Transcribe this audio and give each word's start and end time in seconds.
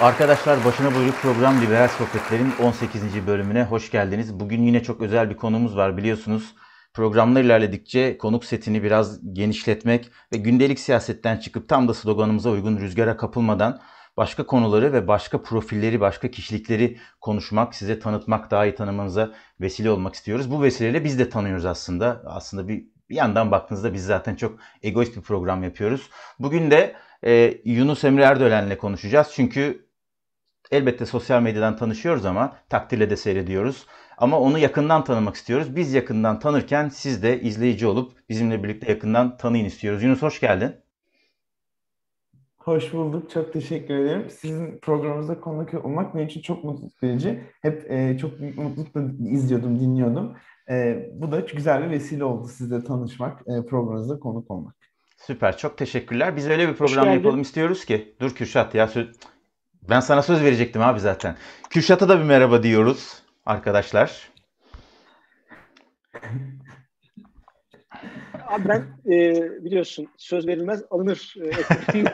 Arkadaşlar 0.00 0.64
başına 0.64 0.94
buyruk 0.94 1.14
program 1.14 1.60
Liberal 1.60 1.88
Sohbetler'in 1.88 2.52
18. 2.62 3.26
bölümüne 3.26 3.64
hoş 3.64 3.90
geldiniz. 3.90 4.40
Bugün 4.40 4.62
yine 4.62 4.82
çok 4.82 5.00
özel 5.00 5.30
bir 5.30 5.36
konumuz 5.36 5.76
var 5.76 5.96
biliyorsunuz. 5.96 6.54
Programlar 6.94 7.42
ilerledikçe 7.42 8.18
konuk 8.18 8.44
setini 8.44 8.82
biraz 8.82 9.34
genişletmek 9.34 10.10
ve 10.32 10.36
gündelik 10.36 10.80
siyasetten 10.80 11.36
çıkıp 11.36 11.68
tam 11.68 11.88
da 11.88 11.94
sloganımıza 11.94 12.50
uygun 12.50 12.76
rüzgara 12.76 13.16
kapılmadan 13.16 13.80
başka 14.16 14.46
konuları 14.46 14.92
ve 14.92 15.08
başka 15.08 15.42
profilleri, 15.42 16.00
başka 16.00 16.30
kişilikleri 16.30 16.98
konuşmak, 17.20 17.74
size 17.74 17.98
tanıtmak, 17.98 18.50
daha 18.50 18.66
iyi 18.66 18.74
tanımanıza 18.74 19.32
vesile 19.60 19.90
olmak 19.90 20.14
istiyoruz. 20.14 20.50
Bu 20.50 20.62
vesileyle 20.62 21.04
biz 21.04 21.18
de 21.18 21.30
tanıyoruz 21.30 21.64
aslında. 21.64 22.22
Aslında 22.26 22.68
bir, 22.68 22.84
bir 23.10 23.16
yandan 23.16 23.50
baktığınızda 23.50 23.94
biz 23.94 24.04
zaten 24.04 24.34
çok 24.34 24.58
egoist 24.82 25.16
bir 25.16 25.22
program 25.22 25.62
yapıyoruz. 25.64 26.10
Bugün 26.38 26.70
de 26.70 26.96
e, 27.24 27.60
Yunus 27.64 28.04
Emre 28.04 28.22
Erdölen'le 28.22 28.78
konuşacağız. 28.78 29.28
Çünkü 29.34 29.89
elbette 30.70 31.06
sosyal 31.06 31.42
medyadan 31.42 31.76
tanışıyoruz 31.76 32.24
ama 32.24 32.56
takdirle 32.68 33.10
de 33.10 33.16
seyrediyoruz. 33.16 33.86
Ama 34.18 34.40
onu 34.40 34.58
yakından 34.58 35.04
tanımak 35.04 35.34
istiyoruz. 35.34 35.76
Biz 35.76 35.94
yakından 35.94 36.38
tanırken 36.38 36.88
siz 36.88 37.22
de 37.22 37.40
izleyici 37.40 37.86
olup 37.86 38.12
bizimle 38.28 38.62
birlikte 38.62 38.92
yakından 38.92 39.36
tanıyın 39.36 39.64
istiyoruz. 39.64 40.02
Yunus 40.02 40.22
hoş 40.22 40.40
geldin. 40.40 40.74
Hoş 42.56 42.92
bulduk. 42.92 43.30
Çok 43.30 43.52
teşekkür 43.52 43.94
ederim. 43.94 44.30
Sizin 44.30 44.78
programınızda 44.78 45.40
konuk 45.40 45.84
olmak 45.84 46.14
benim 46.14 46.26
için 46.26 46.42
çok 46.42 46.64
mutlu 46.64 46.88
verici. 47.02 47.44
Hep 47.62 47.90
e, 47.90 48.18
çok 48.18 48.40
büyük 48.40 48.58
mutlulukla 48.58 49.02
izliyordum, 49.30 49.80
dinliyordum. 49.80 50.36
E, 50.70 51.06
bu 51.14 51.32
da 51.32 51.40
güzel 51.40 51.84
bir 51.84 51.90
vesile 51.90 52.24
oldu 52.24 52.48
sizle 52.48 52.84
tanışmak, 52.84 53.40
e, 53.40 53.66
programınızda 53.66 54.18
konuk 54.18 54.50
olmak. 54.50 54.74
Süper. 55.16 55.56
Çok 55.56 55.78
teşekkürler. 55.78 56.36
Biz 56.36 56.48
öyle 56.48 56.68
bir 56.68 56.74
program 56.74 57.14
yapalım 57.14 57.40
istiyoruz 57.40 57.84
ki. 57.84 58.16
Dur 58.20 58.34
Kürşat 58.34 58.74
ya. 58.74 58.88
Ben 59.90 60.00
sana 60.00 60.22
söz 60.22 60.42
verecektim 60.42 60.82
abi 60.82 61.00
zaten. 61.00 61.36
Kürşat'a 61.70 62.08
da 62.08 62.18
bir 62.18 62.24
merhaba 62.24 62.62
diyoruz 62.62 63.22
arkadaşlar. 63.46 64.30
Abi 68.46 68.68
ben 68.68 68.84
e, 69.06 69.34
biliyorsun 69.64 70.08
söz 70.16 70.46
verilmez 70.46 70.82
alınır. 70.90 71.34
E, 71.44 71.50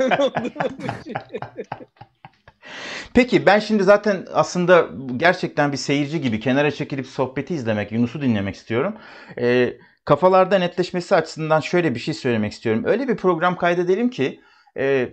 Peki 3.14 3.46
ben 3.46 3.58
şimdi 3.58 3.82
zaten 3.82 4.26
aslında 4.32 4.88
gerçekten 5.16 5.72
bir 5.72 5.76
seyirci 5.76 6.20
gibi 6.20 6.40
kenara 6.40 6.70
çekilip 6.70 7.06
sohbeti 7.06 7.54
izlemek, 7.54 7.92
Yunus'u 7.92 8.22
dinlemek 8.22 8.54
istiyorum. 8.54 8.96
E, 9.38 9.76
kafalarda 10.04 10.58
netleşmesi 10.58 11.16
açısından 11.16 11.60
şöyle 11.60 11.94
bir 11.94 12.00
şey 12.00 12.14
söylemek 12.14 12.52
istiyorum. 12.52 12.84
Öyle 12.86 13.08
bir 13.08 13.16
program 13.16 13.56
kaydedelim 13.56 14.10
ki 14.10 14.40
e, 14.76 15.08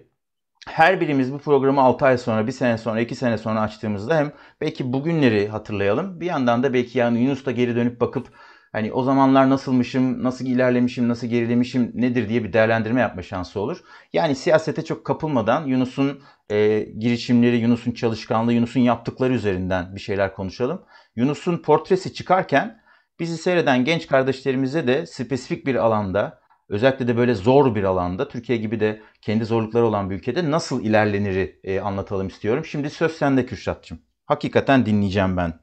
her 0.68 1.02
birimiz 1.02 1.34
bu 1.34 1.40
programı 1.40 1.82
6 1.82 2.06
ay 2.06 2.18
sonra, 2.18 2.48
1 2.48 2.52
sene 2.52 2.78
sonra, 2.78 3.02
2 3.02 3.16
sene 3.16 3.38
sonra 3.38 3.62
açtığımızda 3.62 4.18
hem 4.18 4.32
belki 4.62 4.94
bugünleri 4.94 5.48
hatırlayalım. 5.48 6.20
Bir 6.22 6.26
yandan 6.26 6.64
da 6.64 6.74
belki 6.74 7.00
yani 7.00 7.20
Yunus'ta 7.20 7.52
geri 7.52 7.76
dönüp 7.76 8.02
bakıp 8.02 8.28
hani 8.72 8.94
o 8.94 9.04
zamanlar 9.04 9.50
nasılmışım, 9.50 10.24
nasıl 10.24 10.46
ilerlemişim, 10.46 11.10
nasıl 11.10 11.28
gerilemişim 11.28 11.92
nedir 11.96 12.30
diye 12.30 12.44
bir 12.44 12.54
değerlendirme 12.54 13.02
yapma 13.02 13.22
şansı 13.22 13.60
olur. 13.60 13.78
Yani 14.14 14.36
siyasete 14.36 14.86
çok 14.86 15.06
kapılmadan 15.06 15.66
Yunus'un 15.66 16.22
e, 16.50 16.80
girişimleri, 16.80 17.58
Yunus'un 17.58 17.92
çalışkanlığı, 17.92 18.54
Yunus'un 18.54 18.80
yaptıkları 18.80 19.34
üzerinden 19.34 19.96
bir 19.96 20.02
şeyler 20.02 20.34
konuşalım. 20.34 20.84
Yunus'un 21.16 21.58
portresi 21.58 22.14
çıkarken 22.14 22.84
bizi 23.20 23.38
seyreden 23.38 23.86
genç 23.86 24.08
kardeşlerimize 24.08 24.88
de 24.88 25.06
spesifik 25.06 25.68
bir 25.68 25.76
alanda 25.76 26.43
özellikle 26.70 27.08
de 27.08 27.18
böyle 27.18 27.34
zor 27.34 27.76
bir 27.76 27.84
alanda 27.84 28.28
Türkiye 28.28 28.58
gibi 28.58 28.80
de 28.80 29.02
kendi 29.22 29.46
zorlukları 29.46 29.86
olan 29.86 30.10
bir 30.10 30.16
ülkede 30.16 30.52
nasıl 30.52 30.84
ilerleniri 30.84 31.60
e, 31.64 31.80
anlatalım 31.80 32.28
istiyorum. 32.28 32.66
Şimdi 32.66 32.90
söz 32.90 33.12
sende 33.12 33.46
Kürşat'cığım. 33.46 34.00
Hakikaten 34.26 34.86
dinleyeceğim 34.86 35.38
ben. 35.38 35.54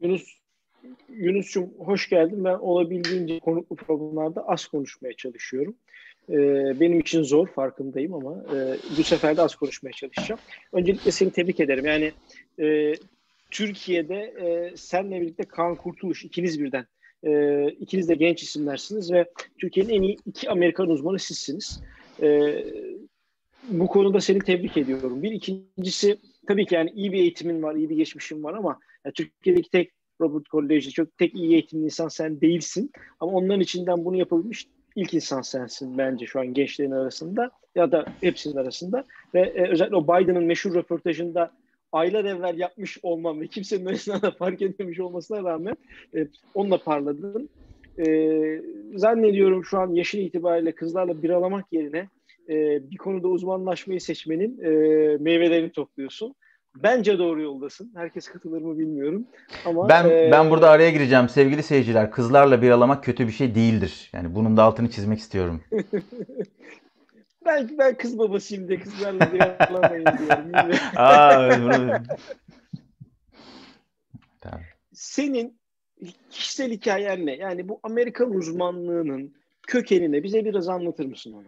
Yunus 0.00 0.44
Yunus'cum 1.08 1.70
hoş 1.78 2.08
geldin. 2.08 2.44
Ben 2.44 2.54
olabildiğince 2.54 3.40
konuklu 3.40 3.76
programlarda 3.76 4.48
az 4.48 4.66
konuşmaya 4.66 5.12
çalışıyorum. 5.16 5.76
Ee, 6.30 6.80
benim 6.80 7.00
için 7.00 7.22
zor 7.22 7.48
farkındayım 7.48 8.14
ama 8.14 8.44
e, 8.54 8.76
bu 8.98 9.02
sefer 9.02 9.36
de 9.36 9.42
az 9.42 9.54
konuşmaya 9.54 9.92
çalışacağım. 9.92 10.40
Öncelikle 10.72 11.10
seni 11.10 11.30
tebrik 11.30 11.60
ederim. 11.60 11.86
Yani 11.86 12.12
e, 12.60 12.94
Türkiye'de 13.50 14.14
e, 14.14 14.76
senle 14.76 15.20
birlikte 15.20 15.42
Kaan 15.44 15.74
Kurtuluş 15.74 16.24
ikiniz 16.24 16.60
birden 16.60 16.86
e, 17.24 17.66
ikiniz 17.80 18.08
de 18.08 18.14
genç 18.14 18.42
isimlersiniz 18.42 19.12
ve 19.12 19.26
Türkiye'nin 19.58 19.92
en 19.92 20.02
iyi 20.02 20.16
iki 20.26 20.50
Amerikan 20.50 20.88
uzmanı 20.88 21.18
sizsiniz. 21.18 21.82
E, 22.22 22.56
bu 23.68 23.86
konuda 23.86 24.20
seni 24.20 24.38
tebrik 24.38 24.76
ediyorum. 24.76 25.22
Bir 25.22 25.32
ikincisi 25.32 26.16
tabii 26.46 26.66
ki 26.66 26.74
yani 26.74 26.90
iyi 26.90 27.12
bir 27.12 27.18
eğitimin 27.18 27.62
var, 27.62 27.74
iyi 27.74 27.90
bir 27.90 27.96
geçmişin 27.96 28.44
var 28.44 28.54
ama 28.54 28.78
yani 29.04 29.12
Türkiye'deki 29.12 29.70
tek 29.70 29.90
Robert 30.20 30.46
College'de 30.46 30.90
çok 30.90 31.18
tek 31.18 31.34
iyi 31.34 31.52
eğitimli 31.52 31.84
insan 31.84 32.08
sen 32.08 32.40
değilsin. 32.40 32.90
Ama 33.20 33.32
onların 33.32 33.60
içinden 33.60 34.04
bunu 34.04 34.16
yapabilmiş 34.16 34.66
ilk 34.96 35.14
insan 35.14 35.42
sensin 35.42 35.98
bence 35.98 36.26
şu 36.26 36.40
an 36.40 36.54
gençlerin 36.54 36.90
arasında 36.90 37.50
ya 37.74 37.92
da 37.92 38.04
hepsinin 38.20 38.56
arasında. 38.56 39.04
Ve 39.34 39.40
e, 39.40 39.68
özellikle 39.70 39.96
o 39.96 40.04
Biden'ın 40.04 40.44
meşhur 40.44 40.74
röportajında 40.74 41.52
aylar 41.94 42.24
evvel 42.24 42.58
yapmış 42.58 42.98
olmam 43.02 43.40
ve 43.40 43.46
kimsenin 43.46 43.86
arasında 43.86 44.30
fark 44.38 44.62
etmemiş 44.62 45.00
olmasına 45.00 45.44
rağmen 45.44 45.76
e, 46.16 46.26
onunla 46.54 46.78
parladım. 46.78 47.48
E, 47.98 48.06
zannediyorum 48.94 49.64
şu 49.64 49.78
an 49.78 49.94
yaşın 49.94 50.18
itibariyle 50.18 50.72
kızlarla 50.72 51.22
biralamak 51.22 51.64
yerine 51.72 52.08
e, 52.48 52.54
bir 52.90 52.96
konuda 52.96 53.28
uzmanlaşmayı 53.28 54.00
seçmenin 54.00 54.60
e, 54.62 54.70
meyvelerini 55.16 55.72
topluyorsun. 55.72 56.34
Bence 56.82 57.18
doğru 57.18 57.42
yoldasın. 57.42 57.92
Herkes 57.96 58.28
katılır 58.28 58.62
mı 58.62 58.78
bilmiyorum. 58.78 59.26
Ama 59.64 59.88
ben 59.88 60.10
e, 60.10 60.28
ben 60.32 60.50
burada 60.50 60.70
araya 60.70 60.90
gireceğim 60.90 61.28
sevgili 61.28 61.62
seyirciler. 61.62 62.10
Kızlarla 62.10 62.62
biralamak 62.62 63.04
kötü 63.04 63.26
bir 63.26 63.32
şey 63.32 63.54
değildir. 63.54 64.10
Yani 64.12 64.34
bunun 64.34 64.56
da 64.56 64.62
altını 64.62 64.90
çizmek 64.90 65.18
istiyorum. 65.18 65.60
Belki 67.46 67.78
ben 67.78 67.96
kız 67.96 68.18
babasıyım 68.18 68.68
de 68.68 68.80
kızlarla 68.80 69.32
bir 69.32 69.40
yapamayın 69.40 70.04
diyorum. 70.04 70.72
Aa. 70.96 71.98
Senin 74.92 75.58
kişisel 76.30 76.70
hikayen 76.70 77.26
ne? 77.26 77.36
Yani 77.36 77.68
bu 77.68 77.80
Amerikan 77.82 78.30
uzmanlığının 78.30 79.34
kökenine 79.66 80.22
bize 80.22 80.44
biraz 80.44 80.68
anlatır 80.68 81.06
mısın 81.06 81.32
onu? 81.32 81.46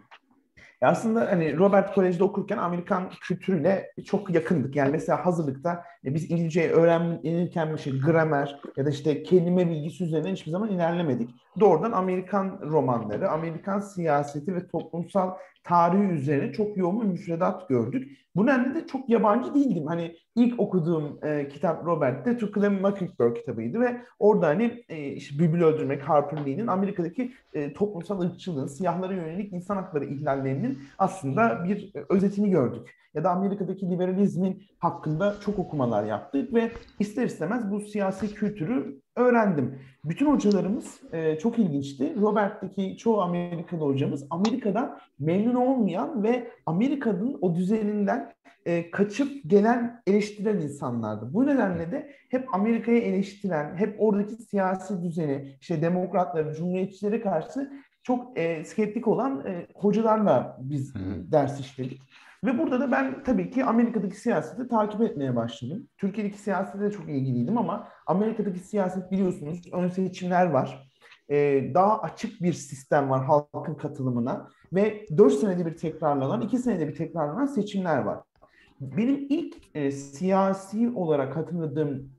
Ya 0.81 0.89
aslında 0.89 1.31
hani 1.31 1.57
Robert 1.57 1.93
Kolej'de 1.93 2.23
okurken 2.23 2.57
Amerikan 2.57 3.09
kültürüyle 3.21 3.91
çok 4.05 4.35
yakındık. 4.35 4.75
Yani 4.75 4.91
mesela 4.91 5.25
hazırlıkta 5.25 5.83
e, 6.05 6.13
biz 6.13 6.31
İngilizceyi 6.31 6.69
öğrenirken 6.69 7.73
bir 7.73 7.77
şey 7.77 7.99
gramer 7.99 8.59
ya 8.77 8.85
da 8.85 8.89
işte 8.89 9.23
kelime 9.23 9.69
bilgisi 9.69 10.03
üzerinden 10.03 10.31
hiçbir 10.31 10.51
zaman 10.51 10.69
ilerlemedik. 10.69 11.29
Doğrudan 11.59 11.91
Amerikan 11.91 12.59
romanları, 12.63 13.29
Amerikan 13.29 13.79
siyaseti 13.79 14.55
ve 14.55 14.67
toplumsal 14.67 15.31
tarihi 15.67 16.03
üzerine 16.03 16.53
çok 16.53 16.77
yoğun 16.77 17.01
bir 17.01 17.05
müfredat 17.07 17.69
gördük. 17.69 18.26
Bu 18.37 18.45
nedenle 18.45 18.75
de 18.75 18.87
çok 18.87 19.09
yabancı 19.09 19.55
değildim. 19.55 19.87
Hani 19.87 20.15
ilk 20.35 20.59
okuduğum 20.59 21.19
e, 21.23 21.47
kitap 21.47 21.85
Robert'te 21.85 22.37
To 22.37 22.51
Clem 22.51 22.81
Mockingbird 22.81 23.35
kitabıydı 23.35 23.79
ve 23.79 24.01
orada 24.19 24.47
hani 24.47 24.83
e, 24.89 25.07
işte 25.07 25.39
Bülbül 25.39 25.61
Öldürmek, 25.61 26.01
Harper 26.01 26.45
Lee'nin 26.45 26.67
Amerika'daki 26.67 27.31
e, 27.53 27.73
toplumsal 27.73 28.21
ırkçılığın, 28.21 28.67
siyahlara 28.67 29.13
yönelik 29.13 29.53
insan 29.53 29.75
hakları 29.75 30.05
ihlallerinin 30.05 30.79
aslında 30.97 31.63
bir 31.63 31.91
e, 31.95 32.05
özetini 32.09 32.49
gördük. 32.49 32.95
Ya 33.13 33.23
da 33.23 33.29
Amerika'daki 33.29 33.89
liberalizmin 33.89 34.63
hakkında 34.79 35.35
çok 35.45 35.59
okumalar 35.59 36.05
yaptık 36.05 36.53
ve 36.53 36.71
ister 36.99 37.25
istemez 37.25 37.71
bu 37.71 37.79
siyasi 37.79 38.33
kültürü 38.33 39.01
öğrendim. 39.15 39.79
Bütün 40.05 40.25
hocalarımız 40.25 41.01
e, 41.11 41.39
çok 41.39 41.59
ilginçti. 41.59 42.15
Robert'teki 42.21 42.97
çoğu 42.97 43.21
Amerikalı 43.21 43.81
hocamız 43.81 44.27
Amerika'dan 44.29 44.97
memnun 45.19 45.55
olmayan 45.55 46.23
ve 46.23 46.51
Amerika'nın 46.65 47.37
o 47.41 47.55
düzeninden 47.55 48.26
e, 48.65 48.91
kaçıp 48.91 49.49
gelen 49.49 50.01
eleştiren 50.07 50.57
insanlardı. 50.57 51.33
Bu 51.33 51.47
nedenle 51.47 51.91
de 51.91 52.11
hep 52.29 52.55
Amerika'yı 52.55 53.01
eleştiren, 53.01 53.75
hep 53.75 53.95
oradaki 53.99 54.35
siyasi 54.35 55.03
düzeni, 55.03 55.57
işte 55.61 55.81
demokratları, 55.81 56.53
cumhuriyetçilere 56.53 57.21
karşı 57.21 57.71
çok 58.03 58.39
e, 58.39 58.63
skeptik 58.63 59.07
olan 59.07 59.45
e, 59.47 59.67
hocalarla 59.75 60.57
biz 60.61 60.95
Hı. 60.95 61.31
ders 61.31 61.59
işledik. 61.59 62.01
Ve 62.45 62.57
burada 62.57 62.79
da 62.79 62.91
ben 62.91 63.23
tabii 63.23 63.49
ki 63.49 63.63
Amerika'daki 63.63 64.15
siyaseti 64.15 64.67
takip 64.67 65.01
etmeye 65.01 65.35
başladım. 65.35 65.87
Türkiye'deki 65.97 66.37
siyasete 66.37 66.83
de 66.83 66.91
çok 66.91 67.09
ilgiliydim 67.09 67.57
ama 67.57 67.87
Amerika'daki 68.07 68.59
siyaset 68.59 69.11
biliyorsunuz 69.11 69.61
ön 69.73 69.87
seçimler 69.87 70.45
var. 70.45 70.86
Ee, 71.29 71.71
daha 71.73 72.01
açık 72.01 72.41
bir 72.41 72.53
sistem 72.53 73.09
var 73.09 73.25
halkın 73.25 73.75
katılımına 73.75 74.49
ve 74.73 75.05
4 75.17 75.33
senede 75.33 75.65
bir 75.65 75.77
tekrarlanan, 75.77 76.41
2 76.41 76.57
senede 76.57 76.87
bir 76.87 76.95
tekrarlanan 76.95 77.45
seçimler 77.45 77.97
var. 77.97 78.19
Benim 78.81 79.27
ilk 79.29 79.55
e, 79.75 79.91
siyasi 79.91 80.89
olarak 80.95 81.35
hatırladığım 81.35 82.09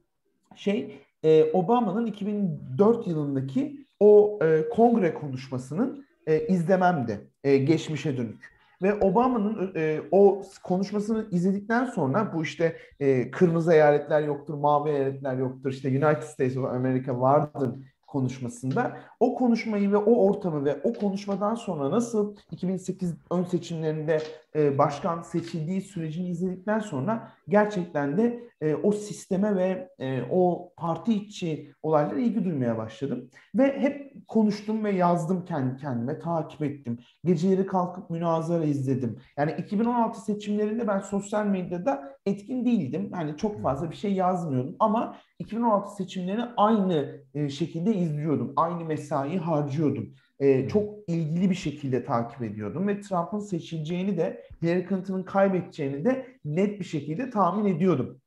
şey 0.57 1.01
e, 1.23 1.53
Obama'nın 1.53 2.07
2004 2.07 3.07
yılındaki 3.07 3.87
o 4.01 4.39
e, 4.43 4.69
kongre 4.69 5.15
konuşmasının 5.15 6.05
e, 6.27 6.47
izlememdi 6.47 7.31
e, 7.45 7.59
geçmişe 7.59 8.17
dönük. 8.17 8.59
Ve 8.83 8.95
Obama'nın 8.95 9.73
e, 9.77 10.01
o 10.11 10.43
konuşmasını 10.65 11.27
izledikten 11.31 11.85
sonra 11.85 12.33
bu 12.35 12.43
işte 12.43 12.77
e, 13.01 13.31
kırmızı 13.31 13.73
eyaletler 13.73 14.23
yoktur, 14.23 14.55
mavi 14.55 14.91
eyaletler 14.91 15.37
yoktur, 15.37 15.71
işte 15.71 15.89
United 15.89 16.23
States 16.23 16.57
of 16.57 16.65
America 16.65 17.21
vardır 17.21 17.71
konuşmasında. 18.09 18.97
O 19.21 19.35
konuşmayı 19.35 19.93
ve 19.93 19.97
o 19.97 20.27
ortamı 20.27 20.65
ve 20.65 20.81
o 20.85 20.93
konuşmadan 20.93 21.55
sonra 21.55 21.91
nasıl 21.91 22.37
2008 22.51 23.15
ön 23.31 23.45
seçimlerinde 23.45 24.23
e, 24.57 24.79
başkan 24.79 25.23
seçildiği 25.23 25.81
sürecini 25.81 26.29
izledikten 26.29 26.79
sonra 26.79 27.33
gerçekten 27.49 28.17
de 28.17 28.41
e, 28.61 28.75
o 28.75 28.93
sisteme 28.93 29.57
ve 29.57 29.91
e, 29.99 30.23
o 30.31 30.73
parti 30.77 31.15
içi 31.15 31.73
olaylara 31.83 32.19
ilgi 32.19 32.45
duymaya 32.45 32.79
başladım. 32.79 33.31
Ve 33.55 33.81
hep 33.81 34.27
konuştum 34.29 34.85
ve 34.85 34.91
yazdım 34.91 35.45
kendi 35.45 35.77
kendime, 35.77 36.19
takip 36.19 36.63
ettim. 36.63 36.99
Geceleri 37.25 37.67
kalkıp 37.67 38.11
münazara 38.11 38.65
izledim. 38.65 39.19
Yani 39.37 39.55
2016 39.59 40.21
seçimlerinde 40.21 40.89
ben 40.89 41.01
sosyal 41.01 41.47
medyada 41.47 42.17
etkin 42.27 42.65
değildim. 42.65 43.11
Yani 43.15 43.37
çok 43.37 43.63
fazla 43.63 43.91
bir 43.91 43.97
şey 43.97 44.13
yazmıyordum 44.13 44.77
ama 44.79 45.17
2016 45.39 45.95
seçimlerini 45.95 46.45
aynı 46.57 47.21
şekilde 47.51 47.95
izliyordum. 47.95 48.53
Aynı 48.57 48.85
mesai 48.85 49.39
harcıyordum 49.39 50.15
e, 50.41 50.69
çok 50.69 51.09
ilgili 51.09 51.51
bir 51.51 51.55
şekilde 51.55 52.05
takip 52.05 52.43
ediyordum 52.43 52.89
ve 52.89 53.01
Trump'ın 53.01 53.41
seçileceğini 53.41 54.17
de 54.17 54.45
Hillary 54.63 54.89
Clinton'ın 54.89 55.23
kaybedeceğini 55.23 56.05
de 56.05 56.27
net 56.45 56.81
bir 56.81 56.85
şekilde 56.85 57.31
tahmin 57.31 57.75
ediyordum. 57.75 58.21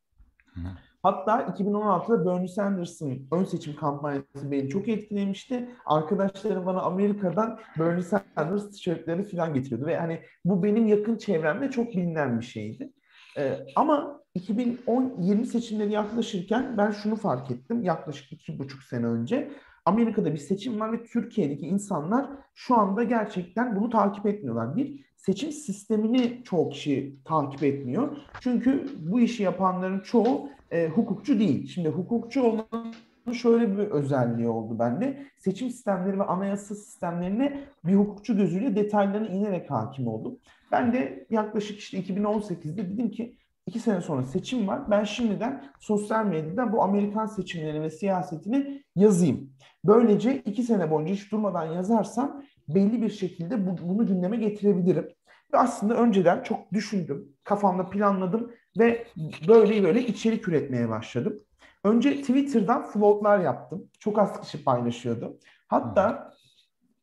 Hatta 1.03 1.41
2016'da 1.41 2.25
Bernie 2.25 2.47
Sanders'ın 2.47 3.27
ön 3.31 3.43
seçim 3.43 3.75
kampanyası 3.75 4.51
beni 4.51 4.69
çok 4.69 4.87
etkilemişti. 4.87 5.69
Arkadaşlarım 5.85 6.65
bana 6.65 6.81
Amerika'dan 6.81 7.59
Bernie 7.79 8.03
Sanders 8.03 8.71
tişörtleri 8.71 9.23
falan 9.23 9.53
getiriyordu 9.53 9.85
ve 9.85 9.97
hani 9.97 10.21
bu 10.45 10.63
benim 10.63 10.87
yakın 10.87 11.17
çevremde 11.17 11.71
çok 11.71 11.91
bilinen 11.91 12.39
bir 12.39 12.45
şeydi. 12.45 12.91
Ee, 13.37 13.65
ama 13.75 14.21
2010-20 14.35 15.45
seçimleri 15.45 15.91
yaklaşırken 15.91 16.77
ben 16.77 16.91
şunu 16.91 17.15
fark 17.15 17.51
ettim 17.51 17.83
yaklaşık 17.83 18.31
iki 18.31 18.59
buçuk 18.59 18.83
sene 18.83 19.05
önce. 19.05 19.51
Amerika'da 19.85 20.33
bir 20.33 20.37
seçim 20.37 20.79
var 20.79 20.93
ve 20.93 21.03
Türkiye'deki 21.03 21.67
insanlar 21.67 22.29
şu 22.53 22.77
anda 22.77 23.03
gerçekten 23.03 23.75
bunu 23.75 23.89
takip 23.89 24.25
etmiyorlar. 24.25 24.75
Bir, 24.75 25.05
seçim 25.17 25.51
sistemini 25.51 26.41
çoğu 26.43 26.69
kişi 26.69 27.15
takip 27.25 27.63
etmiyor. 27.63 28.17
Çünkü 28.39 28.85
bu 28.99 29.19
işi 29.19 29.43
yapanların 29.43 29.99
çoğu 29.99 30.49
e, 30.71 30.87
hukukçu 30.87 31.39
değil. 31.39 31.67
Şimdi 31.67 31.89
hukukçu 31.89 32.43
olmanın 32.43 32.93
şöyle 33.33 33.77
bir 33.77 33.77
özelliği 33.77 34.47
oldu 34.47 34.79
bende. 34.79 35.25
Seçim 35.37 35.69
sistemleri 35.69 36.19
ve 36.19 36.23
anayasa 36.23 36.75
sistemlerine 36.75 37.59
bir 37.83 37.95
hukukçu 37.95 38.37
gözüyle 38.37 38.75
detaylarına 38.75 39.27
inerek 39.27 39.71
hakim 39.71 40.07
oldum. 40.07 40.37
Ben 40.71 40.93
de 40.93 41.27
yaklaşık 41.29 41.79
işte 41.79 41.99
2018'de 41.99 42.89
dedim 42.89 43.11
ki 43.11 43.35
iki 43.71 43.79
sene 43.79 44.01
sonra 44.01 44.23
seçim 44.23 44.67
var. 44.67 44.91
Ben 44.91 45.03
şimdiden 45.03 45.63
sosyal 45.79 46.25
medyada 46.25 46.71
bu 46.71 46.83
Amerikan 46.83 47.25
seçimleri 47.25 47.81
ve 47.81 47.89
siyasetini 47.89 48.83
yazayım. 48.95 49.53
Böylece 49.85 50.35
iki 50.35 50.63
sene 50.63 50.91
boyunca 50.91 51.13
hiç 51.13 51.31
durmadan 51.31 51.65
yazarsam 51.65 52.43
belli 52.67 53.01
bir 53.01 53.09
şekilde 53.09 53.67
bu, 53.67 53.77
bunu 53.89 54.07
gündeme 54.07 54.37
getirebilirim. 54.37 55.07
Ve 55.53 55.57
aslında 55.57 55.95
önceden 55.95 56.43
çok 56.43 56.73
düşündüm, 56.73 57.35
kafamda 57.43 57.89
planladım 57.89 58.51
ve 58.79 59.07
böyle 59.47 59.83
böyle 59.83 60.05
içerik 60.05 60.47
üretmeye 60.47 60.89
başladım. 60.89 61.39
Önce 61.83 62.21
Twitter'dan 62.21 62.83
floatlar 62.83 63.39
yaptım. 63.39 63.89
Çok 63.99 64.19
az 64.19 64.41
kişi 64.41 64.63
paylaşıyordu. 64.63 65.39
Hatta 65.67 66.33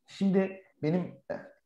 şimdi 0.07 0.61
benim 0.83 1.11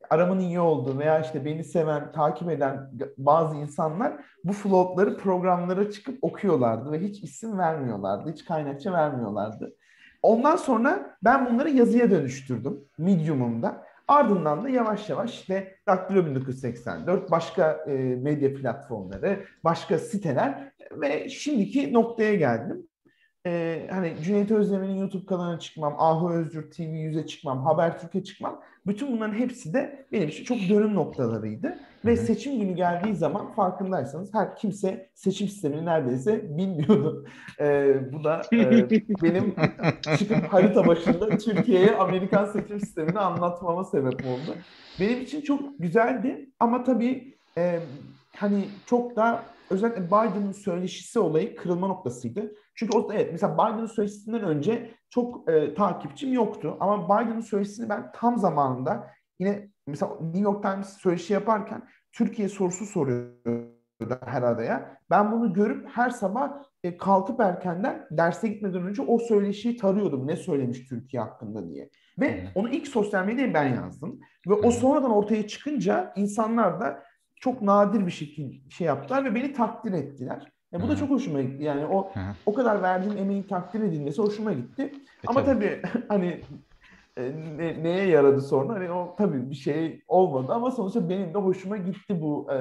aramın 0.10 0.40
iyi 0.40 0.60
olduğu 0.60 1.00
veya 1.00 1.20
işte 1.20 1.46
beni 1.46 1.64
seven, 1.64 2.12
takip 2.12 2.50
eden 2.50 2.92
bazı 3.18 3.56
insanlar 3.56 4.14
bu 4.44 4.54
floatları 4.54 5.18
programlara 5.18 5.92
çıkıp 5.92 6.18
okuyorlardı 6.22 6.92
ve 6.92 7.00
hiç 7.00 7.24
isim 7.24 7.58
vermiyorlardı, 7.58 8.32
hiç 8.32 8.46
kaynakça 8.46 8.94
vermiyorlardı. 8.94 9.76
Ondan 10.22 10.56
sonra 10.56 11.18
ben 11.24 11.46
bunları 11.46 11.70
yazıya 11.70 12.12
dönüştürdüm 12.12 12.80
Medium'umda. 12.98 13.84
Ardından 14.08 14.64
da 14.64 14.70
yavaş 14.70 15.10
yavaş 15.10 15.34
işte 15.34 15.76
Daktilo 15.88 16.26
1984, 16.26 17.32
başka 17.32 17.72
e, 17.72 17.94
medya 18.16 18.54
platformları, 18.54 19.44
başka 19.64 20.00
siteler 20.00 20.74
ve 20.92 21.30
şimdiki 21.30 21.94
noktaya 21.94 22.36
geldim. 22.36 22.88
E, 23.46 23.88
hani 23.92 24.14
Cüneyt 24.24 24.52
Özdemir'in 24.52 24.96
YouTube 24.96 25.26
kanalına 25.26 25.60
çıkmam, 25.60 25.96
Ahu 25.98 26.32
Özgür 26.32 26.72
TV 26.72 26.82
100'e 26.82 27.28
çıkmam, 27.28 27.66
Habertürk'e 27.66 28.24
çıkmam 28.24 28.62
bütün 28.88 29.12
bunların 29.12 29.34
hepsi 29.34 29.74
de 29.74 30.06
benim 30.12 30.30
için 30.30 30.44
çok 30.44 30.58
dönüm 30.58 30.96
noktalarıydı. 30.96 31.80
Ve 32.06 32.18
seçim 32.18 32.60
günü 32.60 32.76
geldiği 32.76 33.16
zaman 33.16 33.54
farkındaysanız 33.54 34.34
her 34.34 34.56
kimse 34.56 35.10
seçim 35.14 35.48
sistemini 35.48 35.86
neredeyse 35.86 36.58
bilmiyordu. 36.58 37.26
Ee, 37.60 37.96
bu 38.14 38.24
da 38.24 38.42
e, 38.54 38.90
benim 39.24 39.56
çıkıp 40.18 40.54
harita 40.54 40.88
başında 40.88 41.38
Türkiye'ye 41.38 41.96
Amerikan 41.96 42.46
seçim 42.46 42.80
sistemini 42.80 43.20
anlatmama 43.20 43.84
sebep 43.84 44.26
oldu. 44.26 44.56
Benim 45.00 45.22
için 45.22 45.42
çok 45.42 45.80
güzeldi 45.80 46.50
ama 46.60 46.84
tabii 46.84 47.38
e, 47.58 47.80
hani 48.36 48.66
çok 48.86 49.16
da 49.16 49.44
özellikle 49.70 50.08
Biden'ın 50.08 50.52
söyleşisi 50.52 51.20
olayı 51.20 51.56
kırılma 51.56 51.88
noktasıydı. 51.88 52.56
Çünkü 52.76 52.98
o, 52.98 53.14
evet 53.14 53.30
mesela 53.32 53.54
Biden'ın 53.54 53.86
söyleşisinden 53.86 54.44
önce 54.44 54.92
çok 55.10 55.52
e, 55.52 55.74
takipçim 55.74 56.34
yoktu. 56.34 56.78
Ama 56.80 57.06
Biden'ın 57.06 57.42
söyleşisini 57.42 57.90
ben 57.90 58.12
tam 58.12 58.38
zamanında 58.38 59.08
yine 59.40 59.70
mesela 59.88 60.18
New 60.22 60.40
York 60.40 60.64
Times 60.64 60.90
söyleşi 60.90 61.34
yaparken 61.34 61.88
Türkiye 62.12 62.50
sorusu 62.50 62.86
soruyordu 62.86 63.84
her 64.26 64.42
adaya. 64.42 64.98
Ben 65.10 65.32
bunu 65.32 65.54
görüp 65.54 65.90
her 65.90 66.10
sabah 66.10 66.52
e, 66.84 66.98
kalkıp 66.98 67.40
erkenden 67.40 68.08
derse 68.12 68.48
gitmeden 68.48 68.84
önce 68.84 69.02
o 69.02 69.20
söyleşiyi 69.20 69.78
tarıyordum. 69.78 70.28
Ne 70.28 70.36
söylemiş 70.36 70.88
Türkiye 70.88 71.24
hakkında 71.24 71.70
diye. 71.70 71.90
Ve 72.20 72.42
hmm. 72.42 72.50
onu 72.56 72.70
ilk 72.70 72.88
sosyal 72.88 73.26
medyaya 73.26 73.54
ben 73.54 73.76
yazdım. 73.76 74.20
Ve 74.48 74.56
hmm. 74.56 74.66
o 74.66 74.72
sonradan 74.72 75.12
ortaya 75.12 75.48
çıkınca 75.48 76.14
insanlar 76.16 76.80
da 76.80 77.04
çok 77.44 77.62
nadir 77.62 78.06
bir 78.06 78.12
şekilde 78.12 78.70
şey 78.70 78.88
yaptılar 78.88 79.26
ve 79.26 79.36
beni 79.36 79.54
takdir 79.54 79.94
ettiler. 79.94 80.52
E, 80.74 80.82
bu 80.82 80.88
da 80.88 80.96
çok 80.96 81.10
hoşuma 81.10 81.42
gitti. 81.42 81.64
Yani 81.64 81.86
o 81.86 82.12
o 82.46 82.54
kadar 82.54 82.82
verdiğim 82.82 83.18
emeğin 83.18 83.44
takdir 83.44 83.82
edilmesi 83.82 84.22
hoşuma 84.22 84.54
gitti. 84.54 84.82
E, 84.84 85.28
Ama 85.28 85.46
tabii, 85.46 85.82
tabii 85.82 86.04
hani 86.10 86.42
e, 87.18 87.32
ne, 87.58 87.84
neye 87.84 88.08
yaradı 88.08 88.42
sonra? 88.42 88.74
Hani 88.74 88.92
o 88.92 89.16
tabii 89.18 89.50
bir 89.50 89.56
şey 89.56 90.04
olmadı 90.08 90.54
ama 90.54 90.72
sonuçta 90.72 91.10
benim 91.10 91.34
de 91.34 91.38
hoşuma 91.38 91.78
gitti 91.78 92.22
bu 92.22 92.48
e, 92.52 92.58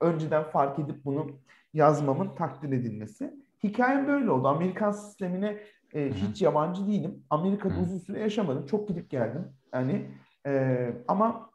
önceden 0.00 0.42
fark 0.42 0.78
edip 0.78 1.04
bunu 1.04 1.26
yazmamın 1.74 2.34
takdir 2.34 2.72
edilmesi. 2.72 3.34
Hikayem 3.62 4.06
böyle 4.06 4.30
oldu. 4.30 4.48
Amerikan 4.48 4.92
sistemine 4.92 5.58
e, 5.94 6.10
hiç 6.10 6.42
yabancı 6.42 6.86
değilim. 6.86 7.22
Amerika'da 7.30 7.74
Hı-hı. 7.74 7.82
uzun 7.82 7.98
süre 7.98 8.20
yaşamadım. 8.20 8.66
Çok 8.66 8.88
gidip 8.88 9.10
geldim. 9.10 9.44
Yani 9.74 10.10
e, 10.46 10.92
ama 11.08 11.47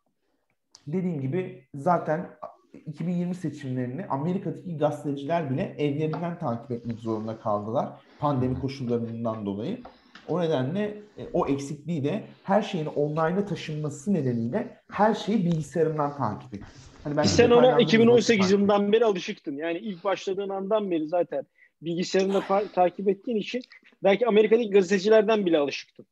dediğim 0.87 1.21
gibi 1.21 1.67
zaten 1.75 2.29
2020 2.85 3.35
seçimlerini 3.35 4.05
Amerika'daki 4.05 4.77
gazeteciler 4.77 5.49
bile 5.49 5.75
evlerinden 5.77 6.39
takip 6.39 6.71
etmek 6.71 6.99
zorunda 6.99 7.39
kaldılar. 7.39 7.89
Pandemi 8.19 8.59
koşullarından 8.59 9.45
dolayı. 9.45 9.81
O 10.27 10.41
nedenle 10.41 10.83
e, 11.17 11.27
o 11.33 11.47
eksikliği 11.47 12.03
de 12.03 12.23
her 12.43 12.61
şeyin 12.61 12.85
online'a 12.85 13.45
taşınması 13.45 14.13
nedeniyle 14.13 14.77
her 14.91 15.13
şeyi 15.13 15.45
bilgisayarımdan 15.45 16.17
takip 16.17 16.53
ettim. 16.53 16.67
Hani 17.03 17.17
ben 17.17 17.23
Sen 17.23 17.51
ona 17.51 17.79
2018 17.79 18.51
yılından 18.51 18.91
beri 18.91 19.05
alışıktın. 19.05 19.57
Yani 19.57 19.77
ilk 19.77 20.03
başladığın 20.03 20.49
andan 20.49 20.91
beri 20.91 21.07
zaten 21.07 21.45
bilgisayarında 21.81 22.43
takip 22.75 23.09
ettiğin 23.09 23.37
için 23.37 23.61
belki 24.03 24.27
Amerika'daki 24.27 24.69
gazetecilerden 24.69 25.45
bile 25.45 25.57
alışıktın. 25.57 26.05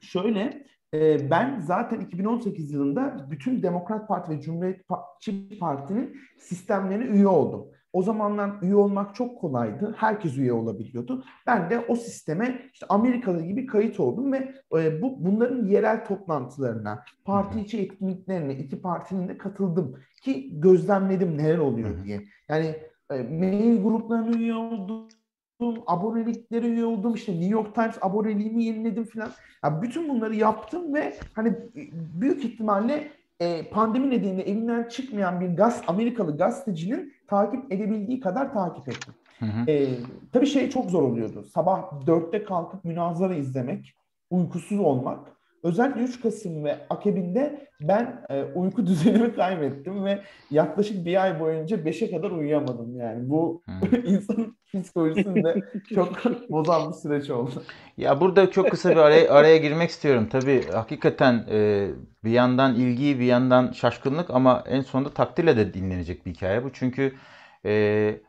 Şöyle 0.00 0.69
e, 0.94 1.30
ben 1.30 1.60
zaten 1.60 2.00
2018 2.00 2.72
yılında 2.72 3.26
bütün 3.30 3.62
Demokrat 3.62 4.08
Parti 4.08 4.30
ve 4.30 4.40
Cumhuriyetçi 4.40 5.58
Parti'nin 5.60 6.16
sistemlerine 6.38 7.04
üye 7.04 7.26
oldum. 7.26 7.66
O 7.92 8.02
zamanlar 8.02 8.62
üye 8.62 8.74
olmak 8.74 9.14
çok 9.14 9.40
kolaydı. 9.40 9.94
Herkes 9.98 10.38
üye 10.38 10.52
olabiliyordu. 10.52 11.24
Ben 11.46 11.70
de 11.70 11.78
o 11.88 11.96
sisteme 11.96 12.62
işte 12.72 12.86
Amerikalı 12.88 13.42
gibi 13.42 13.66
kayıt 13.66 14.00
oldum 14.00 14.32
ve 14.32 14.54
e, 14.78 15.02
bu 15.02 15.24
bunların 15.24 15.66
yerel 15.66 16.04
toplantılarına, 16.04 17.04
parti 17.24 17.60
içi 17.60 17.80
etkinliklerine 17.80 18.54
iki 18.54 18.82
partinin 18.82 19.28
de 19.28 19.38
katıldım 19.38 19.96
ki 20.22 20.60
gözlemledim 20.60 21.38
neler 21.38 21.58
oluyor 21.58 22.04
diye. 22.04 22.20
Yani 22.48 22.76
e, 23.10 23.22
mail 23.22 23.82
gruplarına 23.82 24.36
üye 24.36 24.54
oldum 24.54 25.08
aboneliklere 25.86 26.66
üye 26.66 26.84
oldum, 26.84 27.14
işte 27.14 27.32
New 27.32 27.48
York 27.48 27.74
Times 27.74 27.98
aboneliğimi 28.00 28.64
yeniledim 28.64 29.04
falan. 29.04 29.30
Yani 29.64 29.82
bütün 29.82 30.08
bunları 30.08 30.34
yaptım 30.34 30.94
ve 30.94 31.14
hani 31.34 31.56
büyük 32.20 32.44
ihtimalle 32.44 33.10
e, 33.40 33.70
pandemi 33.70 34.10
nedeniyle 34.10 34.42
evinden 34.42 34.88
çıkmayan 34.88 35.40
bir 35.40 35.48
gaz 35.48 35.82
Amerikalı 35.86 36.36
gazetecinin 36.36 37.12
takip 37.26 37.72
edebildiği 37.72 38.20
kadar 38.20 38.52
takip 38.52 38.88
ettim. 38.88 39.14
Hı 39.38 39.46
hı. 39.46 39.70
E, 39.70 39.88
tabii 40.32 40.46
şey 40.46 40.70
çok 40.70 40.90
zor 40.90 41.02
oluyordu. 41.02 41.44
Sabah 41.54 42.06
dörtte 42.06 42.44
kalkıp 42.44 42.84
münazara 42.84 43.34
izlemek, 43.34 43.94
uykusuz 44.30 44.80
olmak 44.80 45.39
özellikle 45.62 46.00
3 46.00 46.20
Kasım 46.20 46.64
ve 46.64 46.78
akabinde 46.90 47.66
ben 47.80 48.24
e, 48.30 48.42
uyku 48.42 48.86
düzenimi 48.86 49.34
kaybettim 49.34 50.04
ve 50.04 50.22
yaklaşık 50.50 51.06
bir 51.06 51.22
ay 51.22 51.40
boyunca 51.40 51.76
5'e 51.76 52.10
kadar 52.10 52.30
uyuyamadım 52.30 52.96
yani. 52.96 53.30
Bu 53.30 53.62
hmm. 53.64 54.04
insanın 54.04 54.56
psikolojisini 54.74 55.44
de 55.44 55.62
çok 55.94 56.24
bozan 56.50 56.88
bir 56.88 56.96
süreç 56.96 57.30
oldu. 57.30 57.62
Ya 57.96 58.20
burada 58.20 58.50
çok 58.50 58.70
kısa 58.70 58.90
bir 58.90 58.96
araya, 58.96 59.30
araya 59.30 59.56
girmek 59.56 59.90
istiyorum. 59.90 60.28
Tabii 60.30 60.62
hakikaten 60.72 61.44
e, 61.50 61.88
bir 62.24 62.30
yandan 62.30 62.74
ilgi 62.74 63.20
bir 63.20 63.24
yandan 63.24 63.72
şaşkınlık 63.72 64.30
ama 64.30 64.64
en 64.66 64.80
sonunda 64.80 65.10
takdirle 65.10 65.56
de 65.56 65.74
dinlenecek 65.74 66.26
bir 66.26 66.30
hikaye 66.30 66.64
bu. 66.64 66.72
Çünkü 66.72 67.14
e, 67.64 68.20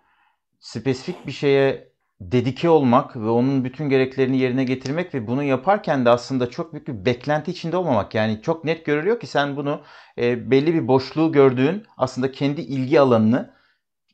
spesifik 0.60 1.28
bir 1.28 1.32
şeye 1.32 1.91
dedike 2.22 2.70
olmak 2.70 3.16
ve 3.16 3.30
onun 3.30 3.64
bütün 3.64 3.90
gereklerini 3.90 4.38
yerine 4.38 4.64
getirmek 4.64 5.14
ve 5.14 5.28
bunu 5.28 5.44
yaparken 5.44 6.06
de 6.06 6.10
aslında 6.10 6.50
çok 6.50 6.74
büyük 6.74 6.88
bir 6.88 7.06
beklenti 7.06 7.52
içinde 7.52 7.78
olmamak. 7.78 8.16
Yani 8.16 8.42
çok 8.42 8.66
net 8.66 8.86
görülüyor 8.86 9.20
ki 9.20 9.28
sen 9.28 9.56
bunu 9.56 9.82
e, 10.18 10.52
belli 10.52 10.74
bir 10.74 10.88
boşluğu 10.88 11.32
gördüğün 11.32 11.84
aslında 11.98 12.32
kendi 12.32 12.62
ilgi 12.62 13.00
alanını 13.00 13.54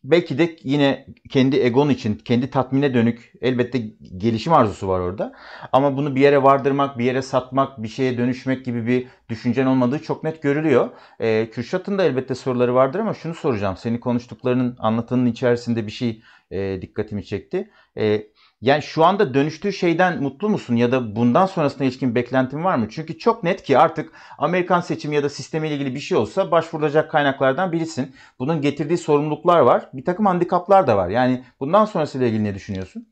belki 0.04 0.38
de 0.38 0.56
yine 0.64 1.06
kendi 1.30 1.58
egon 1.58 1.90
için, 1.90 2.16
kendi 2.16 2.50
tatmine 2.50 2.94
dönük 2.94 3.34
elbette 3.42 3.80
gelişim 4.18 4.54
arzusu 4.54 4.88
var 4.88 5.00
orada. 5.00 5.34
Ama 5.72 5.98
bunu 5.98 6.16
bir 6.16 6.22
yere 6.22 6.44
vardırmak, 6.44 6.98
bir 6.98 7.06
yere 7.06 7.22
satmak, 7.22 7.84
bir 7.84 7.88
şeye 7.88 8.18
dönüşmek 8.18 8.66
gibi 8.66 8.88
bir 8.88 9.08
düşüncen 9.30 9.66
olmadığı 9.66 10.00
çok 10.00 10.24
net 10.24 10.42
görülüyor. 10.42 10.90
E, 11.20 11.50
Kürşat'ın 11.50 11.98
da 11.98 12.04
elbette 12.04 12.36
soruları 12.36 12.76
vardır 12.76 13.00
ama 13.00 13.14
şunu 13.14 13.34
soracağım. 13.34 13.78
Senin 13.78 13.98
konuştuklarının 13.98 14.76
anlatanın 14.80 15.26
içerisinde 15.26 15.88
bir 15.88 15.92
şey 15.92 16.22
e, 16.52 16.82
dikkatimi 16.82 17.26
çekti. 17.26 17.70
E, 17.98 18.28
yani 18.62 18.82
şu 18.82 19.04
anda 19.06 19.34
dönüştüğü 19.34 19.74
şeyden 19.74 20.24
mutlu 20.24 20.50
musun 20.50 20.76
ya 20.76 20.92
da 20.92 21.16
bundan 21.16 21.46
sonrasına 21.46 21.88
ilişkin 21.88 22.16
beklentin 22.16 22.64
var 22.64 22.76
mı? 22.76 22.88
Çünkü 22.90 23.18
çok 23.18 23.44
net 23.44 23.64
ki 23.64 23.78
artık 23.78 24.12
Amerikan 24.38 24.82
seçimi 24.82 25.16
ya 25.16 25.24
da 25.24 25.30
sistemiyle 25.30 25.76
ilgili 25.76 25.96
bir 25.96 26.00
şey 26.00 26.18
olsa 26.18 26.52
başvurulacak 26.52 27.12
kaynaklardan 27.12 27.72
birisin. 27.72 28.16
Bunun 28.40 28.62
getirdiği 28.62 28.98
sorumluluklar 28.98 29.60
var. 29.60 29.90
Bir 29.94 30.06
takım 30.06 30.26
handikaplar 30.26 30.88
da 30.88 30.98
var. 30.98 31.10
Yani 31.10 31.44
bundan 31.60 31.86
sonrasıyla 31.86 32.28
ilgili 32.28 32.44
ne 32.44 32.56
düşünüyorsun? 32.56 33.08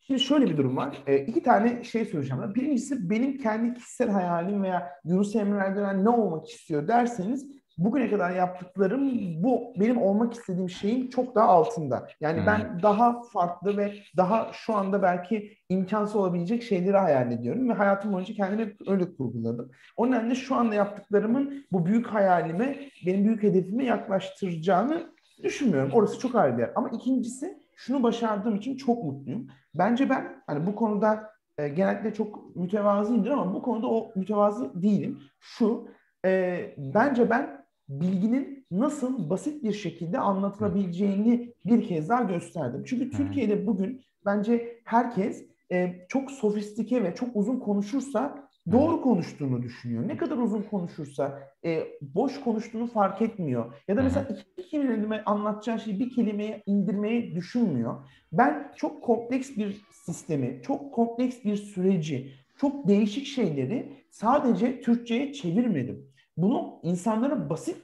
Şimdi 0.00 0.20
şöyle 0.20 0.46
bir 0.46 0.56
durum 0.56 0.76
var. 0.76 1.02
E, 1.06 1.18
iki 1.18 1.42
tane 1.42 1.84
şey 1.84 2.04
söyleyeceğim. 2.04 2.54
Birincisi 2.54 3.10
benim 3.10 3.38
kendi 3.38 3.74
kişisel 3.74 4.10
hayalim 4.10 4.62
veya 4.62 4.92
Yunus 5.04 5.36
Emre 5.36 5.58
Erdoğan 5.58 6.04
ne 6.04 6.08
olmak 6.08 6.48
istiyor 6.48 6.88
derseniz 6.88 7.59
bugüne 7.80 8.10
kadar 8.10 8.30
yaptıklarım 8.30 9.10
bu 9.42 9.72
benim 9.80 10.02
olmak 10.02 10.34
istediğim 10.34 10.70
şeyin 10.70 11.10
çok 11.10 11.34
daha 11.34 11.48
altında. 11.48 12.08
Yani 12.20 12.38
hmm. 12.38 12.46
ben 12.46 12.82
daha 12.82 13.22
farklı 13.22 13.76
ve 13.76 13.94
daha 14.16 14.50
şu 14.52 14.74
anda 14.74 15.02
belki 15.02 15.56
imkansız 15.68 16.16
olabilecek 16.16 16.62
şeyleri 16.62 16.96
hayal 16.96 17.32
ediyorum 17.32 17.68
ve 17.68 17.72
hayatım 17.72 18.12
boyunca 18.12 18.34
kendimi 18.34 18.74
öyle 18.86 19.14
kurguladım. 19.16 19.70
O 19.96 20.10
nedenle 20.10 20.34
şu 20.34 20.54
anda 20.54 20.74
yaptıklarımın 20.74 21.64
bu 21.72 21.86
büyük 21.86 22.06
hayalime, 22.06 22.78
benim 23.06 23.24
büyük 23.24 23.42
hedefime 23.42 23.84
yaklaştıracağını 23.84 25.06
düşünmüyorum. 25.42 25.90
Orası 25.92 26.18
çok 26.18 26.34
ayrı 26.34 26.56
bir 26.56 26.62
yer. 26.62 26.72
Ama 26.74 26.88
ikincisi 26.88 27.58
şunu 27.76 28.02
başardığım 28.02 28.56
için 28.56 28.76
çok 28.76 29.04
mutluyum. 29.04 29.46
Bence 29.74 30.10
ben 30.10 30.42
hani 30.46 30.66
bu 30.66 30.74
konuda 30.74 31.30
e, 31.58 31.68
genellikle 31.68 32.14
çok 32.14 32.56
mütevazıyımdır 32.56 33.30
ama 33.30 33.54
bu 33.54 33.62
konuda 33.62 33.86
o 33.86 34.12
mütevazı 34.16 34.82
değilim. 34.82 35.18
Şu 35.40 35.88
e, 36.24 36.60
bence 36.78 37.30
ben 37.30 37.59
bilginin 37.90 38.66
nasıl 38.70 39.30
basit 39.30 39.64
bir 39.64 39.72
şekilde 39.72 40.18
anlatılabileceğini 40.18 41.52
bir 41.66 41.88
kez 41.88 42.08
daha 42.08 42.22
gösterdim. 42.22 42.82
Çünkü 42.86 43.10
Türkiye'de 43.10 43.66
bugün 43.66 44.02
bence 44.26 44.80
herkes 44.84 45.44
e, 45.72 46.06
çok 46.08 46.30
sofistike 46.30 47.04
ve 47.04 47.14
çok 47.14 47.28
uzun 47.34 47.58
konuşursa 47.58 48.50
doğru 48.72 49.02
konuştuğunu 49.02 49.62
düşünüyor. 49.62 50.08
Ne 50.08 50.16
kadar 50.16 50.36
uzun 50.36 50.62
konuşursa 50.62 51.40
e, 51.64 51.86
boş 52.02 52.40
konuştuğunu 52.40 52.86
fark 52.86 53.22
etmiyor. 53.22 53.74
Ya 53.88 53.96
da 53.96 54.02
mesela 54.02 54.28
iki 54.56 54.70
kelime 54.70 55.22
anlatacağı 55.26 55.80
şeyi 55.80 56.00
bir 56.00 56.10
kelimeye 56.10 56.62
indirmeye 56.66 57.34
düşünmüyor. 57.34 57.94
Ben 58.32 58.72
çok 58.76 59.02
kompleks 59.02 59.56
bir 59.56 59.80
sistemi, 59.92 60.60
çok 60.62 60.94
kompleks 60.94 61.44
bir 61.44 61.56
süreci, 61.56 62.32
çok 62.56 62.88
değişik 62.88 63.26
şeyleri 63.26 63.92
sadece 64.10 64.80
Türkçe'ye 64.80 65.32
çevirmedim 65.32 66.09
bunu 66.42 66.80
insanlara 66.82 67.50
basit 67.50 67.76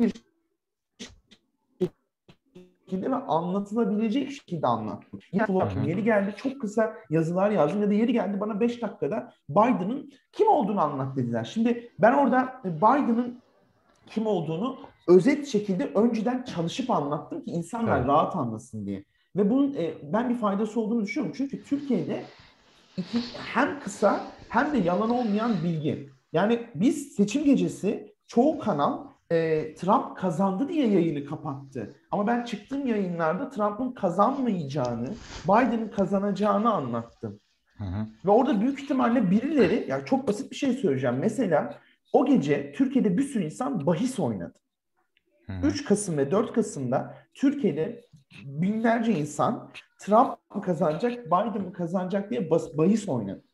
bir 0.00 0.12
şekilde 2.84 3.10
ve 3.10 3.14
anlatılabilecek 3.14 4.30
şekilde 4.30 4.66
anlattım. 4.66 5.20
Yani 5.32 5.88
yeri 5.88 6.04
geldi 6.04 6.34
çok 6.36 6.60
kısa 6.60 6.94
yazılar 7.10 7.50
yazdım 7.50 7.82
ya 7.82 7.90
da 7.90 7.94
yeri 7.94 8.12
geldi 8.12 8.40
bana 8.40 8.60
5 8.60 8.82
dakikada 8.82 9.32
Biden'ın 9.48 10.12
kim 10.32 10.48
olduğunu 10.48 10.80
anlat 10.80 11.16
dediler. 11.16 11.44
Şimdi 11.44 11.92
ben 11.98 12.12
orada 12.12 12.60
Biden'ın 12.64 13.42
kim 14.06 14.26
olduğunu 14.26 14.78
özet 15.08 15.46
şekilde 15.46 15.84
önceden 15.84 16.42
çalışıp 16.42 16.90
anlattım 16.90 17.44
ki 17.44 17.50
insanlar 17.50 17.98
evet. 17.98 18.08
rahat 18.08 18.36
anlasın 18.36 18.86
diye. 18.86 19.04
Ve 19.36 19.50
bunun 19.50 19.74
e, 19.74 19.94
ben 20.12 20.30
bir 20.30 20.34
faydası 20.34 20.80
olduğunu 20.80 21.02
düşünüyorum. 21.02 21.34
Çünkü 21.38 21.64
Türkiye'de 21.64 22.22
iki, 22.96 23.18
hem 23.54 23.80
kısa 23.80 24.20
hem 24.48 24.72
de 24.72 24.78
yalan 24.78 25.10
olmayan 25.10 25.52
bilgi. 25.64 26.15
Yani 26.32 26.66
biz 26.74 27.12
seçim 27.12 27.44
gecesi 27.44 28.14
çoğu 28.26 28.58
kanal 28.58 29.06
e, 29.30 29.74
Trump 29.74 30.16
kazandı 30.16 30.68
diye 30.68 30.88
yayını 30.88 31.24
kapattı. 31.24 31.94
Ama 32.10 32.26
ben 32.26 32.44
çıktığım 32.44 32.86
yayınlarda 32.86 33.50
Trump'ın 33.50 33.92
kazanmayacağını, 33.92 35.08
Biden'ın 35.44 35.88
kazanacağını 35.88 36.72
anlattım. 36.72 37.40
Hı 37.78 37.84
hı. 37.84 38.06
Ve 38.24 38.30
orada 38.30 38.60
büyük 38.60 38.80
ihtimalle 38.80 39.30
birileri, 39.30 39.86
yani 39.88 40.04
çok 40.04 40.28
basit 40.28 40.50
bir 40.50 40.56
şey 40.56 40.72
söyleyeceğim. 40.72 41.16
Mesela 41.20 41.78
o 42.12 42.26
gece 42.26 42.72
Türkiye'de 42.72 43.18
bir 43.18 43.22
sürü 43.22 43.44
insan 43.44 43.86
bahis 43.86 44.18
oynadı. 44.18 44.58
Hı 45.46 45.52
hı. 45.52 45.66
3 45.66 45.84
Kasım 45.84 46.18
ve 46.18 46.30
4 46.30 46.52
Kasım'da 46.52 47.14
Türkiye'de 47.34 48.06
binlerce 48.44 49.12
insan 49.12 49.70
Trump 49.98 50.54
mı 50.54 50.62
kazanacak, 50.62 51.26
Biden 51.26 51.62
mı 51.62 51.72
kazanacak 51.72 52.30
diye 52.30 52.50
bahis 52.50 53.08
oynadı. 53.08 53.45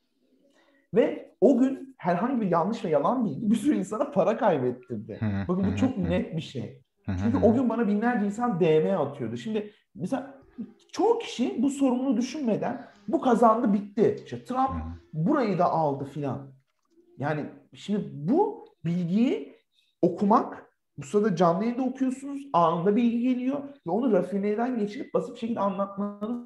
Ve 0.95 1.35
o 1.41 1.59
gün 1.59 1.95
herhangi 1.99 2.41
bir 2.41 2.51
yanlış 2.51 2.85
ve 2.85 2.89
yalan 2.89 3.25
bilgi 3.25 3.51
bir 3.51 3.57
sürü 3.57 3.77
insana 3.77 4.11
para 4.11 4.37
kaybettirdi. 4.37 5.19
Bakın 5.49 5.65
bu 5.73 5.77
çok 5.77 5.99
net 5.99 6.37
bir 6.37 6.43
şey. 6.43 6.83
Çünkü 7.07 7.37
o 7.47 7.55
gün 7.55 7.69
bana 7.69 7.89
binlerce 7.89 8.27
insan 8.27 8.61
DM 8.61 8.97
atıyordu. 8.99 9.37
Şimdi 9.37 9.71
mesela 9.95 10.35
çoğu 10.93 11.19
kişi 11.19 11.63
bu 11.63 11.71
sorumluluğu 11.71 12.17
düşünmeden 12.17 12.85
bu 13.09 13.21
kazandı 13.21 13.73
bitti. 13.73 14.21
İşte 14.25 14.45
Trump 14.45 14.71
burayı 15.13 15.59
da 15.59 15.65
aldı 15.71 16.05
filan. 16.05 16.53
Yani 17.19 17.45
şimdi 17.75 18.11
bu 18.13 18.65
bilgiyi 18.85 19.57
okumak 20.03 20.73
bu 20.99 21.03
sırada 21.03 21.37
canlı 21.37 21.65
yayında 21.65 21.83
okuyorsunuz. 21.83 22.43
Anında 22.53 22.97
bilgi 22.97 23.21
geliyor 23.21 23.59
ve 23.87 23.91
onu 23.91 24.13
rafineden 24.13 24.79
geçirip 24.79 25.15
basit 25.15 25.35
bir 25.35 25.41
şekilde 25.41 25.61
anlatmanız 25.61 26.43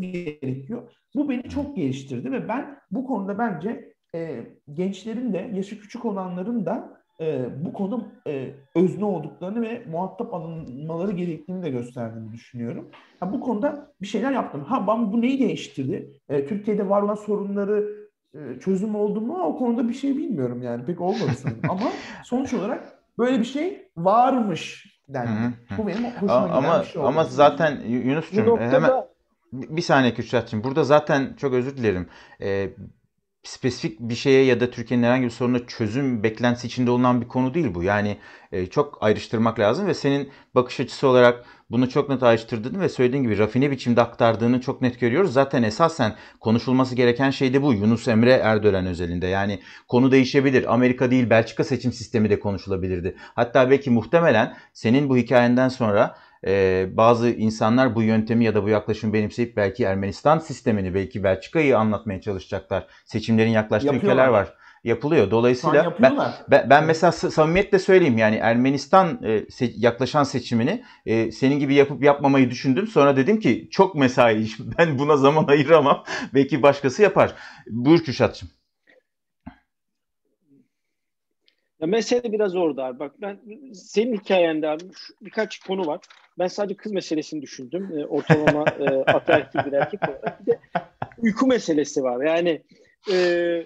gerekiyor. 0.00 0.92
Bu 1.14 1.28
beni 1.28 1.42
çok 1.42 1.76
geliştirdi 1.76 2.32
ve 2.32 2.48
ben 2.48 2.78
bu 2.90 3.06
konuda 3.06 3.38
bence 3.38 3.94
e, 4.14 4.46
gençlerin 4.72 5.32
de 5.32 5.50
yaşı 5.54 5.80
küçük 5.80 6.04
olanların 6.04 6.66
da 6.66 7.00
e, 7.20 7.44
bu 7.64 7.72
konuda 7.72 8.04
e, 8.26 8.50
özne 8.74 9.04
olduklarını 9.04 9.62
ve 9.62 9.82
muhatap 9.90 10.34
alınmaları 10.34 11.12
gerektiğini 11.12 11.62
de 11.62 11.70
gösterdiğini 11.70 12.32
düşünüyorum. 12.32 12.88
Ha, 13.20 13.32
bu 13.32 13.40
konuda 13.40 13.92
bir 14.02 14.06
şeyler 14.06 14.32
yaptım. 14.32 14.64
Ha 14.64 14.86
ben 14.86 15.12
bu 15.12 15.20
neyi 15.20 15.40
değiştirdi? 15.40 16.20
E, 16.28 16.46
Türkiye'de 16.46 16.88
var 16.88 17.02
olan 17.02 17.14
sorunları 17.14 18.00
e, 18.34 18.60
çözüm 18.60 18.94
oldu 18.94 19.20
mu? 19.20 19.42
O 19.42 19.58
konuda 19.58 19.88
bir 19.88 19.94
şey 19.94 20.16
bilmiyorum 20.16 20.62
yani. 20.62 20.84
Pek 20.84 21.00
olmadı 21.00 21.30
sanırım. 21.36 21.60
Ama 21.68 21.82
sonuç 22.24 22.54
olarak 22.54 22.98
böyle 23.18 23.38
bir 23.38 23.44
şey 23.44 23.88
varmış 23.96 24.86
dendi. 25.08 25.54
Bu 25.78 25.86
benim 25.86 26.04
hoşuma 26.04 26.32
ama, 26.32 26.60
giden 26.60 26.80
bir 26.80 26.86
şey 26.86 27.02
oldu. 27.02 27.08
Ama 27.08 27.24
zaten 27.24 27.80
Yunus'cum 27.80 28.58
hemen 28.58 28.90
bir 29.52 29.82
saniye 29.82 30.14
Kürşat'cığım. 30.14 30.64
Burada 30.64 30.84
zaten 30.84 31.36
çok 31.40 31.54
özür 31.54 31.76
dilerim. 31.76 32.08
Ee, 32.42 32.70
spesifik 33.42 34.00
bir 34.00 34.14
şeye 34.14 34.44
ya 34.44 34.60
da 34.60 34.70
Türkiye'nin 34.70 35.04
herhangi 35.04 35.24
bir 35.24 35.30
soruna 35.30 35.66
çözüm 35.66 36.22
beklentisi 36.22 36.66
içinde 36.66 36.90
olunan 36.90 37.20
bir 37.20 37.28
konu 37.28 37.54
değil 37.54 37.74
bu. 37.74 37.82
Yani 37.82 38.16
e, 38.52 38.66
çok 38.66 38.98
ayrıştırmak 39.00 39.58
lazım 39.58 39.86
ve 39.86 39.94
senin 39.94 40.30
bakış 40.54 40.80
açısı 40.80 41.08
olarak 41.08 41.44
bunu 41.70 41.88
çok 41.88 42.08
net 42.08 42.22
ayrıştırdığını 42.22 42.80
ve 42.80 42.88
söylediğin 42.88 43.22
gibi 43.22 43.38
rafine 43.38 43.70
biçimde 43.70 44.00
aktardığını 44.00 44.60
çok 44.60 44.82
net 44.82 45.00
görüyoruz. 45.00 45.32
Zaten 45.32 45.62
esasen 45.62 46.16
konuşulması 46.40 46.94
gereken 46.94 47.30
şey 47.30 47.54
de 47.54 47.62
bu. 47.62 47.72
Yunus 47.72 48.08
Emre 48.08 48.32
Erdoğan 48.32 48.86
özelinde. 48.86 49.26
Yani 49.26 49.60
konu 49.88 50.12
değişebilir. 50.12 50.74
Amerika 50.74 51.10
değil 51.10 51.30
Belçika 51.30 51.64
seçim 51.64 51.92
sistemi 51.92 52.30
de 52.30 52.40
konuşulabilirdi. 52.40 53.16
Hatta 53.34 53.70
belki 53.70 53.90
muhtemelen 53.90 54.56
senin 54.72 55.08
bu 55.08 55.16
hikayenden 55.16 55.68
sonra 55.68 56.16
e, 56.46 56.86
bazı 56.92 57.30
insanlar 57.30 57.94
bu 57.94 58.02
yöntemi 58.02 58.44
ya 58.44 58.54
da 58.54 58.64
bu 58.64 58.68
yaklaşımı 58.68 59.12
benimseyip 59.12 59.56
belki 59.56 59.84
Ermenistan 59.84 60.38
sistemini, 60.38 60.94
belki 60.94 61.24
Belçika'yı 61.24 61.78
anlatmaya 61.78 62.20
çalışacaklar. 62.20 62.86
Seçimlerin 63.04 63.50
yaklaştığı 63.50 63.94
ülkeler 63.94 64.28
var. 64.28 64.54
Yapılıyor. 64.84 65.30
Dolayısıyla 65.30 65.94
ben, 66.02 66.18
ben, 66.50 66.70
ben 66.70 66.84
mesela 66.84 67.12
samimiyetle 67.12 67.78
söyleyeyim 67.78 68.18
yani 68.18 68.36
Ermenistan 68.36 69.20
e, 69.24 69.50
se, 69.50 69.72
yaklaşan 69.76 70.24
seçimini 70.24 70.84
e, 71.06 71.32
senin 71.32 71.58
gibi 71.58 71.74
yapıp 71.74 72.02
yapmamayı 72.02 72.50
düşündüm. 72.50 72.86
Sonra 72.86 73.16
dedim 73.16 73.40
ki 73.40 73.68
çok 73.70 73.94
mesai 73.94 74.42
iş. 74.42 74.58
Ben 74.78 74.98
buna 74.98 75.16
zaman 75.16 75.44
ayıramam. 75.44 76.04
Belki 76.34 76.62
başkası 76.62 77.02
yapar. 77.02 77.34
Buyur 77.70 78.04
Kürşat'cığım. 78.04 78.48
Ya 81.80 81.86
mesele 81.86 82.32
biraz 82.32 82.56
orada 82.56 82.84
abi. 82.84 82.98
Bak 82.98 83.12
ben 83.20 83.38
senin 83.74 84.16
hikayende 84.16 84.68
abi 84.68 84.84
şu, 84.94 85.14
birkaç 85.22 85.58
konu 85.58 85.86
var. 85.86 86.00
Ben 86.38 86.46
sadece 86.46 86.76
kız 86.76 86.92
meselesini 86.92 87.42
düşündüm. 87.42 87.98
E, 87.98 88.06
ortalama 88.06 88.64
e, 88.80 88.84
ataerkil 89.12 89.58
bir 89.66 89.72
erkek 89.72 90.08
olarak. 90.08 90.40
Bir 90.40 90.52
de 90.52 90.58
uyku 91.18 91.46
meselesi 91.46 92.02
var. 92.02 92.24
Yani 92.24 92.62
e, 93.12 93.64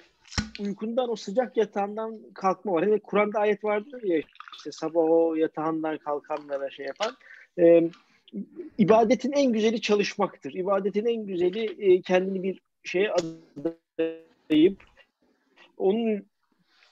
uykundan 0.61 1.11
o 1.11 1.17
sıcak 1.17 1.57
yatağından 1.57 2.19
kalkma 2.35 2.73
var. 2.73 2.85
Hani 2.85 3.01
Kur'an'da 3.01 3.39
ayet 3.41 3.65
vardır 3.65 4.03
ya 4.03 4.23
işte 4.57 4.73
sabah 4.73 5.01
o 5.01 5.35
yatağından 5.35 5.99
kalkanlara 5.99 6.71
şey 6.71 6.87
yapan. 6.87 7.17
E, 7.59 7.91
ibadetin 8.79 9.33
en 9.33 9.53
güzeli 9.53 9.81
çalışmaktır. 9.81 10.53
İbadetin 10.53 11.07
en 11.07 11.27
güzeli 11.27 11.93
e, 11.93 12.03
kendini 12.03 12.43
bir 12.43 12.61
şeye 12.85 13.13
adayıp 13.99 14.85
onun 15.79 16.27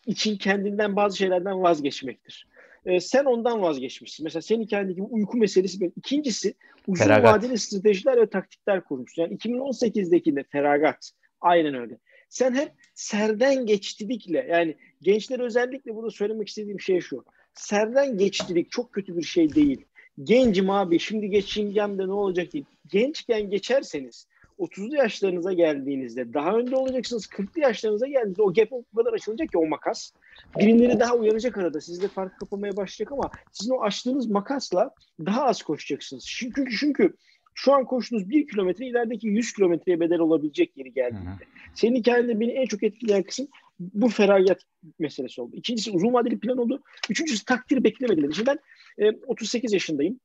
için 0.07 0.37
kendinden 0.37 0.97
bazı 0.97 1.17
şeylerden 1.17 1.63
vazgeçmektir. 1.63 2.47
Ee, 2.87 3.01
sen 3.01 3.25
ondan 3.25 3.63
vazgeçmişsin. 3.63 4.25
Mesela 4.25 4.43
senin 4.43 4.67
kendindeki 4.67 5.03
uyku 5.03 5.37
meselesi. 5.37 5.81
Ben. 5.81 5.93
İkincisi 5.97 6.55
uzun 6.87 7.05
Feragat. 7.05 7.35
vadeli 7.35 7.59
stratejiler 7.59 8.21
ve 8.21 8.27
taktikler 8.27 8.85
kurmuşsun. 8.85 9.23
Yani 9.23 9.37
2018'deki 9.37 10.37
de 10.37 10.45
feragat. 10.53 11.11
Aynen 11.41 11.75
öyle. 11.75 11.99
Sen 12.29 12.55
hep 12.55 12.73
serden 12.95 13.67
geçtilikle 13.67 14.47
yani 14.51 14.77
gençler 15.03 15.41
özellikle 15.41 15.95
burada 15.95 16.11
söylemek 16.11 16.49
istediğim 16.49 16.81
şey 16.81 17.01
şu. 17.01 17.25
Serden 17.55 18.19
geçtilik 18.19 18.71
çok 18.71 18.93
kötü 18.93 19.17
bir 19.17 19.23
şey 19.23 19.55
değil. 19.55 19.85
Gencim 20.23 20.71
abi 20.71 20.99
şimdi 20.99 21.31
geçeceğim 21.31 21.99
de 21.99 22.07
ne 22.07 22.13
olacak 22.13 22.53
değil. 22.53 22.65
Gençken 22.87 23.51
geçerseniz 23.51 24.27
30'lu 24.59 24.97
yaşlarınıza 24.97 25.53
geldiğinizde 25.53 26.35
daha 26.35 26.57
önde 26.57 26.77
olacaksınız. 26.77 27.27
40'lı 27.27 27.61
yaşlarınıza 27.61 28.07
geldiğinizde 28.07 28.43
o 28.43 28.53
gap 28.53 28.69
o 28.73 28.85
kadar 28.97 29.13
açılacak 29.13 29.49
ki 29.49 29.59
o 29.59 29.67
makas. 29.67 30.13
Birileri 30.59 31.01
daha 31.01 31.15
uyanacak 31.15 31.59
arada. 31.59 31.81
Siz 31.81 32.03
de 32.03 32.09
fark 32.09 32.41
kapamaya 32.41 32.77
başlayacak 32.77 33.13
ama 33.13 33.31
sizin 33.53 33.73
o 33.75 33.83
açtığınız 33.83 34.27
makasla 34.27 34.95
daha 35.21 35.45
az 35.45 35.63
koşacaksınız. 35.63 36.25
Çünkü 36.27 36.65
çünkü 36.81 37.17
şu 37.55 37.73
an 37.73 37.85
koştuğunuz 37.85 38.31
bir 38.31 38.49
kilometre 38.49 38.87
ilerideki 38.87 39.29
100 39.29 39.53
kilometreye 39.53 40.01
bedel 40.01 40.19
olabilecek 40.19 40.77
yeri 40.77 40.93
geldiğinde. 40.93 41.45
Senin 41.75 41.97
hikayende 41.97 42.41
beni 42.41 42.53
en 42.53 42.67
çok 42.67 42.83
etkileyen 42.83 43.23
kısım 43.23 43.49
bu 43.81 44.09
feragat 44.09 44.61
meselesi 44.99 45.41
oldu. 45.41 45.57
İkincisi 45.57 45.91
uzun 45.91 46.13
vadeli 46.13 46.39
plan 46.39 46.59
oldu. 46.59 46.83
Üçüncüsü 47.11 47.45
takdir 47.45 47.85
beklemediler. 47.85 48.33
Şimdi 48.33 48.51
ben 48.51 48.59
e, 49.07 49.13
38 49.27 49.73
yaşındayım. 49.73 50.21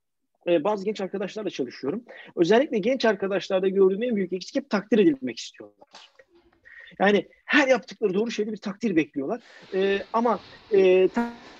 E, 0.48 0.64
bazı 0.64 0.86
genç 0.86 1.02
arkadaşlarla 1.02 1.50
çalışıyorum. 1.50 2.04
Özellikle 2.36 2.78
genç 2.78 3.06
arkadaşlarda 3.06 3.68
gördüğüm 3.68 4.04
en 4.04 4.16
büyük 4.16 4.34
eksik 4.34 4.56
hep 4.56 4.70
takdir 4.70 5.00
edilmek 5.00 5.40
istiyorlar. 5.40 5.78
Yani 7.00 7.28
her 7.46 7.68
yaptıkları 7.68 8.14
doğru 8.14 8.32
şeyde 8.32 8.52
bir 8.52 8.58
takdir 8.58 8.96
bekliyorlar. 8.96 9.42
E, 9.74 10.00
ama 10.14 10.40
e, 10.72 11.10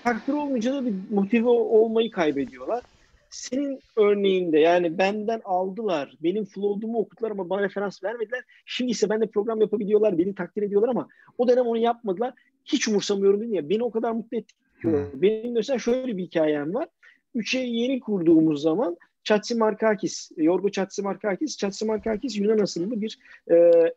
takdir 0.04 0.32
olmayınca 0.32 0.74
da 0.74 0.86
bir 0.86 0.94
motive 1.10 1.48
olmayı 1.48 2.10
kaybediyorlar. 2.10 2.82
Senin 3.30 3.80
örneğinde 3.96 4.58
yani 4.58 4.98
benden 4.98 5.40
aldılar, 5.44 6.14
benim 6.22 6.44
flow'umu 6.44 6.98
okuttular 6.98 7.30
ama 7.30 7.50
bana 7.50 7.62
referans 7.62 8.04
vermediler. 8.04 8.44
Şimdi 8.66 8.90
ise 8.90 9.10
bende 9.10 9.26
program 9.26 9.60
yapabiliyorlar, 9.60 10.18
beni 10.18 10.34
takdir 10.34 10.62
ediyorlar 10.62 10.88
ama 10.88 11.08
o 11.38 11.48
dönem 11.48 11.66
onu 11.66 11.78
yapmadılar. 11.78 12.34
Hiç 12.64 12.88
umursamıyorum 12.88 13.40
dedi 13.40 13.56
ya. 13.56 13.68
Beni 13.68 13.82
o 13.82 13.90
kadar 13.90 14.12
mutlu 14.12 14.36
etti. 14.36 14.54
Hmm. 14.80 15.22
Benim 15.22 15.52
mesela 15.52 15.78
şöyle 15.78 16.16
bir 16.16 16.22
hikayem 16.22 16.74
var. 16.74 16.88
3'e 17.34 17.60
yeni 17.60 18.00
kurduğumuz 18.00 18.62
zaman 18.62 18.96
Chatsimarkakis, 19.24 20.30
Yorgo 20.36 20.70
Chatsimarkakis, 20.70 21.56
Chatsimarkakis 21.56 22.36
Yunan 22.36 22.58
asıllı 22.58 23.00
bir 23.00 23.18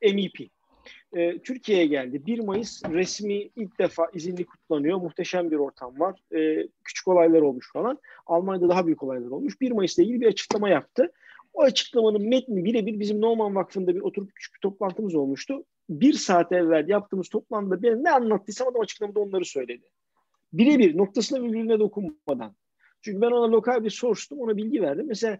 e, 0.01 0.13
MEP. 0.13 0.50
E, 1.13 1.39
Türkiye'ye 1.39 1.85
geldi. 1.85 2.25
1 2.25 2.39
Mayıs 2.39 2.83
resmi 2.85 3.33
ilk 3.33 3.79
defa 3.79 4.07
izinli 4.13 4.45
kutlanıyor. 4.45 4.97
Muhteşem 4.97 5.51
bir 5.51 5.55
ortam 5.55 6.00
var. 6.00 6.19
E, 6.35 6.67
küçük 6.83 7.07
olaylar 7.07 7.41
olmuş 7.41 7.71
falan. 7.73 8.00
Almanya'da 8.25 8.69
daha 8.69 8.85
büyük 8.85 9.03
olaylar 9.03 9.27
olmuş. 9.27 9.62
1 9.62 9.71
Mayıs'la 9.71 10.03
ilgili 10.03 10.21
bir 10.21 10.27
açıklama 10.27 10.69
yaptı. 10.69 11.12
O 11.53 11.62
açıklamanın 11.62 12.27
metni 12.27 12.65
birebir 12.65 12.99
bizim 12.99 13.21
Norman 13.21 13.56
Vakfı'nda 13.56 13.95
bir 13.95 14.01
oturup 14.01 14.36
küçük 14.36 14.56
bir 14.56 14.60
toplantımız 14.60 15.15
olmuştu. 15.15 15.65
Bir 15.89 16.13
saat 16.13 16.51
evvel 16.51 16.89
yaptığımız 16.89 17.29
toplantıda 17.29 17.84
ben 17.84 18.03
ne 18.03 18.12
anlattıysam 18.12 18.67
adam 18.67 18.82
açıklamada 18.82 19.19
onları 19.19 19.45
söyledi. 19.45 19.86
Birebir 20.53 20.97
noktasına 20.97 21.43
birbirine 21.43 21.79
dokunmadan. 21.79 22.56
Çünkü 23.01 23.21
ben 23.21 23.31
ona 23.31 23.51
lokal 23.51 23.83
bir 23.83 23.89
sorstum, 23.89 24.39
ona 24.39 24.57
bilgi 24.57 24.81
verdim. 24.81 25.05
Mesela 25.07 25.37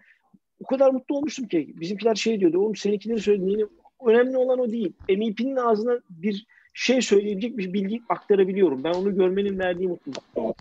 o 0.64 0.66
kadar 0.66 0.92
mutlu 0.92 1.18
olmuştum 1.18 1.48
ki 1.48 1.74
bizimkiler 1.80 2.16
şey 2.16 2.40
diyordu, 2.40 2.60
oğlum 2.60 2.76
seninkileri 2.76 3.20
söylediğini 3.20 3.66
önemli 4.06 4.38
olan 4.38 4.60
o 4.60 4.72
değil. 4.72 4.94
MEP'nin 5.10 5.56
ağzına 5.56 6.00
bir 6.10 6.46
şey 6.74 7.02
söyleyebilecek 7.02 7.58
bir 7.58 7.74
bilgi 7.74 8.02
aktarabiliyorum. 8.10 8.84
Ben 8.84 8.94
onu 8.94 9.16
görmenin 9.16 9.60
verdiği 9.60 9.88
mutluluk. 9.88 10.56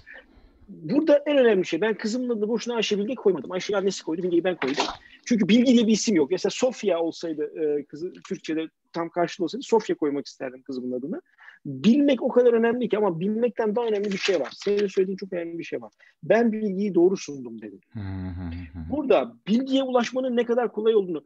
Burada 0.68 1.22
en 1.26 1.38
önemli 1.38 1.66
şey, 1.66 1.80
ben 1.80 1.94
kızımın 1.94 2.28
adını 2.28 2.48
boşuna 2.48 2.74
Ayşe 2.74 2.98
Bilge 2.98 3.14
koymadım. 3.14 3.52
Ayşe 3.52 3.76
annesi 3.76 4.04
koydu, 4.04 4.22
Bilge'yi 4.22 4.44
ben 4.44 4.56
koydum. 4.56 4.84
Çünkü 5.24 5.48
Bilgi 5.48 5.72
diye 5.72 5.86
bir 5.86 5.92
isim 5.92 6.16
yok. 6.16 6.30
Mesela 6.30 6.50
Sofya 6.50 7.00
olsaydı 7.00 7.60
e, 7.62 7.84
kızı 7.84 8.12
Türkçe'de 8.28 8.68
tam 8.92 9.08
karşılığı 9.08 9.44
olsaydı 9.44 9.62
Sofya 9.64 9.96
koymak 9.96 10.26
isterdim 10.26 10.62
kızımın 10.62 10.98
adını. 10.98 11.22
Bilmek 11.66 12.22
o 12.22 12.28
kadar 12.28 12.52
önemli 12.52 12.88
ki 12.88 12.98
ama 12.98 13.20
bilmekten 13.20 13.76
daha 13.76 13.86
önemli 13.86 14.12
bir 14.12 14.18
şey 14.18 14.40
var. 14.40 14.52
Senin 14.52 14.86
söylediğin 14.86 15.16
çok 15.16 15.32
önemli 15.32 15.58
bir 15.58 15.64
şey 15.64 15.82
var. 15.82 15.92
Ben 16.22 16.52
bilgiyi 16.52 16.94
doğru 16.94 17.16
sundum 17.16 17.62
dedim. 17.62 17.80
Burada 18.90 19.36
bilgiye 19.46 19.82
ulaşmanın 19.82 20.36
ne 20.36 20.44
kadar 20.44 20.72
kolay 20.72 20.94
olduğunu 20.94 21.24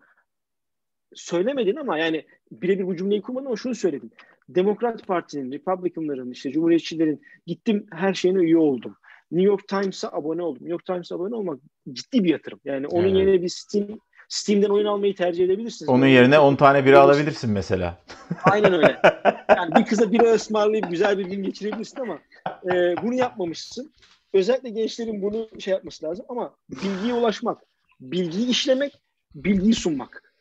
söylemedin 1.14 1.76
ama 1.76 1.98
yani 1.98 2.24
birebir 2.52 2.86
bu 2.86 2.96
cümleyi 2.96 3.22
kurmadın 3.22 3.46
ama 3.46 3.56
şunu 3.56 3.74
söyledin. 3.74 4.12
Demokrat 4.48 5.06
Parti'nin, 5.06 5.52
Republican'ların, 5.52 6.30
işte 6.30 6.52
Cumhuriyetçilerin 6.52 7.22
gittim 7.46 7.86
her 7.92 8.14
şeyine 8.14 8.38
üye 8.38 8.58
oldum. 8.58 8.96
New 9.30 9.46
York 9.46 9.68
Times'a 9.68 10.08
abone 10.12 10.42
oldum. 10.42 10.62
New 10.62 10.70
York 10.70 10.86
Times'a 10.86 11.14
abone 11.14 11.34
olmak 11.34 11.60
ciddi 11.92 12.24
bir 12.24 12.30
yatırım. 12.30 12.60
Yani 12.64 12.86
onun 12.86 13.08
evet. 13.08 13.16
yerine 13.16 13.42
bir 13.42 13.48
Steam 13.48 13.98
Steam'den 14.28 14.68
oyun 14.68 14.86
almayı 14.86 15.14
tercih 15.14 15.44
edebilirsiniz. 15.44 15.88
Onun 15.88 16.06
yerine 16.06 16.38
10 16.38 16.56
tane 16.56 16.84
bira 16.84 17.00
alabilirsin 17.00 17.50
mesela. 17.50 17.98
Aynen 18.44 18.72
öyle. 18.72 19.00
Yani 19.56 19.74
bir 19.74 19.86
kıza 19.86 20.12
bira 20.12 20.34
ısmarlayıp 20.34 20.90
güzel 20.90 21.18
bir 21.18 21.24
gün 21.24 21.42
geçirebilirsin 21.42 22.00
ama 22.00 22.18
e, 22.64 22.94
bunu 23.02 23.14
yapmamışsın. 23.14 23.92
Özellikle 24.32 24.68
gençlerin 24.70 25.22
bunu 25.22 25.48
şey 25.60 25.72
yapması 25.72 26.06
lazım 26.06 26.26
ama 26.28 26.54
bilgiye 26.70 27.14
ulaşmak, 27.14 27.62
bilgiyi 28.00 28.48
işlemek, 28.48 28.92
bilgiyi 29.34 29.74
sunmak. 29.74 30.34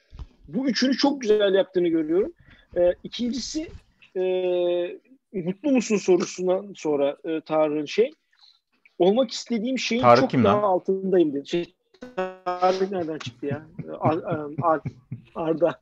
Bu 0.48 0.68
üçünü 0.68 0.98
çok 0.98 1.22
güzel 1.22 1.54
yaptığını 1.54 1.88
görüyorum. 1.88 2.34
E, 2.78 2.94
ikincisi 3.04 3.68
e, 4.16 4.24
mutlu 5.34 5.72
musun 5.72 5.98
sorusundan 5.98 6.74
sonra 6.76 7.18
e, 7.26 7.42
Tarık'ın 7.42 7.86
şey 7.86 8.12
olmak 9.00 9.32
istediğim 9.32 9.80
şeyin 9.80 10.02
Tarık 10.02 10.30
çok 10.30 10.44
daha 10.44 10.58
lan? 10.58 10.64
altındayım 10.64 11.34
dedi. 11.34 11.48
Şey, 11.48 11.74
Tarık 12.46 12.92
nereden 12.92 13.18
çıktı 13.18 13.46
ya? 13.46 13.68
Ar, 14.00 14.20
Ar, 14.62 14.82
Arda. 15.36 15.80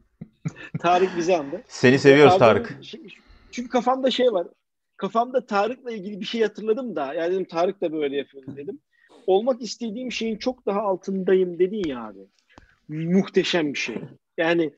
Tarık 0.79 1.17
bizi 1.17 1.35
andı. 1.37 1.63
Seni 1.67 1.99
seviyoruz 1.99 2.37
Tarık. 2.37 2.79
Çünkü 3.51 3.69
kafamda 3.69 4.11
şey 4.11 4.31
var. 4.31 4.47
Kafamda 4.97 5.45
Tarık'la 5.45 5.91
ilgili 5.91 6.19
bir 6.19 6.25
şey 6.25 6.41
hatırladım 6.41 6.95
da. 6.95 7.13
Yani 7.13 7.33
dedim 7.33 7.45
Tarık 7.45 7.81
da 7.81 7.93
böyle 7.93 8.17
yapıyor 8.17 8.43
dedim. 8.55 8.79
Olmak 9.27 9.61
istediğim 9.61 10.11
şeyin 10.11 10.37
çok 10.37 10.65
daha 10.65 10.81
altındayım 10.81 11.59
dedin 11.59 11.83
ya 11.87 12.05
abi. 12.05 12.19
Muhteşem 12.87 13.73
bir 13.73 13.79
şey. 13.79 13.95
Yani 14.37 14.73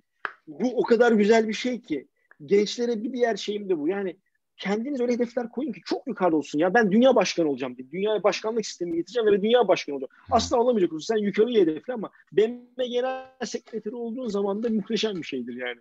bu 0.48 0.78
o 0.78 0.84
kadar 0.84 1.12
güzel 1.12 1.48
bir 1.48 1.54
şey 1.54 1.82
ki. 1.82 2.08
Gençlere 2.46 3.04
bir 3.04 3.14
diğer 3.14 3.36
şeyim 3.36 3.70
de 3.70 3.80
bu. 3.80 3.88
Yani 3.88 4.18
kendiniz 4.58 5.02
öyle 5.02 5.14
hedefler 5.14 5.50
koyun 5.50 5.72
ki 5.72 5.82
çok 5.86 6.08
yukarıda 6.08 6.36
olsun 6.36 6.60
ya. 6.60 6.74
Ben 6.74 6.92
dünya 6.92 7.16
başkanı 7.16 7.50
olacağım 7.50 7.78
diye. 7.78 7.92
Dünyaya 7.92 8.24
başkanlık 8.24 8.66
sistemi 8.66 8.96
getireceğim 8.96 9.32
ve 9.32 9.42
dünya 9.42 9.68
başkanı 9.68 9.96
olacağım. 9.96 10.12
Asla 10.32 10.58
olamayacak 10.58 10.94
olsun. 10.94 11.16
Sen 11.16 11.22
yukarıya 11.22 11.62
hedefle 11.62 11.94
ama 11.94 12.10
BM 12.32 12.88
genel 12.88 13.26
sekreteri 13.46 13.96
olduğun 13.96 14.28
zaman 14.28 14.64
da 14.64 14.70
muhteşem 14.70 15.16
bir 15.16 15.24
şeydir 15.24 15.56
yani. 15.56 15.80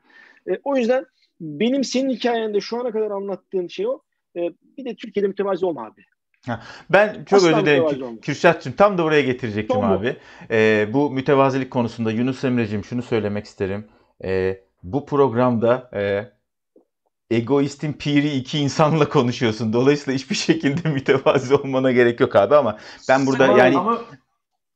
E, 0.51 0.61
o 0.65 0.77
yüzden 0.77 1.07
benim 1.41 1.85
senin 1.85 2.11
hikayende 2.11 2.61
şu 2.61 2.81
ana 2.81 2.91
kadar 2.91 3.11
anlattığın 3.11 3.69
şey 3.69 3.87
o. 3.87 4.01
E, 4.37 4.41
bir 4.79 4.85
de 4.85 4.95
Türkiye'de 4.95 5.29
mütevazi 5.29 5.67
olma 5.67 5.87
abi. 5.87 6.05
Ben 6.91 7.25
çok 7.25 7.39
özür 7.39 7.57
dilerim 7.57 8.21
Kürşat'cığım 8.21 8.73
tam 8.73 8.99
da 8.99 9.05
buraya 9.05 9.23
getirecektim 9.23 9.81
abi. 9.81 10.17
Ee, 10.51 10.89
bu 10.93 11.11
mütevazilik 11.11 11.71
konusunda 11.71 12.11
Yunus 12.11 12.45
Emre'cim 12.45 12.85
şunu 12.85 13.03
söylemek 13.03 13.45
isterim. 13.45 13.89
Ee, 14.25 14.61
bu 14.83 15.07
programda 15.07 15.91
e, 15.95 16.33
egoistin 17.35 17.93
piri 17.93 18.31
iki 18.31 18.59
insanla 18.59 19.09
konuşuyorsun. 19.09 19.73
Dolayısıyla 19.73 20.19
hiçbir 20.19 20.35
şekilde 20.35 20.89
mütevazi 20.95 21.55
olmana 21.55 21.93
gerek 21.93 22.21
yok 22.21 22.37
abi 22.37 22.57
ama 22.57 22.79
ben 23.09 23.27
burada 23.27 23.45
ama, 23.45 23.59
yani 23.59 23.79
ama 23.79 24.01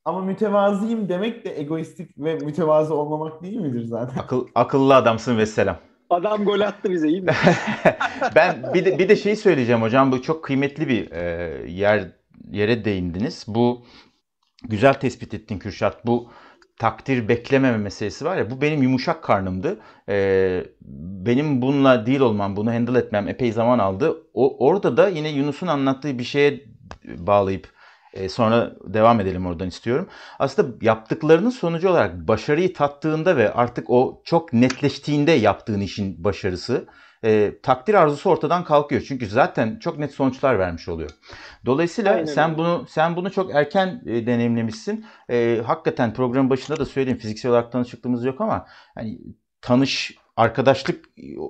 ama 0.04 0.20
mütevaziyim 0.20 1.08
demek 1.08 1.44
de 1.44 1.60
egoistik 1.60 2.18
ve 2.18 2.34
mütevazı 2.34 2.94
olmamak 2.94 3.42
değil 3.42 3.56
midir 3.56 3.84
zaten? 3.84 4.18
Akıl, 4.18 4.46
akıllı 4.54 4.94
adamsın 4.94 5.38
ve 5.38 5.46
selam. 5.46 5.76
Adam 6.10 6.44
gol 6.44 6.60
attı 6.60 6.90
bize 6.90 7.08
iyi 7.08 7.20
mi? 7.20 7.32
ben 8.34 8.74
bir 8.74 8.84
de 8.84 8.98
bir 8.98 9.08
de 9.08 9.16
şey 9.16 9.36
söyleyeceğim 9.36 9.82
hocam 9.82 10.12
bu 10.12 10.22
çok 10.22 10.44
kıymetli 10.44 10.88
bir 10.88 11.10
e, 11.10 11.22
yer 11.70 12.12
yere 12.50 12.84
değindiniz. 12.84 13.44
Bu 13.48 13.84
güzel 14.64 14.94
tespit 14.94 15.34
ettin 15.34 15.58
Kürşat. 15.58 16.06
Bu 16.06 16.30
takdir 16.78 17.28
beklememe 17.28 17.76
meselesi 17.76 18.24
var 18.24 18.36
ya 18.36 18.50
bu 18.50 18.60
benim 18.60 18.82
yumuşak 18.82 19.22
karnımdı. 19.22 19.78
E, 20.08 20.64
benim 21.26 21.62
bununla 21.62 22.06
değil 22.06 22.20
olmam, 22.20 22.56
bunu 22.56 22.74
handle 22.74 22.98
etmem 22.98 23.28
epey 23.28 23.52
zaman 23.52 23.78
aldı. 23.78 24.16
O 24.34 24.66
orada 24.66 24.96
da 24.96 25.08
yine 25.08 25.28
Yunus'un 25.28 25.66
anlattığı 25.66 26.18
bir 26.18 26.24
şeye 26.24 26.64
bağlayıp 27.04 27.68
e, 28.12 28.28
sonra 28.28 28.72
devam 28.84 29.20
edelim 29.20 29.46
oradan 29.46 29.68
istiyorum. 29.68 30.08
Aslında 30.38 30.74
yaptıklarının 30.82 31.50
sonucu 31.50 31.88
olarak 31.88 32.28
başarıyı 32.28 32.74
tattığında 32.74 33.36
ve 33.36 33.52
artık 33.52 33.90
o 33.90 34.22
çok 34.24 34.52
netleştiğinde 34.52 35.32
yaptığın 35.32 35.80
işin 35.80 36.24
başarısı 36.24 36.86
e, 37.26 37.60
takdir 37.62 37.94
arzusu 37.94 38.30
ortadan 38.30 38.64
kalkıyor. 38.64 39.02
Çünkü 39.08 39.26
zaten 39.26 39.78
çok 39.78 39.98
net 39.98 40.12
sonuçlar 40.12 40.58
vermiş 40.58 40.88
oluyor. 40.88 41.10
Dolayısıyla 41.66 42.12
Aynen 42.12 42.24
sen 42.24 42.58
bunu 42.58 42.86
sen 42.88 43.16
bunu 43.16 43.30
çok 43.30 43.54
erken 43.54 44.02
e, 44.06 44.26
deneyimlemişsin. 44.26 45.06
E, 45.30 45.62
hakikaten 45.66 46.14
programın 46.14 46.50
başında 46.50 46.78
da 46.78 46.84
söyledim 46.84 47.18
fiziksel 47.18 47.50
olarak 47.50 47.72
tanışıklığımız 47.72 48.24
yok 48.24 48.40
ama 48.40 48.66
hani 48.94 49.18
tanış 49.60 50.16
arkadaşlık 50.36 51.04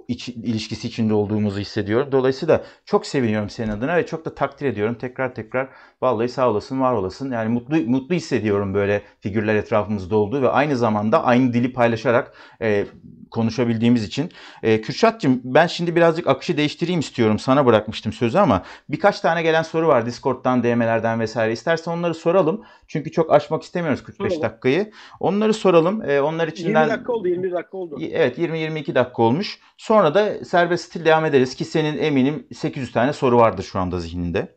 iç, 0.08 0.28
ilişkisi 0.28 0.88
içinde 0.88 1.14
olduğumuzu 1.14 1.60
hissediyorum. 1.60 2.08
Dolayısıyla 2.12 2.64
çok 2.84 3.06
seviniyorum 3.06 3.50
senin 3.50 3.70
adına 3.70 3.96
ve 3.96 4.06
çok 4.06 4.24
da 4.24 4.34
takdir 4.34 4.66
ediyorum. 4.66 4.94
Tekrar 4.94 5.34
tekrar 5.34 5.68
vallahi 6.02 6.28
sağ 6.28 6.50
olasın, 6.50 6.80
var 6.80 6.92
olasın. 6.92 7.32
Yani 7.32 7.48
mutlu 7.48 7.76
mutlu 7.76 8.14
hissediyorum 8.14 8.74
böyle 8.74 9.02
figürler 9.20 9.54
etrafımızda 9.54 10.16
olduğu 10.16 10.42
ve 10.42 10.48
aynı 10.48 10.76
zamanda 10.76 11.24
aynı 11.24 11.52
dili 11.52 11.72
paylaşarak 11.72 12.34
e, 12.62 12.86
konuşabildiğimiz 13.30 14.04
için. 14.04 14.30
E, 14.62 14.80
Kürşat'cığım 14.80 15.40
ben 15.44 15.66
şimdi 15.66 15.96
birazcık 15.96 16.26
akışı 16.26 16.56
değiştireyim 16.56 17.00
istiyorum. 17.00 17.38
Sana 17.38 17.66
bırakmıştım 17.66 18.12
sözü 18.12 18.38
ama 18.38 18.62
birkaç 18.88 19.20
tane 19.20 19.42
gelen 19.42 19.62
soru 19.62 19.88
var 19.88 20.06
Discord'dan, 20.06 20.62
DM'lerden 20.62 21.20
vesaire. 21.20 21.52
İstersen 21.52 21.92
onları 21.92 22.14
soralım. 22.14 22.64
Çünkü 22.88 23.12
çok 23.12 23.32
aşmak 23.32 23.62
istemiyoruz 23.62 24.02
45 24.02 24.32
soralım. 24.32 24.50
dakikayı. 24.50 24.90
Onları 25.20 25.54
soralım. 25.54 26.10
E, 26.10 26.20
onlar 26.20 26.48
içinden... 26.48 26.82
20 26.82 26.92
dakika 26.92 27.12
oldu, 27.12 27.28
21 27.28 27.52
dakika 27.52 27.76
oldu. 27.76 27.98
Evet 28.10 28.38
20-22 28.38 28.94
dakika 28.94 29.22
olmuş. 29.22 29.58
Sonra 29.76 30.14
da 30.14 30.44
serbest 30.44 30.84
stil 30.84 31.04
devam 31.04 31.24
ederiz 31.24 31.54
ki 31.54 31.64
senin 31.64 31.98
eminim 31.98 32.46
800 32.54 32.92
tane 32.92 33.12
soru 33.12 33.36
vardır 33.36 33.62
şu 33.62 33.78
anda 33.78 34.00
zihninde. 34.00 34.55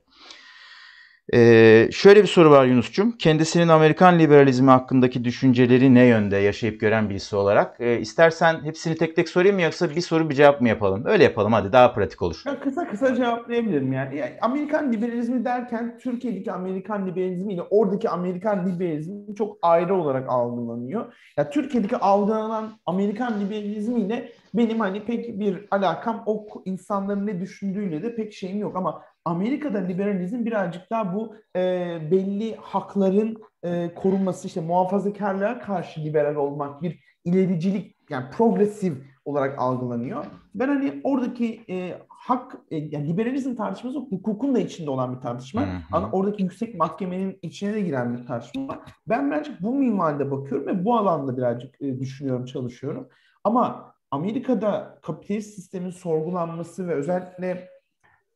Ee, 1.33 1.89
şöyle 1.91 2.21
bir 2.21 2.27
soru 2.27 2.51
var 2.51 2.65
Yunus'cum. 2.65 3.11
Kendisinin 3.11 3.67
Amerikan 3.67 4.19
liberalizmi 4.19 4.69
hakkındaki 4.69 5.23
düşünceleri 5.23 5.93
ne 5.93 6.03
yönde 6.03 6.37
yaşayıp 6.37 6.79
gören 6.79 7.09
birisi 7.09 7.35
olarak? 7.35 7.75
Ee, 7.79 7.99
istersen 7.99 8.63
hepsini 8.63 8.95
tek 8.95 9.15
tek 9.15 9.29
sorayım 9.29 9.55
mı 9.55 9.61
yoksa 9.61 9.89
bir 9.89 10.01
soru 10.01 10.29
bir 10.29 10.35
cevap 10.35 10.61
mı 10.61 10.67
yapalım? 10.67 11.03
Öyle 11.05 11.23
yapalım 11.23 11.53
hadi 11.53 11.71
daha 11.71 11.93
pratik 11.93 12.21
olur. 12.21 12.43
Ya 12.45 12.59
kısa 12.59 12.87
kısa 12.87 13.15
cevaplayabilirim 13.15 13.93
yani. 13.93 14.17
yani. 14.17 14.31
Amerikan 14.41 14.93
liberalizmi 14.93 15.45
derken 15.45 15.97
Türkiye'deki 16.01 16.51
Amerikan 16.51 17.07
liberalizmi 17.07 17.53
ile 17.53 17.61
oradaki 17.61 18.09
Amerikan 18.09 18.67
liberalizmi 18.67 19.35
çok 19.35 19.57
ayrı 19.61 19.95
olarak 19.95 20.29
algılanıyor. 20.29 21.13
Ya 21.37 21.49
Türkiye'deki 21.49 21.97
algılanan 21.97 22.71
Amerikan 22.85 23.39
liberalizmi 23.39 24.01
ile 24.01 24.31
benim 24.53 24.79
hani 24.79 25.05
pek 25.05 25.39
bir 25.39 25.67
alakam 25.71 26.23
o 26.25 26.47
insanların 26.65 27.27
ne 27.27 27.41
düşündüğüyle 27.41 28.03
de 28.03 28.15
pek 28.15 28.33
şeyim 28.33 28.59
yok 28.59 28.75
ama 28.75 29.01
Amerika'da 29.25 29.77
liberalizm 29.77 30.45
birazcık 30.45 30.91
daha 30.91 31.15
bu 31.15 31.35
e, 31.55 31.97
belli 32.11 32.55
hakların 32.55 33.37
e, 33.63 33.93
korunması 33.95 34.47
işte 34.47 34.61
muhafazakarlığa 34.61 35.59
karşı 35.59 36.03
liberal 36.03 36.35
olmak 36.35 36.81
bir 36.81 36.99
ilericilik 37.25 37.95
yani 38.09 38.25
progresif 38.31 38.97
olarak 39.25 39.59
algılanıyor. 39.59 40.25
Ben 40.55 40.67
hani 40.67 41.01
oradaki 41.03 41.61
e, 41.69 41.97
hak 42.07 42.57
e, 42.71 42.77
yani 42.77 43.09
liberalizm 43.09 43.55
tartışması 43.55 43.99
hukukun 43.99 44.55
da 44.55 44.59
içinde 44.59 44.89
olan 44.89 45.15
bir 45.15 45.21
tartışma. 45.21 45.61
Ama 45.91 46.11
oradaki 46.11 46.43
yüksek 46.43 46.75
mahkemenin 46.75 47.39
içine 47.41 47.73
de 47.73 47.81
giren 47.81 48.17
bir 48.17 48.25
tartışma. 48.25 48.83
Ben 49.07 49.31
birazcık 49.31 49.61
bu 49.61 49.75
minvalde 49.75 50.31
bakıyorum 50.31 50.67
ve 50.67 50.85
bu 50.85 50.97
alanda 50.97 51.37
birazcık 51.37 51.81
e, 51.81 51.99
düşünüyorum, 51.99 52.45
çalışıyorum. 52.45 53.09
Ama 53.43 53.93
Amerika'da 54.11 54.99
kapitalist 55.01 55.55
sistemin 55.55 55.89
sorgulanması 55.89 56.87
ve 56.87 56.93
özellikle 56.93 57.69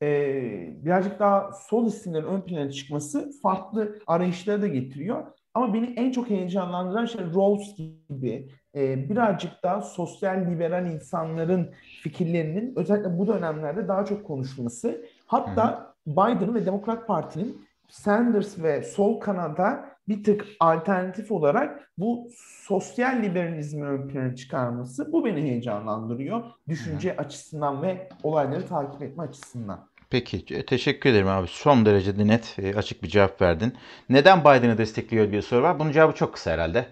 e, 0.04 0.86
birazcık 0.86 1.20
daha 1.20 1.52
sol 1.52 1.88
isimlerin 1.88 2.26
ön 2.26 2.42
plana 2.42 2.72
çıkması 2.72 3.32
farklı 3.42 4.00
arayışları 4.08 4.62
da 4.62 4.68
getiriyor. 4.68 5.24
Ama 5.54 5.74
beni 5.74 5.86
en 5.86 6.12
çok 6.12 6.30
heyecanlandıran 6.30 7.06
şey 7.06 7.22
Rawls 7.22 7.78
gibi 8.10 8.50
e, 8.76 9.10
birazcık 9.10 9.52
daha 9.64 9.82
sosyal 9.82 10.36
liberal 10.52 10.92
insanların 10.92 11.72
fikirlerinin 12.02 12.74
özellikle 12.76 13.18
bu 13.18 13.28
dönemlerde 13.28 13.88
daha 13.88 14.06
çok 14.06 14.26
konuşulması. 14.26 15.06
Hatta 15.26 15.94
Biden 16.08 16.56
ve 16.56 16.66
Demokrat 16.66 17.08
Parti'nin 17.08 17.66
Sanders 17.90 18.60
ve 18.60 18.84
sol 18.84 19.20
kanada 19.20 19.86
bir 20.08 20.24
tık 20.24 20.46
alternatif 20.60 21.32
olarak 21.32 21.92
bu 21.98 22.28
sosyal 22.68 23.22
liberalizmi 23.22 23.86
ön 23.86 24.08
plana 24.08 24.36
çıkarması 24.36 25.12
bu 25.12 25.26
beni 25.26 25.42
heyecanlandırıyor. 25.42 26.44
Düşünce 26.68 27.14
Hı. 27.14 27.18
açısından 27.18 27.82
ve 27.82 28.10
olayları 28.24 28.68
takip 28.68 29.02
etme 29.02 29.24
açısından. 29.24 29.93
Peki 30.14 30.66
teşekkür 30.66 31.10
ederim 31.10 31.28
abi. 31.28 31.48
Son 31.48 31.86
derece 31.86 32.18
de 32.18 32.28
net 32.28 32.56
e, 32.60 32.76
açık 32.76 33.04
bir 33.04 33.08
cevap 33.08 33.42
verdin. 33.42 33.74
Neden 34.10 34.42
Biden'ı 34.42 34.78
destekliyor 34.78 35.32
diye 35.32 35.42
soru 35.42 35.64
var. 35.64 35.80
Bunun 35.80 35.92
cevabı 35.92 36.16
çok 36.16 36.34
kısa 36.34 36.52
herhalde. 36.52 36.86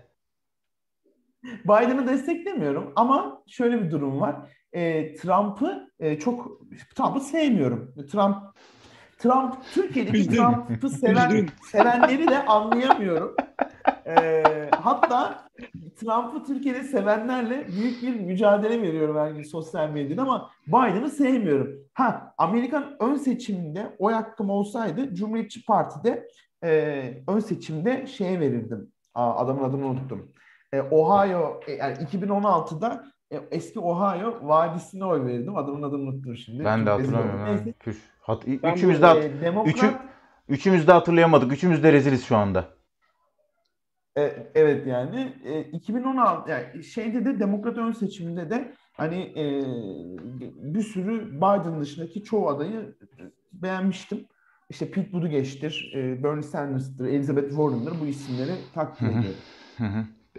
Biden'ı 1.44 2.08
desteklemiyorum 2.08 2.94
ama 2.96 3.44
şöyle 3.48 3.84
bir 3.84 3.92
durum 3.92 4.22
var. 4.22 4.36
E, 4.74 5.14
Trump'ı 5.16 5.90
e, 6.00 6.20
çok 6.20 6.62
Trump'ı 6.96 7.20
sevmiyorum. 7.20 7.96
Trump 8.12 8.38
Trump 9.18 9.56
Türkiye'deki 9.74 10.30
Trump'ı 10.30 10.90
seven 10.90 11.50
sevenleri 11.72 12.28
de 12.28 12.46
anlayamıyorum. 12.46 13.36
E, 14.08 14.44
hatta 14.82 15.48
Trump'ı 15.96 16.44
Türkiye'de 16.44 16.84
sevenlerle 16.84 17.68
büyük 17.68 18.02
bir 18.04 18.20
mücadele 18.20 18.82
veriyorum 18.82 19.18
her 19.18 19.32
gün 19.32 19.44
sosyal 19.44 19.90
medyada 19.90 20.22
ama 20.22 20.52
Biden'ı 20.68 21.10
sevmiyorum. 21.10 21.68
Ha 21.94 22.34
Amerikan 22.38 22.96
ön 23.00 23.16
seçiminde 23.16 23.96
oy 24.00 24.14
hakkım 24.14 24.50
olsaydı 24.50 25.16
Cumhuriyetçi 25.16 25.66
Parti'de 25.66 26.28
e, 26.64 27.24
ön 27.28 27.40
seçimde 27.40 28.08
şeye 28.08 28.40
verirdim. 28.40 28.92
Aa, 29.16 29.36
adamın 29.36 29.64
adını 29.64 29.86
unuttum. 29.86 30.32
E, 30.74 30.82
Ohio 30.82 31.60
e, 31.68 31.72
yani 31.72 31.98
2016'da 31.98 33.06
e, 33.32 33.42
eski 33.52 33.80
Ohio 33.80 34.40
vadisine 34.42 35.06
oy 35.06 35.26
verirdim. 35.26 35.58
Adamın 35.58 35.84
adını 35.84 36.02
unuttum 36.02 36.36
şimdi. 36.36 36.66
Ben 36.66 36.78
Çok 36.78 36.86
de 36.86 36.90
hatırlamıyorum. 36.90 37.74
Hat, 38.22 38.44
üçümüz 38.48 39.02
de, 39.02 39.06
hat, 39.06 39.18
e, 39.18 39.42
demokrat... 39.42 39.76
üçü, 39.76 39.94
üçümüz 40.50 40.88
de 40.88 40.92
hatırlayamadık. 40.92 41.52
Üçümüz 41.52 41.84
de 41.84 41.94
reziliz 41.94 42.26
şu 42.26 42.38
anda. 42.38 42.66
E, 44.18 44.52
evet 44.56 44.88
yani 44.88 45.34
e, 45.44 45.62
2016 45.62 46.52
yani 46.52 46.84
şeyde 46.84 47.26
de 47.26 47.40
demokrat 47.40 47.78
ön 47.78 47.92
seçiminde 47.92 48.50
de 48.50 48.74
hani 48.94 49.16
e, 49.16 49.64
bir 50.74 50.82
sürü 50.82 51.32
Biden 51.38 51.82
dışındaki 51.82 52.24
çoğu 52.24 52.50
adayı 52.50 52.96
beğenmiştim. 53.54 54.26
İşte 54.70 54.92
Pete 54.92 55.14
Buttigieg'tir, 55.14 55.94
e, 55.96 56.24
Bernie 56.24 56.44
Sanders'tır, 56.44 57.06
Elizabeth 57.06 57.50
Warren'dır 57.50 58.00
bu 58.02 58.06
isimleri 58.06 58.52
takdir 58.74 59.06
ediyorum. 59.06 59.40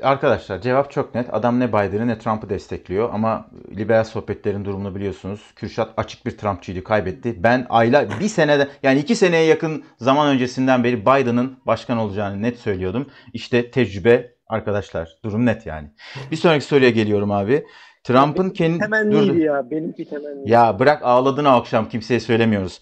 Arkadaşlar 0.03 0.61
cevap 0.61 0.91
çok 0.91 1.15
net. 1.15 1.35
Adam 1.35 1.61
ne 1.61 1.69
Biden'ı 1.69 2.09
ne 2.09 2.19
Trump'ı 2.19 2.49
destekliyor 2.49 3.11
ama 3.12 3.47
liberal 3.77 4.05
sohbetlerin 4.05 4.65
durumunu 4.65 4.95
biliyorsunuz. 4.95 5.41
Kürşat 5.57 5.91
açık 5.97 6.27
bir 6.27 6.38
Trumpçıydı 6.38 6.85
kaybetti. 6.85 7.43
Ben 7.43 7.67
ayla 7.71 8.07
bir 8.21 8.29
senede 8.29 8.69
yani 8.83 8.99
iki 8.99 9.17
seneye 9.17 9.45
yakın 9.45 9.85
zaman 9.99 10.29
öncesinden 10.29 10.85
beri 10.85 11.01
Biden'ın 11.03 11.59
başkan 11.67 11.99
olacağını 11.99 12.43
net 12.43 12.59
söylüyordum. 12.59 13.07
İşte 13.33 13.71
tecrübe 13.71 14.35
arkadaşlar 14.49 15.17
durum 15.25 15.47
net 15.47 15.67
yani. 15.67 15.88
Bir 16.31 16.37
sonraki 16.37 16.65
soruya 16.65 16.91
geliyorum 16.91 17.31
abi. 17.31 17.65
Trump'ın 18.05 18.51
kendi... 18.51 18.79
Temenniydi 18.79 19.41
ya. 19.41 19.71
Benimki 19.71 20.05
temenni. 20.05 20.51
Ya 20.51 20.79
bırak 20.79 21.03
ağladın 21.03 21.45
akşam 21.45 21.88
kimseye 21.88 22.21
söylemiyoruz. 22.21 22.81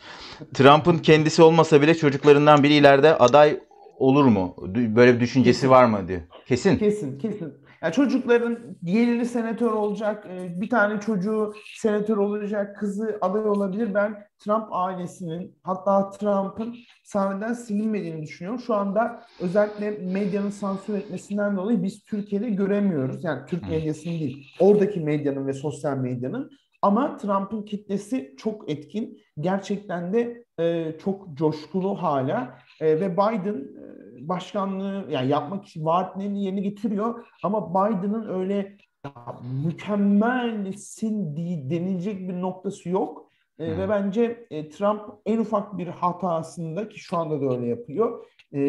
Trump'ın 0.55 0.99
kendisi 0.99 1.43
olmasa 1.43 1.83
bile 1.83 1.95
çocuklarından 1.95 2.63
biri 2.63 2.75
ileride 2.75 3.15
aday 3.19 3.61
olur 4.01 4.25
mu? 4.25 4.57
Böyle 4.75 5.15
bir 5.15 5.21
düşüncesi 5.21 5.71
var 5.71 5.85
mı 5.85 6.09
diyor. 6.09 6.21
Kesin. 6.47 6.79
Kesin, 6.79 7.19
kesin. 7.19 7.55
Yani 7.83 7.93
çocukların 7.93 8.59
diğeri 8.87 9.27
senatör 9.27 9.71
olacak, 9.71 10.27
e, 10.31 10.61
bir 10.61 10.71
tane 10.71 11.01
çocuğu 11.01 11.55
senatör 11.77 12.17
olacak, 12.17 12.77
kızı 12.79 13.19
aday 13.21 13.49
olabilir. 13.49 13.95
Ben 13.95 14.27
Trump 14.39 14.65
ailesinin 14.71 15.59
hatta 15.63 16.11
Trump'ın 16.11 16.77
sahneden 17.05 17.53
silinmediğini 17.53 18.23
düşünüyorum. 18.23 18.61
Şu 18.61 18.75
anda 18.75 19.23
özellikle 19.41 19.91
medyanın 19.91 20.51
sansür 20.51 20.95
etmesinden 20.95 21.57
dolayı 21.57 21.83
biz 21.83 22.05
Türkiye'de 22.05 22.51
göremiyoruz. 22.51 23.25
Yani 23.25 23.47
Türk 23.47 23.69
medyasının 23.69 24.21
değil, 24.21 24.47
oradaki 24.61 25.01
medyanın 25.01 25.47
ve 25.47 25.53
sosyal 25.53 25.97
medyanın. 25.97 26.51
Ama 26.83 27.17
Trump'ın 27.17 27.63
kitlesi 27.63 28.35
çok 28.39 28.71
etkin. 28.71 29.19
Gerçekten 29.41 30.13
de 30.13 30.45
e, 30.61 30.97
çok 31.05 31.35
coşkulu 31.35 32.03
hala. 32.03 32.59
E, 32.81 33.01
ve 33.01 33.13
Biden 33.13 33.55
e, 33.55 34.29
başkanlığı 34.29 35.07
yani 35.11 35.29
yapmak 35.29 35.67
için 35.67 35.85
vaatlerini 35.85 36.45
yerine 36.45 36.61
getiriyor. 36.61 37.27
Ama 37.43 37.71
Biden'ın 37.71 38.29
öyle 38.29 38.77
ya, 39.05 39.13
mükemmelsin 39.65 41.37
diye 41.37 41.71
denilecek 41.71 42.29
bir 42.29 42.41
noktası 42.41 42.89
yok. 42.89 43.31
E, 43.59 43.79
ve 43.79 43.89
bence 43.89 44.47
e, 44.51 44.69
Trump 44.69 45.03
en 45.27 45.39
ufak 45.39 45.79
bir 45.79 45.87
hatasında 45.87 46.89
ki 46.89 47.01
şu 47.01 47.17
anda 47.17 47.41
da 47.41 47.55
öyle 47.55 47.67
yapıyor 47.67 48.27
e, 48.53 48.61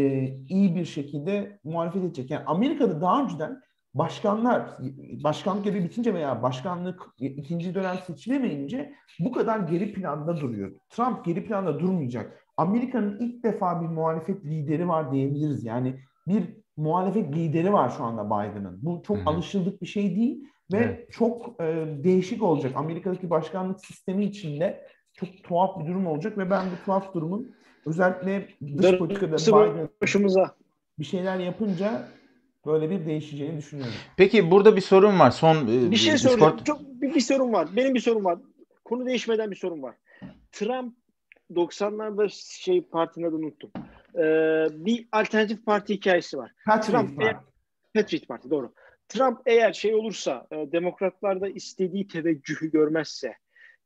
iyi 0.50 0.76
bir 0.76 0.86
şekilde 0.86 1.60
muhalefet 1.64 2.04
edecek. 2.04 2.32
Yani 2.32 2.44
Amerika'da 2.46 3.02
daha 3.02 3.24
önceden 3.24 3.62
başkanlar 3.94 4.78
başkanlık 5.24 5.66
görevi 5.66 5.84
bitince 5.84 6.14
veya 6.14 6.44
başkanlık 6.44 7.02
ikinci 7.20 7.76
dönem 7.76 7.98
seçilemeyince 8.08 8.94
bu 9.20 9.32
kadar 9.32 9.60
geri 9.60 9.94
planda 9.94 10.38
duruyor. 10.38 10.72
Trump 10.90 11.26
geri 11.26 11.46
planda 11.46 11.80
durmayacak. 11.80 12.46
Amerika'nın 12.62 13.20
ilk 13.20 13.44
defa 13.44 13.82
bir 13.82 13.88
muhalefet 13.88 14.46
lideri 14.46 14.88
var 14.88 15.12
diyebiliriz. 15.12 15.66
Yani 15.66 16.00
bir 16.28 16.44
muhalefet 16.78 17.36
lideri 17.36 17.74
var 17.74 17.94
şu 17.98 18.04
anda 18.04 18.26
Biden'ın. 18.26 18.80
Bu 18.82 19.04
çok 19.08 19.18
Hı-hı. 19.18 19.30
alışıldık 19.30 19.82
bir 19.82 19.88
şey 19.88 20.16
değil 20.16 20.44
ve 20.74 20.78
evet. 20.78 21.12
çok 21.12 21.62
e, 21.62 21.86
değişik 22.04 22.44
olacak. 22.44 22.72
Amerika'daki 22.76 23.30
başkanlık 23.30 23.86
sistemi 23.86 24.26
içinde 24.26 24.88
çok 25.14 25.30
tuhaf 25.44 25.80
bir 25.80 25.88
durum 25.88 26.08
olacak 26.08 26.38
ve 26.38 26.50
ben 26.50 26.66
bu 26.66 26.86
tuhaf 26.86 27.14
durumun 27.14 27.56
özellikle 27.86 28.48
dış 28.78 28.98
politikada 28.98 29.38
Biden 29.38 29.90
başımıza 30.02 30.56
bir 31.00 31.06
şeyler 31.06 31.40
yapınca 31.40 32.08
böyle 32.66 32.90
bir 32.90 33.06
değişeceğini 33.06 33.58
düşünüyorum. 33.58 33.94
Peki 34.18 34.52
burada 34.52 34.76
bir 34.76 34.82
sorun 34.82 35.20
var. 35.20 35.32
Son 35.32 35.56
e, 35.56 35.92
bir 35.92 35.96
şey 35.96 36.14
Discord... 36.14 36.40
sorayım. 36.40 36.64
Çok 36.64 36.82
bir, 36.82 37.16
bir 37.16 37.22
sorun 37.22 37.54
var. 37.54 37.68
Benim 37.76 37.94
bir 37.94 38.00
sorun 38.00 38.26
var. 38.26 38.40
Konu 38.86 39.06
değişmeden 39.06 39.52
bir 39.52 39.56
sorun 39.56 39.82
var. 39.82 39.96
Trump 40.52 40.96
90'larda 41.56 42.30
şey 42.62 42.82
partinin 42.82 43.26
adını 43.26 43.46
unuttum. 43.46 43.72
Ee, 44.16 44.68
bir 44.72 45.08
alternatif 45.12 45.66
parti 45.66 45.94
hikayesi 45.94 46.38
var. 46.38 46.52
Patriot 46.66 47.08
Trump. 47.08 47.22
Eğer, 47.22 47.36
Patriot 47.94 48.28
Parti 48.28 48.50
doğru. 48.50 48.74
Trump 49.08 49.40
eğer 49.46 49.74
şey 49.74 49.96
olursa 49.96 50.48
e, 50.52 50.72
demokratlarda 50.72 51.50
istediği 51.50 52.08
teveccühü 52.08 52.72
görmezse 52.72 53.34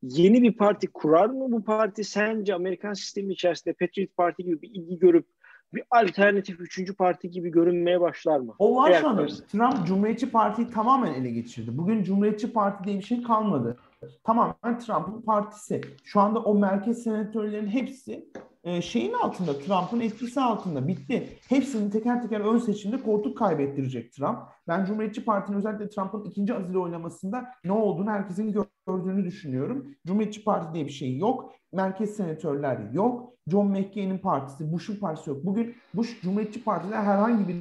yeni 0.02 0.44
bir 0.44 0.58
parti 0.58 0.88
kurar 0.88 1.26
mı 1.26 1.52
bu 1.52 1.64
parti? 1.64 2.04
Sence 2.04 2.56
Amerikan 2.56 2.94
sistemi 2.94 3.34
içerisinde 3.34 3.74
Patriot 3.74 4.18
Parti 4.18 4.44
gibi 4.44 4.62
bir 4.62 4.70
ilgi 4.70 5.00
görüp 5.00 5.26
bir 5.74 5.84
alternatif 5.92 6.60
üçüncü 6.60 6.96
parti 6.96 7.32
gibi 7.32 7.52
görünmeye 7.52 8.02
başlar 8.02 8.40
mı? 8.40 8.56
O 8.60 8.76
var 8.76 8.92
anda. 8.92 9.26
Trump 9.52 9.88
Cumhuriyetçi 9.88 10.32
Parti'yi 10.32 10.70
tamamen 10.70 11.14
ele 11.14 11.30
geçirdi. 11.30 11.78
Bugün 11.78 12.04
Cumhuriyetçi 12.04 12.54
Parti 12.54 12.84
diye 12.84 12.98
bir 12.98 13.04
şey 13.04 13.24
kalmadı. 13.24 13.78
Tamamen 14.24 14.80
Trump'ın 14.80 15.22
partisi. 15.22 15.82
Şu 16.04 16.20
anda 16.20 16.40
o 16.40 16.56
merkez 16.56 17.04
senatörlerin 17.04 17.68
hepsi 17.68 18.30
e, 18.66 18.82
şeyin 18.82 19.14
altında, 19.14 19.60
Trump'ın 19.60 20.00
etkisi 20.00 20.42
altında. 20.42 20.88
Bitti. 20.88 21.30
Hepsini 21.50 21.92
teker 21.92 22.22
teker 22.22 22.40
ön 22.40 22.58
seçimde 22.58 23.02
koltuk 23.02 23.38
kaybettirecek 23.38 24.14
Trump. 24.14 24.40
Ben 24.68 24.86
Cumhuriyetçi 24.86 25.26
Parti'nin 25.26 25.58
özellikle 25.58 25.90
Trump'ın 25.90 26.24
ikinci 26.24 26.54
azile 26.54 26.78
oylamasında 26.78 27.46
ne 27.66 27.72
olduğunu 27.72 28.10
herkesin 28.10 28.56
gördüğünü 28.88 29.26
düşünüyorum. 29.26 29.88
Cumhuriyetçi 30.08 30.44
Parti 30.44 30.74
diye 30.74 30.86
bir 30.86 30.92
şey 30.92 31.18
yok. 31.18 31.54
Merkez 31.74 32.16
senatörler 32.16 32.78
yok. 32.94 33.34
John 33.48 33.68
McCain'in 33.68 34.18
partisi, 34.18 34.72
Bush'un 34.72 34.96
partisi 34.96 35.30
yok. 35.30 35.46
Bugün 35.46 35.76
Bush 35.94 36.22
Cumhuriyetçi 36.22 36.64
Parti'de 36.64 36.96
herhangi 36.96 37.48
bir 37.48 37.56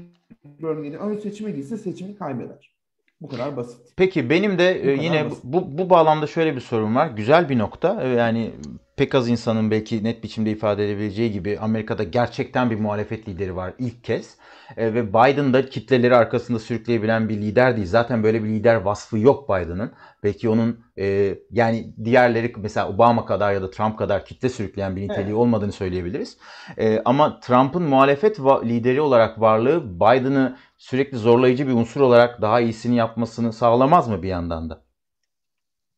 bölgede 0.62 0.98
ön 0.98 1.18
seçime 1.18 1.50
girse 1.50 1.76
seçimi 1.76 2.16
kaybeder. 2.16 2.74
Bu 3.20 3.29
kadar 3.29 3.57
basit. 3.57 3.81
Peki 3.96 4.31
benim 4.31 4.59
de 4.59 4.83
bu 4.85 4.88
e, 4.88 5.05
yine 5.05 5.27
bu, 5.44 5.79
bu 5.79 5.90
bağlamda 5.90 6.27
şöyle 6.27 6.57
bir 6.57 6.61
sorun 6.61 6.94
var. 6.94 7.07
Güzel 7.07 7.48
bir 7.48 7.59
nokta. 7.59 8.03
E, 8.03 8.09
yani 8.09 8.55
pek 8.96 9.14
az 9.14 9.29
insanın 9.29 9.70
belki 9.70 10.05
net 10.05 10.24
biçimde 10.24 10.50
ifade 10.50 10.85
edebileceği 10.85 11.33
gibi 11.33 11.59
Amerika'da 11.59 12.03
gerçekten 12.03 12.70
bir 12.70 12.79
muhalefet 12.79 13.29
lideri 13.29 13.57
var 13.57 13.74
ilk 13.79 14.05
kez. 14.05 14.37
E, 14.77 14.94
ve 14.94 15.09
Biden 15.09 15.53
da 15.53 15.68
kitleleri 15.68 16.16
arkasında 16.16 16.59
sürükleyebilen 16.59 17.29
bir 17.29 17.37
lider 17.37 17.77
değil. 17.77 17.87
Zaten 17.87 18.22
böyle 18.22 18.44
bir 18.44 18.48
lider 18.48 18.74
vasfı 18.74 19.18
yok 19.18 19.48
Biden'ın. 19.48 19.92
Belki 20.22 20.48
onun 20.48 20.81
e, 20.98 21.35
yani 21.50 21.94
diğerleri 22.05 22.53
mesela 22.57 22.88
Obama 22.88 23.27
kadar 23.27 23.53
ya 23.53 23.62
da 23.62 23.70
Trump 23.70 23.98
kadar 23.98 24.24
kitle 24.24 24.48
sürükleyen 24.48 24.96
bir 24.96 25.03
niteliği 25.03 25.24
evet. 25.24 25.35
olmadığını 25.35 25.72
söyleyebiliriz. 25.72 26.38
E, 26.79 27.03
ama 27.05 27.40
Trump'ın 27.40 27.83
muhalefet 27.83 28.40
lideri 28.40 29.00
olarak 29.00 29.40
varlığı 29.40 30.00
Biden'ı 30.00 30.57
sürekli 30.85 31.18
zorlayıcı 31.18 31.68
bir 31.68 31.73
unsur 31.73 32.01
olarak 32.01 32.42
daha 32.42 32.61
iyisini 32.61 32.97
yapmasını 32.97 33.53
sağlamaz 33.53 34.09
mı 34.09 34.23
bir 34.23 34.29
yandan 34.29 34.70
da? 34.70 34.85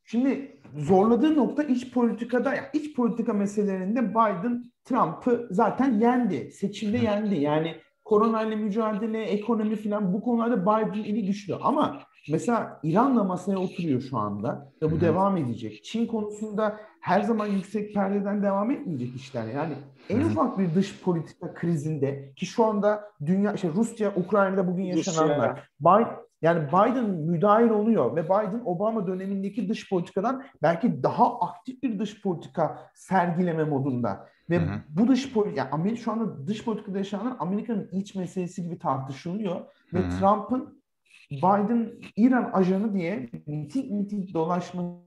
Şimdi 0.04 0.60
zorladığı 0.76 1.36
nokta 1.36 1.62
iç 1.62 1.90
politikada, 1.90 2.54
yani 2.54 2.66
iç 2.72 2.96
politika 2.96 3.32
meselelerinde 3.32 4.10
Biden 4.10 4.64
Trump'ı 4.84 5.48
zaten 5.50 6.00
yendi. 6.00 6.50
Seçimde 6.52 6.98
yendi. 6.98 7.34
Yani 7.34 7.76
koronayla 8.04 8.56
mücadele, 8.56 9.22
ekonomi 9.22 9.76
falan 9.76 10.12
bu 10.12 10.20
konularda 10.20 10.62
Biden 10.62 11.04
eli 11.04 11.26
güçlü. 11.26 11.54
Ama 11.54 12.02
mesela 12.30 12.80
İran'la 12.82 13.24
masaya 13.24 13.58
oturuyor 13.58 14.00
şu 14.00 14.18
anda 14.18 14.72
ve 14.82 14.86
bu 14.86 14.90
Hı-hı. 14.90 15.00
devam 15.00 15.36
edecek. 15.36 15.84
Çin 15.84 16.06
konusunda 16.06 16.76
her 17.00 17.20
zaman 17.20 17.46
yüksek 17.46 17.94
perdeden 17.94 18.42
devam 18.42 18.70
etmeyecek 18.70 19.14
işler. 19.16 19.46
Yani 19.46 19.74
en 20.10 20.20
Hı-hı. 20.20 20.26
ufak 20.26 20.58
bir 20.58 20.74
dış 20.74 21.02
politika 21.02 21.54
krizinde 21.54 22.32
ki 22.36 22.46
şu 22.46 22.64
anda 22.64 23.04
dünya 23.26 23.52
işte 23.52 23.68
Rusya, 23.74 24.12
Ukrayna'da 24.16 24.68
bugün 24.68 24.84
yaşananlar. 24.84 25.70
Biden, 25.80 26.16
yani 26.42 26.68
Biden 26.68 27.04
müdahil 27.10 27.70
oluyor 27.70 28.16
ve 28.16 28.24
Biden 28.24 28.62
Obama 28.64 29.06
dönemindeki 29.06 29.68
dış 29.68 29.90
politikadan 29.90 30.42
belki 30.62 31.02
daha 31.02 31.40
aktif 31.40 31.82
bir 31.82 31.98
dış 31.98 32.22
politika 32.22 32.78
sergileme 32.94 33.64
modunda. 33.64 34.28
Ve 34.50 34.58
hı 34.58 34.64
hı. 34.64 34.78
bu 34.88 35.08
dış 35.08 35.32
politika, 35.32 35.60
yani 35.60 35.70
Amerika 35.70 36.02
şu 36.02 36.12
anda 36.12 36.46
dış 36.46 36.64
politikada 36.64 36.98
yaşanan 36.98 37.36
Amerika'nın 37.38 37.88
iç 37.92 38.14
meselesi 38.14 38.62
gibi 38.62 38.78
tartışılıyor. 38.78 39.60
Ve 39.94 40.08
Trump'ın 40.08 40.82
Biden 41.30 41.92
İran 42.16 42.50
ajanı 42.52 42.94
diye 42.94 43.30
miting 43.46 43.90
miting 43.90 44.34
dolaşmasının 44.34 45.06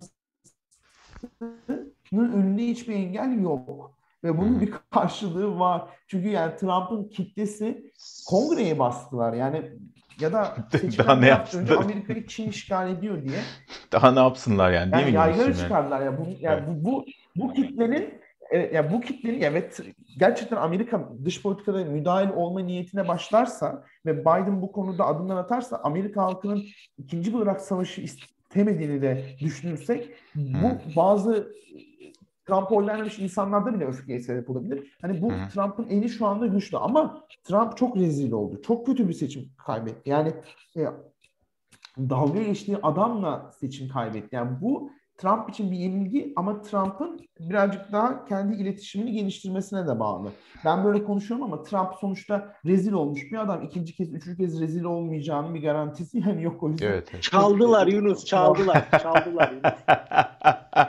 önünde 2.12 2.68
hiçbir 2.68 2.94
engel 2.94 3.42
yok. 3.42 4.00
Ve 4.24 4.38
bunun 4.38 4.62
bir 4.62 4.74
karşılığı 4.90 5.60
var. 5.60 5.90
Çünkü 6.08 6.30
yani 6.30 6.56
Trump'ın 6.56 7.10
kitlesi 7.10 7.92
kongreye 8.28 8.80
bastılar. 8.80 9.34
Yani 9.34 9.72
ya 10.20 10.34
da 10.34 10.56
daha 10.98 11.16
ne 11.16 11.28
yapsınlar? 11.28 11.76
Amerika'yı 11.76 12.28
Çin 12.28 12.50
işgal 12.50 12.90
ediyor 12.90 13.24
diye. 13.24 13.40
Daha 13.92 14.12
ne 14.12 14.20
yapsınlar 14.20 14.72
yani, 14.72 14.92
değil 14.92 15.04
yani 15.04 15.12
mi? 15.12 15.18
Yaygara 15.18 15.54
çıkardılar 15.54 16.02
ya. 16.02 16.18
Bu, 16.18 16.28
yani 16.40 16.64
evet. 16.68 16.68
bu, 16.68 16.92
bu, 16.92 17.06
bu 17.36 17.54
kitlenin 17.54 18.19
evet, 18.52 18.74
yani 18.74 18.92
bu 18.92 19.02
kitlenin 19.02 19.42
evet 19.42 19.80
gerçekten 20.20 20.58
Amerika 20.58 21.10
dış 21.26 21.42
politikada 21.42 21.86
müdahil 21.86 22.30
olma 22.30 22.60
niyetine 22.60 23.08
başlarsa 23.08 23.84
ve 24.06 24.22
Biden 24.22 24.62
bu 24.62 24.72
konuda 24.72 25.06
adımlar 25.06 25.38
atarsa 25.38 25.78
Amerika 25.84 26.24
halkının 26.24 26.64
ikinci 26.98 27.34
bir 27.34 27.40
Irak 27.40 27.62
Savaşı 27.62 28.02
istemediğini 28.02 29.02
de 29.02 29.26
düşünürsek 29.40 30.10
bu 30.36 30.96
bazı 30.96 31.54
Trump 32.50 32.72
oylanmış 32.72 33.20
insanlarda 33.20 33.74
bile 33.74 33.86
öfkeye 33.86 34.20
sebep 34.20 34.50
olabilir. 34.50 34.98
Hani 35.02 35.22
bu 35.22 35.32
Trump'ın 35.54 35.88
eli 35.88 36.10
şu 36.10 36.26
anda 36.26 36.48
güçlü 36.48 36.78
ama 36.78 37.24
Trump 37.44 37.78
çok 37.78 37.98
rezil 37.98 38.32
oldu. 38.32 38.62
Çok 38.62 38.86
kötü 38.86 39.08
bir 39.08 39.14
seçim 39.14 39.50
kaybetti. 39.58 40.10
Yani 40.10 40.34
e, 40.78 40.82
dalga 41.98 42.44
geçtiği 42.44 42.78
adamla 42.84 43.52
seçim 43.60 43.90
kaybetti. 43.90 44.36
Yani 44.36 44.62
bu 44.62 44.92
Trump 45.22 45.50
için 45.50 45.72
bir 45.72 45.78
yenilgi 45.78 46.34
ama 46.36 46.62
Trump'ın 46.62 47.20
birazcık 47.40 47.92
daha 47.92 48.26
kendi 48.26 48.56
iletişimini 48.56 49.12
geliştirmesine 49.12 49.88
de 49.88 50.00
bağlı. 50.00 50.30
Ben 50.66 50.84
böyle 50.86 51.04
konuşuyorum 51.04 51.46
ama 51.46 51.64
Trump 51.64 51.90
sonuçta 52.02 52.54
rezil 52.66 52.94
olmuş 52.94 53.32
bir 53.32 53.38
adam. 53.38 53.62
ikinci 53.62 53.96
kez, 53.96 54.14
üçüncü 54.14 54.38
kez 54.38 54.62
rezil 54.62 54.84
olmayacağının 54.84 55.56
bir 55.56 55.62
garantisi 55.62 56.20
yani 56.28 56.44
yok 56.44 56.64
o 56.64 56.70
yüzden. 56.70 56.88
Evet, 56.88 57.10
evet. 57.14 57.24
Çaldılar 57.24 57.88
Yunus, 57.88 58.26
çaldılar. 58.26 58.88
çaldılar 59.04 59.52
Yunus. 59.52 59.74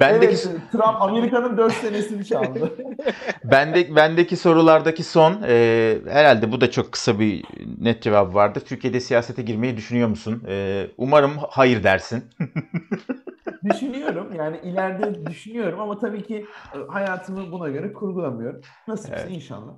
bendeki 0.00 0.36
evet, 0.50 0.60
Trump 0.72 1.02
Amerika'nın 1.02 1.56
4 1.56 1.72
senesini 1.72 2.24
çaldı. 2.24 2.72
Bende, 3.44 3.96
bendeki 3.96 4.36
sorulardaki 4.36 5.02
son 5.02 5.42
e, 5.46 5.98
herhalde 6.08 6.52
bu 6.52 6.60
da 6.60 6.70
çok 6.70 6.92
kısa 6.92 7.18
bir 7.18 7.44
net 7.80 8.02
cevap 8.02 8.34
vardı. 8.34 8.60
Türkiye'de 8.66 9.00
siyasete 9.00 9.42
girmeyi 9.42 9.76
düşünüyor 9.76 10.08
musun? 10.08 10.42
E, 10.48 10.86
umarım 10.98 11.32
hayır 11.50 11.82
dersin. 11.82 12.24
düşünüyorum 13.70 14.32
yani 14.36 14.60
ileride 14.62 15.26
düşünüyorum 15.26 15.80
ama 15.80 15.98
tabii 15.98 16.22
ki 16.22 16.46
e, 16.74 16.78
hayatımı 16.92 17.52
buna 17.52 17.68
göre 17.68 17.92
kurgulamıyorum. 17.92 18.60
Nasipse 18.88 19.20
evet. 19.20 19.36
inşallah. 19.36 19.72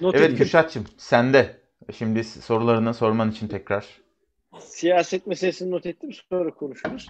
Not 0.00 0.14
evet 0.14 0.38
Kürşat'cığım 0.38 0.84
sende. 0.96 1.60
Şimdi 1.92 2.24
sorularını 2.24 2.94
sorman 2.94 3.30
için 3.30 3.48
tekrar. 3.48 3.86
Siyaset 4.58 5.26
meselesini 5.26 5.70
not 5.70 5.86
ettim 5.86 6.10
sonra 6.28 6.50
konuşuruz. 6.50 7.06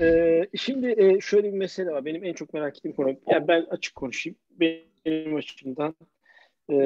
Ee, 0.00 0.46
şimdi 0.56 0.94
e, 0.98 1.20
şöyle 1.20 1.52
bir 1.52 1.58
mesele 1.58 1.90
var. 1.90 2.04
Benim 2.04 2.24
en 2.24 2.32
çok 2.32 2.54
merak 2.54 2.78
ettiğim 2.78 2.96
konu. 2.96 3.16
Yani 3.26 3.48
ben 3.48 3.66
açık 3.70 3.94
konuşayım. 3.94 4.38
Benim 4.50 5.36
açımdan 5.36 5.94
e, 6.70 6.76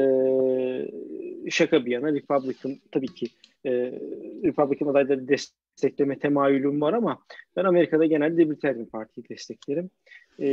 şaka 1.51 1.87
bir 1.87 1.91
yana 1.91 2.13
Republican 2.13 2.79
tabii 2.93 3.15
ki 3.15 3.27
e, 3.65 3.71
Republican 4.45 4.89
adayları 4.89 5.29
destekleme 5.29 6.19
temayülüm 6.19 6.81
var 6.81 6.93
ama 6.93 7.23
ben 7.57 7.65
Amerika'da 7.65 8.07
genelde 8.07 8.43
Libertarian 8.43 8.87
Parti'yi 8.87 9.29
desteklerim. 9.29 9.91
E, 10.41 10.47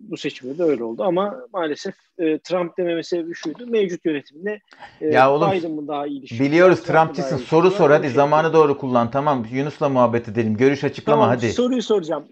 bu 0.00 0.16
seçimde 0.16 0.58
de 0.58 0.62
öyle 0.62 0.84
oldu 0.84 1.02
ama 1.02 1.40
maalesef 1.52 1.94
e, 2.18 2.38
Trump 2.38 2.78
dememe 2.78 3.02
sebebi 3.02 3.34
şuydu. 3.34 3.66
Mevcut 3.66 4.04
yönetimle 4.04 4.60
e, 5.00 5.06
ya 5.06 5.32
oğlum, 5.32 5.52
Biden 5.52 5.70
mı 5.70 5.88
daha 5.88 6.06
iyi 6.06 6.22
düşünüyor? 6.22 6.46
Biliyoruz 6.46 6.82
Trumpçısın. 6.82 7.36
Soru 7.36 7.70
sor 7.70 7.90
hadi. 7.90 8.06
Şey 8.06 8.14
zamanı 8.14 8.52
doğru 8.52 8.78
kullan. 8.78 9.10
Tamam 9.10 9.46
Yunus'la 9.52 9.88
muhabbet 9.88 10.28
edelim. 10.28 10.56
Görüş 10.56 10.84
açıklama 10.84 11.22
tamam, 11.22 11.36
hadi. 11.36 11.52
Soruyu 11.52 11.82
soracağım. 11.82 12.24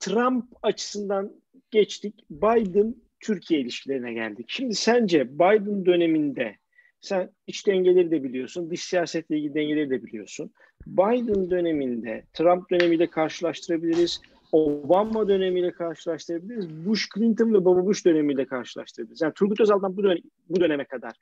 Trump 0.00 0.44
açısından 0.62 1.32
geçtik. 1.70 2.14
Biden 2.30 2.94
Türkiye 3.20 3.60
ilişkilerine 3.60 4.12
geldik. 4.12 4.46
Şimdi 4.48 4.74
sence 4.74 5.34
Biden 5.38 5.86
döneminde 5.86 6.56
sen 7.00 7.30
iç 7.46 7.66
dengeleri 7.66 8.10
de 8.10 8.24
biliyorsun, 8.24 8.70
dış 8.70 8.84
siyasetle 8.84 9.38
ilgili 9.38 9.54
dengeleri 9.54 9.90
de 9.90 10.02
biliyorsun. 10.04 10.50
Biden 10.86 11.50
döneminde 11.50 12.24
Trump 12.32 12.70
dönemiyle 12.70 13.06
karşılaştırabiliriz. 13.06 14.20
Obama 14.52 15.28
dönemiyle 15.28 15.72
karşılaştırabiliriz. 15.72 16.86
Bush 16.86 17.08
Clinton 17.14 17.54
ve 17.54 17.64
Baba 17.64 17.86
Bush 17.86 18.04
dönemiyle 18.04 18.46
karşılaştırabiliriz. 18.46 19.20
Yani 19.22 19.32
Turgut 19.32 19.60
Özal'dan 19.60 19.96
bu, 19.96 20.02
dön- 20.02 20.22
bu 20.48 20.60
döneme 20.60 20.84
kadar 20.84 21.12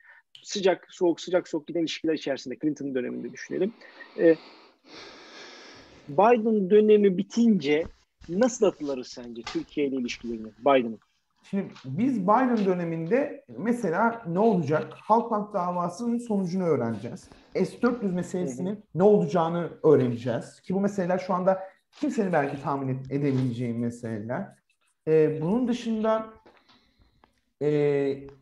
sıcak 0.43 0.87
soğuk 0.89 1.21
sıcak 1.21 1.47
soğuk 1.47 1.67
giden 1.67 1.79
ilişkiler 1.79 2.13
içerisinde 2.13 2.55
Clinton 2.61 2.95
döneminde 2.95 3.31
düşünelim. 3.33 3.73
Ee, 4.19 4.35
Biden 6.09 6.69
dönemi 6.69 7.17
bitince 7.17 7.83
nasıl 8.29 8.65
atılırız 8.65 9.07
sence 9.07 9.41
Türkiye 9.41 9.87
ile 9.87 9.95
ilişkilerini 9.95 10.47
Biden'ın? 10.59 10.99
Şimdi 11.49 11.65
biz 11.85 12.21
Biden 12.21 12.65
döneminde 12.65 13.45
mesela 13.57 14.21
ne 14.27 14.39
olacak? 14.39 14.93
Halkbank 14.93 15.53
davasının 15.53 16.17
sonucunu 16.17 16.63
öğreneceğiz. 16.63 17.29
S-400 17.55 18.11
meselesinin 18.13 18.79
ne 18.95 19.03
olacağını 19.03 19.69
öğreneceğiz. 19.83 20.61
Ki 20.61 20.73
bu 20.73 20.79
meseleler 20.81 21.17
şu 21.19 21.33
anda 21.33 21.59
kimsenin 21.99 22.33
belki 22.33 22.61
tahmin 22.61 23.03
edemeyeceği 23.09 23.73
meseleler. 23.73 24.47
Ee, 25.07 25.41
bunun 25.41 25.67
dışında 25.67 26.33
e, 27.61 27.67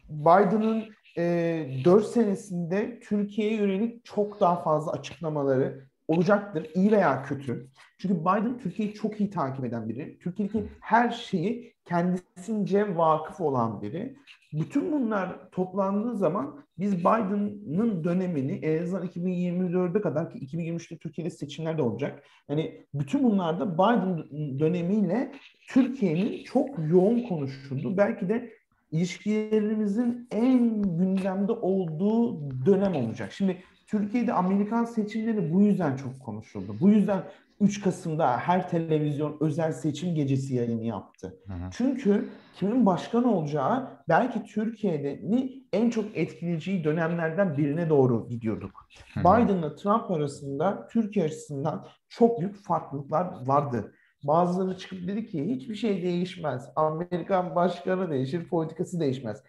Biden'ın 0.10 0.86
e, 1.18 1.82
4 1.86 2.06
senesinde 2.06 3.00
Türkiye'ye 3.00 3.56
yönelik 3.56 4.06
çok 4.06 4.40
daha 4.40 4.64
fazla 4.64 4.92
açıklamaları 4.92 5.88
olacaktır. 6.08 6.68
iyi 6.76 6.92
veya 6.92 7.24
kötü. 7.24 7.68
Çünkü 8.04 8.22
Biden 8.22 8.58
Türkiye'yi 8.58 8.94
çok 8.94 9.20
iyi 9.20 9.30
takip 9.30 9.66
eden 9.66 9.90
biri. 9.90 10.18
Türkiye'deki 10.20 10.64
her 10.80 11.10
şeyi 11.10 11.74
kendisince 11.86 12.98
vakıf 12.98 13.42
olan 13.42 13.82
biri. 13.82 14.16
Bütün 14.54 14.92
bunlar 14.92 15.52
toplandığı 15.52 16.18
zaman 16.18 16.60
biz 16.80 17.00
Biden'ın 17.00 18.04
dönemini 18.04 18.52
en 18.52 18.84
azından 18.84 19.08
2024'e 19.08 20.02
kadar 20.02 20.32
ki 20.32 20.40
2023'te 20.40 20.98
Türkiye'de 20.98 21.30
seçimler 21.30 21.78
de 21.78 21.82
olacak. 21.82 22.24
Yani 22.50 22.82
bütün 22.94 23.24
bunlarda 23.24 23.74
Biden 23.74 24.18
dönemiyle 24.60 25.32
Türkiye'nin 25.70 26.44
çok 26.44 26.70
yoğun 26.92 27.22
konuşulduğu 27.22 27.98
belki 27.98 28.30
de 28.30 28.54
ilişkilerimizin 28.92 30.28
en 30.32 30.82
gündemde 30.82 31.52
olduğu 31.52 32.50
dönem 32.66 32.96
olacak. 32.96 33.32
Şimdi 33.32 33.58
Türkiye'de 33.88 34.34
Amerikan 34.34 34.86
seçimleri 34.86 35.54
bu 35.54 35.62
yüzden 35.62 35.96
çok 35.96 36.20
konuşuldu. 36.20 36.76
Bu 36.82 36.90
yüzden 36.90 37.24
3 37.60 37.82
Kasım'da 37.82 38.38
her 38.38 38.70
televizyon 38.70 39.38
özel 39.40 39.72
seçim 39.72 40.16
gecesi 40.16 40.56
yayını 40.56 40.84
yaptı. 40.84 41.40
Hı 41.48 41.54
hı. 41.54 41.70
Çünkü 41.72 42.30
kimin 42.56 42.86
başkan 42.86 43.24
olacağı 43.24 43.88
belki 44.10 44.44
Türkiye'de 44.44 45.22
en 45.74 45.90
çok 45.90 46.06
etkileyeceği 46.18 46.84
dönemlerden 46.84 47.58
birine 47.58 47.90
doğru 47.90 48.28
gidiyorduk. 48.30 48.88
Biden'la 49.18 49.76
Trump 49.76 50.12
arasında 50.12 50.88
Türkiye 50.88 51.26
açısından 51.26 51.88
çok 52.10 52.40
büyük 52.40 52.56
farklılıklar 52.56 53.48
vardı. 53.48 53.94
Bazıları 54.24 54.78
çıkıp 54.78 55.08
dedi 55.08 55.26
ki 55.26 55.46
hiçbir 55.46 55.76
şey 55.76 56.04
değişmez. 56.04 56.70
Amerikan 56.76 57.56
başkanı 57.56 58.12
değişir, 58.12 58.50
politikası 58.50 59.00
değişmez. 59.00 59.44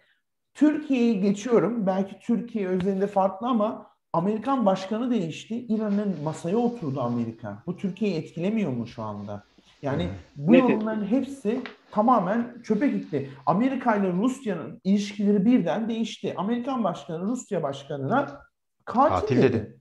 Türkiye'yi 0.53 1.21
geçiyorum. 1.21 1.87
Belki 1.87 2.19
Türkiye 2.19 2.67
özelinde 2.67 3.07
farklı 3.07 3.47
ama 3.47 3.94
Amerikan 4.15 4.65
başkanı 4.65 5.11
değişti. 5.11 5.65
İran'ın 5.65 6.15
masaya 6.23 6.57
oturdu 6.57 7.01
Amerika. 7.01 7.63
Bu 7.65 7.77
Türkiye'yi 7.77 8.17
etkilemiyor 8.17 8.71
mu 8.71 8.87
şu 8.87 9.03
anda? 9.03 9.43
Yani 9.81 10.09
bu 10.35 10.51
ne 10.51 10.57
yorumların 10.57 11.05
hepsi 11.05 11.61
tamamen 11.91 12.55
çöpe 12.63 12.87
gitti. 12.87 13.29
Amerika 13.45 13.95
ile 13.95 14.13
Rusya'nın 14.13 14.81
ilişkileri 14.83 15.45
birden 15.45 15.89
değişti. 15.89 16.33
Amerikan 16.37 16.83
başkanı 16.83 17.21
Rusya 17.21 17.63
başkanına 17.63 18.41
katil, 18.85 19.09
katil 19.09 19.37
dedi. 19.37 19.53
dedi. 19.53 19.79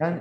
Yani 0.00 0.18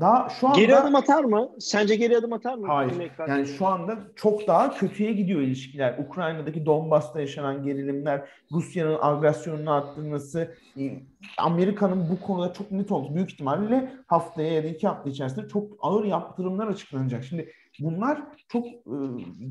daha 0.00 0.28
şu 0.28 0.48
anda 0.48 0.60
geri 0.60 0.76
adım 0.76 0.94
atar 0.94 1.24
mı? 1.24 1.48
Sence 1.58 1.96
geri 1.96 2.16
adım 2.16 2.32
atar 2.32 2.54
mı? 2.54 2.66
Hayır. 2.66 3.10
Yani 3.28 3.46
şu 3.46 3.66
anda 3.66 3.98
çok 4.16 4.46
daha 4.46 4.74
kötüye 4.74 5.12
gidiyor 5.12 5.40
ilişkiler. 5.40 5.98
Ukrayna'daki 5.98 6.66
Donbas'ta 6.66 7.20
yaşanan 7.20 7.62
gerilimler, 7.62 8.28
Rusya'nın 8.52 8.98
agresyonunu 9.00 9.72
arttırması, 9.72 10.54
e, 10.78 11.02
Amerika'nın 11.38 12.08
bu 12.10 12.26
konuda 12.26 12.52
çok 12.52 12.72
net 12.72 12.92
oldu. 12.92 13.14
Büyük 13.14 13.32
ihtimalle 13.32 13.92
haftaya 14.06 14.52
ya 14.52 14.64
da 14.64 14.66
iki 14.66 14.88
hafta 14.88 15.10
içerisinde 15.10 15.48
çok 15.48 15.72
ağır 15.80 16.04
yaptırımlar 16.04 16.66
açıklanacak. 16.66 17.24
Şimdi 17.24 17.52
bunlar 17.80 18.22
çok 18.48 18.66
e, 18.66 18.72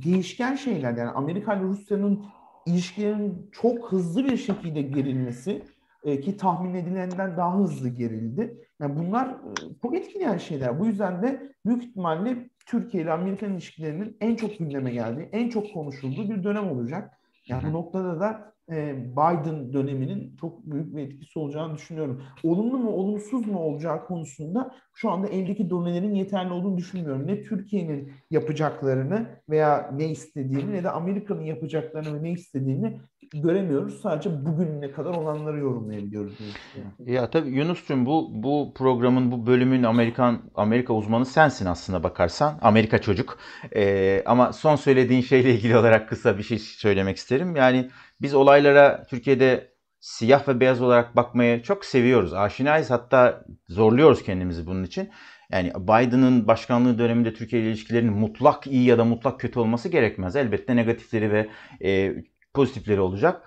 değişken 0.04 0.56
şeyler. 0.56 0.98
Yani 0.98 1.10
Amerika 1.10 1.54
ile 1.54 1.64
Rusya'nın 1.64 2.26
ilişkilerinin 2.66 3.50
çok 3.52 3.92
hızlı 3.92 4.26
bir 4.26 4.38
şekilde 4.38 4.82
gerilmesi 4.82 5.62
e, 6.04 6.22
ki 6.22 6.38
tahmin 6.38 6.74
edilenden 6.74 7.38
daha 7.38 7.58
hızlı 7.58 7.90
gerildi. 7.90 8.69
Yani 8.82 8.98
bunlar 9.00 9.36
çok 9.82 9.96
etkileyen 9.96 10.38
şeyler. 10.38 10.80
Bu 10.80 10.86
yüzden 10.86 11.24
de 11.24 11.54
büyük 11.66 11.84
ihtimalle 11.84 12.50
Türkiye 12.66 13.04
ile 13.04 13.12
Amerikan 13.12 13.54
ilişkilerinin 13.54 14.18
en 14.22 14.36
çok 14.36 14.60
gündeme 14.60 14.92
geldiği, 14.92 15.30
en 15.32 15.50
çok 15.50 15.74
konuşulduğu 15.74 16.30
bir 16.30 16.44
dönem 16.44 16.72
olacak. 16.72 17.14
Yani 17.48 17.64
bu 17.68 17.74
noktada 17.74 18.20
da 18.20 18.54
Biden 19.12 19.74
döneminin 19.74 20.36
çok 20.42 20.66
büyük 20.66 20.96
bir 20.96 21.02
etkisi 21.02 21.40
olacağını 21.40 21.76
düşünüyorum. 21.76 22.24
Olumlu 22.44 22.78
mu 22.78 22.90
olumsuz 22.90 23.48
mu 23.48 23.60
olacağı 23.60 24.06
konusunda 24.06 24.76
şu 24.94 25.10
anda 25.10 25.28
eldeki 25.28 25.70
donelerin 25.70 26.16
yeterli 26.16 26.54
olduğunu 26.54 26.78
düşünmüyorum. 26.78 27.28
Ne 27.28 27.42
Türkiye'nin 27.42 28.12
yapacaklarını 28.32 29.28
veya 29.50 29.92
ne 29.96 30.10
istediğini 30.10 30.74
ne 30.74 30.84
de 30.84 30.90
Amerika'nın 30.90 31.42
yapacaklarını 31.42 32.20
ve 32.20 32.24
ne 32.24 32.32
istediğini 32.32 33.00
göremiyoruz. 33.34 34.02
Sadece 34.02 34.46
bugüne 34.46 34.92
kadar 34.92 35.14
olanları 35.14 35.60
yorumlayabiliyoruz. 35.60 36.34
Ya 37.06 37.30
tabii 37.30 37.50
Yunus'cum 37.50 38.06
bu 38.06 38.30
bu 38.34 38.74
programın 38.76 39.32
bu 39.32 39.48
bölümün 39.48 39.84
Amerikan 39.84 40.42
Amerika 40.56 40.94
uzmanı 40.94 41.26
sensin 41.26 41.66
aslında 41.66 42.04
bakarsan. 42.04 42.60
Amerika 42.62 43.02
çocuk. 43.02 43.38
Ee, 43.76 44.24
ama 44.26 44.54
son 44.54 44.76
söylediğin 44.76 45.22
şeyle 45.22 45.54
ilgili 45.54 45.78
olarak 45.78 46.10
kısa 46.10 46.38
bir 46.38 46.44
şey 46.44 46.60
söylemek 46.60 47.18
isterim. 47.18 47.56
Yani 47.56 47.90
biz 48.22 48.34
olaylara 48.34 49.06
Türkiye'de 49.10 49.74
siyah 50.00 50.48
ve 50.48 50.60
beyaz 50.60 50.82
olarak 50.82 51.16
bakmayı 51.16 51.64
çok 51.64 51.86
seviyoruz. 51.86 52.34
Aşinayız 52.34 52.90
hatta 52.90 53.46
zorluyoruz 53.68 54.24
kendimizi 54.24 54.66
bunun 54.66 54.84
için. 54.84 55.10
Yani 55.52 55.74
Biden'ın 55.76 56.48
başkanlığı 56.48 57.00
döneminde 57.00 57.34
Türkiye 57.34 57.62
ile 57.62 57.70
ilişkilerinin 57.70 58.14
mutlak 58.14 58.68
iyi 58.68 58.86
ya 58.86 58.98
da 58.98 59.06
mutlak 59.06 59.40
kötü 59.40 59.60
olması 59.60 59.90
gerekmez. 59.90 60.36
Elbette 60.36 60.76
negatifleri 60.76 61.32
ve 61.32 61.50
e, 61.84 62.14
pozitifleri 62.54 63.02
olacak. 63.02 63.42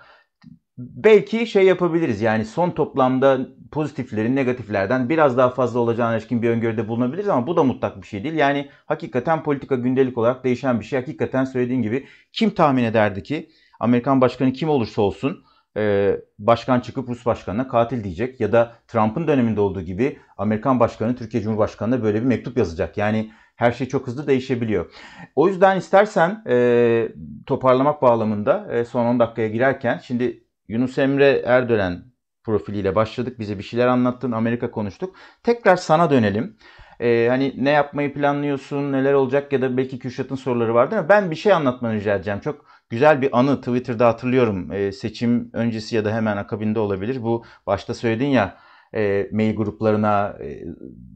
Belki 0.77 1.47
şey 1.47 1.65
yapabiliriz 1.65 2.21
yani 2.21 2.45
son 2.45 2.71
toplamda 2.71 3.39
pozitiflerin 3.71 4.35
negatiflerden 4.35 5.09
biraz 5.09 5.37
daha 5.37 5.49
fazla 5.49 5.79
olacağına 5.79 6.15
ilişkin 6.15 6.41
bir 6.41 6.49
öngörüde 6.49 6.87
bulunabiliriz 6.87 7.29
ama 7.29 7.47
bu 7.47 7.57
da 7.57 7.63
mutlak 7.63 8.01
bir 8.01 8.07
şey 8.07 8.23
değil. 8.23 8.35
Yani 8.35 8.69
hakikaten 8.85 9.43
politika 9.43 9.75
gündelik 9.75 10.17
olarak 10.17 10.43
değişen 10.43 10.79
bir 10.79 10.85
şey. 10.85 10.99
Hakikaten 10.99 11.45
söylediğin 11.45 11.81
gibi 11.81 12.07
kim 12.31 12.49
tahmin 12.49 12.83
ederdi 12.83 13.23
ki 13.23 13.49
Amerikan 13.79 14.21
başkanı 14.21 14.53
kim 14.53 14.69
olursa 14.69 15.01
olsun 15.01 15.43
e, 15.77 16.15
başkan 16.39 16.79
çıkıp 16.79 17.09
Rus 17.09 17.25
başkanına 17.25 17.67
katil 17.67 18.03
diyecek 18.03 18.39
ya 18.39 18.51
da 18.51 18.75
Trump'ın 18.87 19.27
döneminde 19.27 19.61
olduğu 19.61 19.81
gibi 19.81 20.19
Amerikan 20.37 20.79
başkanı 20.79 21.15
Türkiye 21.15 21.43
Cumhurbaşkanı'na 21.43 22.03
böyle 22.03 22.21
bir 22.21 22.25
mektup 22.25 22.57
yazacak. 22.57 22.97
Yani 22.97 23.31
her 23.55 23.71
şey 23.71 23.87
çok 23.87 24.07
hızlı 24.07 24.27
değişebiliyor. 24.27 24.91
O 25.35 25.47
yüzden 25.47 25.77
istersen 25.77 26.43
e, 26.47 27.07
toparlamak 27.45 28.01
bağlamında 28.01 28.67
e, 28.71 28.85
son 28.85 29.05
10 29.05 29.19
dakikaya 29.19 29.47
girerken 29.47 29.97
şimdi 29.97 30.43
Yunus 30.67 30.97
Emre 30.97 31.41
Erdölen 31.45 32.13
profiliyle 32.43 32.95
başladık. 32.95 33.39
Bize 33.39 33.57
bir 33.57 33.63
şeyler 33.63 33.87
anlattın, 33.87 34.31
Amerika 34.31 34.71
konuştuk. 34.71 35.15
Tekrar 35.43 35.75
sana 35.75 36.09
dönelim. 36.09 36.57
Ee, 36.99 37.27
hani 37.29 37.53
ne 37.57 37.69
yapmayı 37.69 38.13
planlıyorsun, 38.13 38.91
neler 38.91 39.13
olacak 39.13 39.53
ya 39.53 39.61
da 39.61 39.77
belki 39.77 39.99
Kürşat'ın 39.99 40.35
soruları 40.35 40.73
vardı 40.73 40.95
ama 40.97 41.09
ben 41.09 41.31
bir 41.31 41.35
şey 41.35 41.53
anlatmanı 41.53 41.95
rica 41.95 42.15
edeceğim. 42.15 42.39
Çok 42.39 42.65
güzel 42.93 43.21
bir 43.21 43.39
anı 43.39 43.57
Twitter'da 43.57 44.07
hatırlıyorum. 44.07 44.71
Ee, 44.71 44.91
seçim 44.91 45.49
öncesi 45.53 45.95
ya 45.95 46.05
da 46.05 46.11
hemen 46.11 46.37
akabinde 46.37 46.79
olabilir. 46.79 47.23
Bu 47.23 47.43
başta 47.67 47.93
söyledin 47.93 48.27
ya 48.27 48.57
e, 48.95 49.29
mail 49.31 49.55
gruplarına, 49.55 50.29
e, 50.41 50.63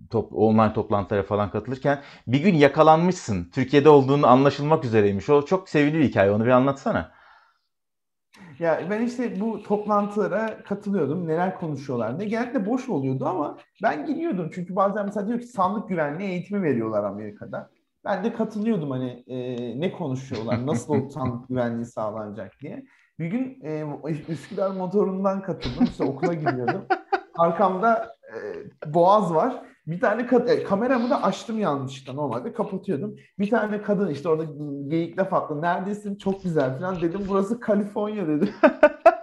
top, 0.10 0.34
online 0.34 0.74
toplantılara 0.74 1.24
falan 1.24 1.52
katılırken 1.52 2.02
bir 2.28 2.40
gün 2.40 2.56
yakalanmışsın. 2.56 3.50
Türkiye'de 3.54 3.90
olduğunu 3.90 4.28
anlaşılmak 4.28 4.86
üzereymiş. 4.86 5.30
O 5.30 5.46
çok 5.46 5.70
sevimli 5.70 6.00
bir 6.00 6.04
hikaye. 6.04 6.32
Onu 6.32 6.46
bir 6.46 6.50
anlatsana. 6.50 7.12
Ya 8.60 8.82
ben 8.90 9.02
işte 9.02 9.40
bu 9.40 9.64
toplantılara 9.64 10.64
katılıyordum. 10.64 11.28
Neler 11.28 11.60
konuşuyorlar 11.60 12.20
diye. 12.20 12.30
Genellikle 12.30 12.66
boş 12.66 12.90
oluyordu 12.90 13.26
ama 13.26 13.58
ben 13.84 14.06
giriyordum. 14.06 14.52
Çünkü 14.54 14.76
bazen 14.76 15.06
mesela 15.06 15.28
diyor 15.28 15.40
ki 15.40 15.48
sandık 15.48 15.90
güvenliği 15.90 16.30
eğitimi 16.30 16.64
veriyorlar 16.64 17.04
Amerika'da. 17.04 17.70
Ben 18.08 18.24
de 18.24 18.34
katılıyordum 18.34 18.92
hani 18.92 19.24
e, 19.28 19.80
ne 19.80 19.92
konuşuyorlar, 19.92 20.66
nasıl 20.68 20.94
o 20.94 21.10
sandık 21.14 21.50
güvenliği 21.50 21.86
sağlanacak 21.86 22.52
diye. 22.62 22.84
Bir 23.20 23.26
gün 23.26 23.60
e, 23.64 23.84
Üsküdar 24.30 24.72
motorundan 24.72 25.42
katıldım. 25.42 25.84
İşte 25.84 26.04
okula 26.04 26.34
gidiyordum. 26.34 26.86
Arkamda 27.38 28.12
e, 28.34 28.94
Boğaz 28.94 29.34
var. 29.36 29.62
bir 29.88 30.00
tane 30.00 30.22
kad- 30.22 30.50
e, 30.50 30.64
kameramı 30.64 31.10
da 31.10 31.24
açtım 31.24 31.60
yanlışlıkla 31.60 32.14
normalde 32.14 32.54
kapatıyordum. 32.54 33.16
Bir 33.40 33.50
tane 33.50 33.82
kadın 33.82 34.10
işte 34.10 34.30
orada 34.30 34.44
geyik 34.88 35.20
laf 35.20 35.34
attı. 35.34 35.62
Neredesin? 35.62 36.16
Çok 36.16 36.44
güzel 36.44 36.80
falan 36.80 37.02
dedim. 37.02 37.22
Burası 37.30 37.60
Kaliforniya 37.60 38.28
dedi. 38.28 38.50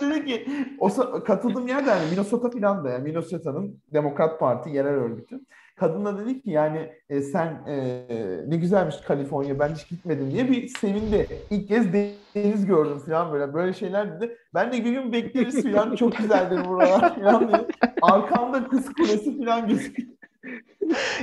Da 0.00 0.10
dedi 0.10 0.26
ki 0.26 0.46
o 0.78 0.88
katıldığım 1.24 1.68
yer 1.68 1.86
de 1.86 1.90
yani 1.90 2.10
Minnesota 2.10 2.50
falan 2.50 2.84
da 2.84 2.90
yani 2.90 3.02
Minnesota'nın 3.02 3.80
Demokrat 3.92 4.40
Parti 4.40 4.70
yerel 4.70 4.94
örgütü. 4.94 5.40
Kadın 5.76 6.04
da 6.04 6.18
dedi 6.18 6.42
ki 6.42 6.50
yani 6.50 6.92
e, 7.08 7.20
sen 7.20 7.64
e, 7.66 8.06
ne 8.46 8.56
güzelmiş 8.56 8.96
Kaliforniya 8.96 9.58
ben 9.58 9.68
hiç 9.68 9.88
gitmedim 9.88 10.30
diye 10.30 10.50
bir 10.50 10.68
sevindi. 10.68 11.26
İlk 11.50 11.68
kez 11.68 11.92
deniz 12.34 12.66
gördüm 12.66 12.98
falan 12.98 13.32
böyle 13.32 13.54
böyle 13.54 13.72
şeyler 13.72 14.20
dedi. 14.20 14.36
Ben 14.54 14.72
de 14.72 14.84
bir 14.84 14.90
gün 14.90 15.12
bekleriz 15.12 15.62
falan 15.62 15.96
çok 15.96 16.16
güzeldir 16.16 16.68
buralar 16.68 17.14
falan 17.14 17.48
dedi. 17.48 17.66
Arkamda 18.02 18.68
kız 18.68 18.92
kulesi 18.92 19.38
falan 19.38 19.68
gözüküyor. 19.68 20.08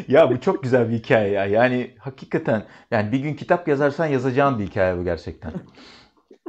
Ya 0.08 0.32
bu 0.32 0.42
çok 0.42 0.64
güzel 0.64 0.90
bir 0.90 0.94
hikaye 0.94 1.32
ya. 1.32 1.46
Yani 1.46 1.92
hakikaten 2.00 2.64
yani 2.92 3.12
bir 3.12 3.20
gün 3.20 3.34
kitap 3.34 3.68
yazarsan 3.68 4.06
yazacağın 4.06 4.60
bir 4.60 4.66
hikaye 4.66 4.98
bu 4.98 5.04
gerçekten. 5.04 5.52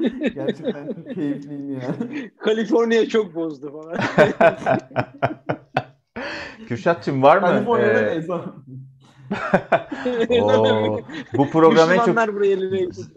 Gerçekten 0.35 0.87
çok 0.87 1.15
keyifliydi 1.15 1.73
yani. 1.73 2.31
Kaliforniya 2.39 3.09
çok 3.09 3.35
bozdu 3.35 3.73
falan. 3.73 3.99
Kürşatçım 6.69 7.23
var 7.23 7.37
mı? 7.37 7.47
Kaliforniya'da 7.47 8.01
Ee, 8.01 8.15
ezan. 8.15 8.65
oo, 10.43 11.01
bu 11.37 11.51
program 11.51 11.93
en 11.93 11.99
çok 11.99 12.19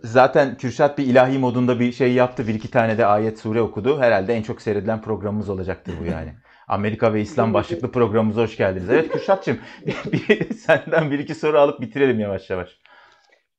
zaten 0.04 0.58
Kürşat 0.58 0.98
bir 0.98 1.06
ilahi 1.06 1.40
modunda 1.40 1.80
bir 1.80 1.92
şey 1.92 2.14
yaptı. 2.14 2.48
Bir 2.48 2.54
iki 2.54 2.72
tane 2.72 2.98
de 2.98 3.06
ayet 3.06 3.40
sure 3.40 3.62
okudu. 3.62 4.00
Herhalde 4.00 4.34
en 4.34 4.44
çok 4.44 4.62
seyredilen 4.62 5.02
programımız 5.02 5.50
olacaktır 5.50 6.00
bu 6.00 6.06
yani. 6.06 6.34
Amerika 6.68 7.14
ve 7.14 7.22
İslam 7.22 7.54
başlıklı 7.54 7.92
programımıza 7.92 8.42
hoş 8.42 8.58
geldiniz. 8.58 8.90
Evet 8.90 9.12
Kürşatçım 9.12 9.60
bir, 10.06 10.54
senden 10.54 11.12
bir 11.12 11.20
iki 11.20 11.36
soru 11.36 11.60
alıp 11.60 11.82
bitirelim 11.82 12.20
yavaş 12.20 12.50
yavaş. 12.50 12.83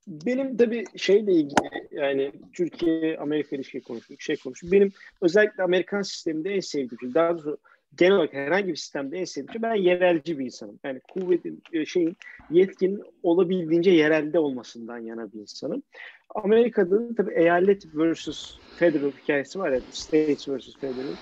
Benim 0.07 0.57
tabii 0.57 0.83
şeyle 0.95 1.33
ilgili 1.33 1.87
yani 1.91 2.31
Türkiye 2.53 3.17
Amerika 3.17 3.55
ilişki 3.55 3.81
konuştuk, 3.81 4.21
şey 4.21 4.37
konuştuk. 4.37 4.71
Benim 4.71 4.91
özellikle 5.21 5.63
Amerikan 5.63 6.01
sisteminde 6.01 6.49
en 6.49 6.59
sevdiğim 6.59 6.99
şey, 6.99 7.13
daha 7.13 7.33
doğrusu 7.33 7.57
genel 7.97 8.15
olarak 8.15 8.33
herhangi 8.33 8.67
bir 8.67 8.75
sistemde 8.75 9.17
en 9.17 9.23
sevdiğim 9.23 9.51
şey 9.51 9.61
ben 9.61 9.75
yerelci 9.75 10.39
bir 10.39 10.45
insanım. 10.45 10.79
Yani 10.83 10.99
kuvvetin 10.99 11.63
e, 11.73 11.85
şeyin 11.85 12.17
yetkin 12.51 13.03
olabildiğince 13.23 13.91
yerelde 13.91 14.39
olmasından 14.39 14.97
yana 14.97 15.33
bir 15.33 15.39
insanım. 15.39 15.83
Amerika'da 16.35 17.15
tabii 17.15 17.33
eyalet 17.33 17.95
versus 17.95 18.57
federal 18.77 19.11
hikayesi 19.11 19.59
var 19.59 19.71
ya, 19.71 19.81
states 19.91 20.49
versus 20.49 20.77
federal. 20.79 21.15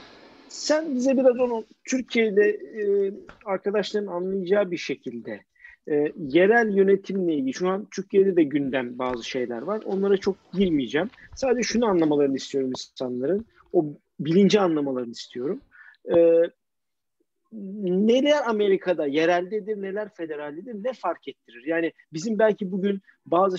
Sen 0.49 0.95
bize 0.95 1.17
biraz 1.17 1.39
onu 1.39 1.65
Türkiye'de 1.85 2.49
e, 2.49 3.11
arkadaşların 3.45 4.07
anlayacağı 4.07 4.71
bir 4.71 4.77
şekilde 4.77 5.43
e, 5.91 6.13
yerel 6.17 6.77
yönetimle 6.77 7.33
ilgili 7.33 7.53
şu 7.53 7.69
an 7.69 7.87
Türkiye'de 7.91 8.35
de 8.35 8.43
gündem 8.43 8.99
bazı 8.99 9.23
şeyler 9.29 9.61
var. 9.61 9.81
Onlara 9.85 10.17
çok 10.17 10.35
girmeyeceğim. 10.53 11.09
Sadece 11.35 11.63
şunu 11.63 11.85
anlamalarını 11.85 12.35
istiyorum 12.35 12.69
insanların. 12.69 13.45
O 13.73 13.85
bilinci 14.19 14.59
anlamalarını 14.59 15.11
istiyorum. 15.11 15.61
E, 16.15 16.41
neler 17.83 18.41
Amerika'da 18.45 19.05
yereldedir, 19.05 19.81
neler 19.81 20.09
federaldedir, 20.13 20.83
ne 20.83 20.93
fark 20.93 21.27
ettirir? 21.27 21.63
Yani 21.65 21.93
bizim 22.13 22.39
belki 22.39 22.71
bugün 22.71 23.01
bazı 23.25 23.57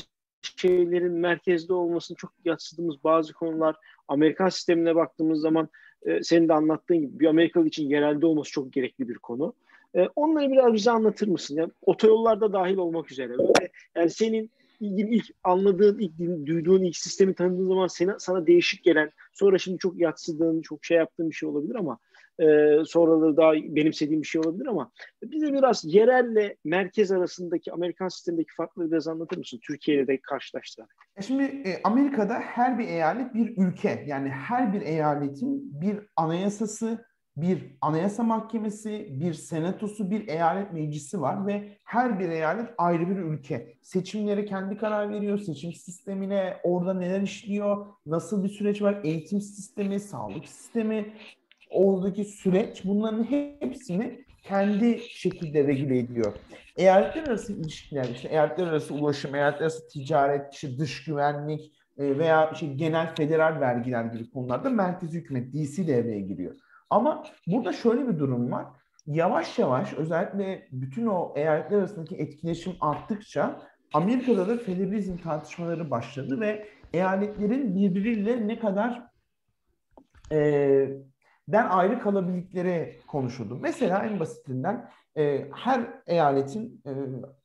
şeylerin 0.56 1.12
merkezde 1.12 1.72
olmasını 1.72 2.16
çok 2.16 2.32
yatsıdığımız 2.44 3.04
bazı 3.04 3.32
konular 3.32 3.76
Amerikan 4.08 4.48
sistemine 4.48 4.94
baktığımız 4.94 5.40
zaman 5.40 5.68
e, 6.06 6.22
senin 6.22 6.48
de 6.48 6.52
anlattığın 6.52 7.00
gibi 7.00 7.20
bir 7.20 7.26
Amerikalı 7.26 7.66
için 7.66 7.88
yerelde 7.88 8.26
olması 8.26 8.50
çok 8.50 8.72
gerekli 8.72 9.08
bir 9.08 9.18
konu. 9.18 9.54
E, 9.96 10.08
onları 10.16 10.50
biraz 10.50 10.74
bize 10.74 10.90
anlatır 10.90 11.28
mısın? 11.28 11.56
Yani 11.56 11.70
otoyollarda 11.82 12.52
dahil 12.52 12.76
olmak 12.76 13.12
üzere. 13.12 13.38
Böyle, 13.38 13.70
yani 13.96 14.10
senin 14.10 14.50
ilgin 14.80 15.06
ilk 15.06 15.24
anladığın, 15.44 15.98
ilk 15.98 16.18
duyduğun, 16.46 16.82
ilk 16.82 16.96
sistemi 16.96 17.34
tanıdığın 17.34 17.68
zaman 17.68 17.86
sana, 17.86 18.18
sana 18.18 18.46
değişik 18.46 18.84
gelen, 18.84 19.10
sonra 19.32 19.58
şimdi 19.58 19.78
çok 19.78 20.00
yatsıdığın, 20.00 20.60
çok 20.60 20.84
şey 20.84 20.96
yaptığın 20.96 21.30
bir 21.30 21.34
şey 21.34 21.48
olabilir 21.48 21.74
ama 21.74 21.98
e, 22.38 22.44
sonraları 22.86 23.36
daha 23.36 23.52
benimsediğim 23.52 24.22
bir 24.22 24.26
şey 24.26 24.40
olabilir 24.40 24.66
ama 24.66 24.90
bize 25.24 25.52
biraz 25.52 25.94
yerelle 25.94 26.56
merkez 26.64 27.12
arasındaki 27.12 27.72
Amerikan 27.72 28.08
sistemindeki 28.08 28.54
farkları 28.56 28.90
biraz 28.90 29.08
anlatır 29.08 29.38
mısın? 29.38 29.60
Türkiye 29.62 30.06
de 30.06 30.20
karşılaştırarak. 30.20 30.94
Şimdi 31.20 31.42
e, 31.42 31.80
Amerika'da 31.84 32.34
her 32.34 32.78
bir 32.78 32.88
eyalet 32.88 33.34
bir 33.34 33.56
ülke. 33.56 34.04
Yani 34.06 34.28
her 34.28 34.72
bir 34.72 34.80
eyaletin 34.80 35.80
bir 35.80 35.98
anayasası, 36.16 37.04
bir 37.36 37.76
anayasa 37.80 38.22
mahkemesi, 38.22 39.08
bir 39.10 39.34
senatosu, 39.34 40.10
bir 40.10 40.28
eyalet 40.28 40.72
meclisi 40.72 41.20
var 41.20 41.46
ve 41.46 41.78
her 41.84 42.20
bir 42.20 42.28
eyalet 42.28 42.68
ayrı 42.78 43.10
bir 43.10 43.16
ülke. 43.16 43.74
Seçimlere 43.82 44.44
kendi 44.44 44.76
karar 44.76 45.10
veriyor, 45.10 45.38
seçim 45.38 45.72
sistemine 45.72 46.56
orada 46.62 46.94
neler 46.94 47.20
işliyor, 47.20 47.86
nasıl 48.06 48.44
bir 48.44 48.48
süreç 48.48 48.82
var, 48.82 49.00
eğitim 49.04 49.40
sistemi, 49.40 50.00
sağlık 50.00 50.48
sistemi, 50.48 51.12
oradaki 51.70 52.24
süreç 52.24 52.84
bunların 52.84 53.24
hepsini 53.24 54.24
kendi 54.42 55.00
şekilde 55.10 55.66
regüle 55.66 55.98
ediyor. 55.98 56.32
Eyaletler 56.76 57.22
arası 57.22 57.52
ilişkiler, 57.52 58.08
işte 58.14 58.28
eyaletler 58.28 58.66
arası 58.66 58.94
ulaşım, 58.94 59.34
eyaletler 59.34 59.62
arası 59.62 59.88
ticaret, 59.88 60.54
işte 60.54 60.78
dış 60.78 61.04
güvenlik 61.04 61.72
e, 61.98 62.18
veya 62.18 62.50
işte 62.50 62.66
genel 62.66 63.14
federal 63.14 63.60
vergiler 63.60 64.04
gibi 64.04 64.30
konularda 64.30 64.70
merkezi 64.70 65.18
hükümet 65.18 65.54
DC 65.54 65.86
devreye 65.86 66.20
giriyor. 66.20 66.56
Ama 66.90 67.24
burada 67.46 67.72
şöyle 67.72 68.08
bir 68.08 68.18
durum 68.18 68.52
var. 68.52 68.66
Yavaş 69.06 69.58
yavaş 69.58 69.92
özellikle 69.92 70.68
bütün 70.72 71.06
o 71.06 71.32
eyaletler 71.36 71.78
arasındaki 71.78 72.16
etkileşim 72.16 72.72
arttıkça 72.80 73.60
Amerika'da 73.92 74.48
da 74.48 74.56
federalizm 74.56 75.16
tartışmaları 75.16 75.90
başladı 75.90 76.40
ve 76.40 76.68
eyaletlerin 76.92 77.76
birbiriyle 77.76 78.48
ne 78.48 78.58
kadar 78.58 79.02
e, 80.32 80.38
den 81.48 81.66
ayrı 81.68 82.00
kalabildikleri 82.00 83.00
konuşuldu. 83.06 83.58
Mesela 83.62 84.06
en 84.06 84.20
basitinden 84.20 84.90
e, 85.16 85.48
her 85.54 85.80
eyaletin 86.06 86.82
e, 86.86 86.90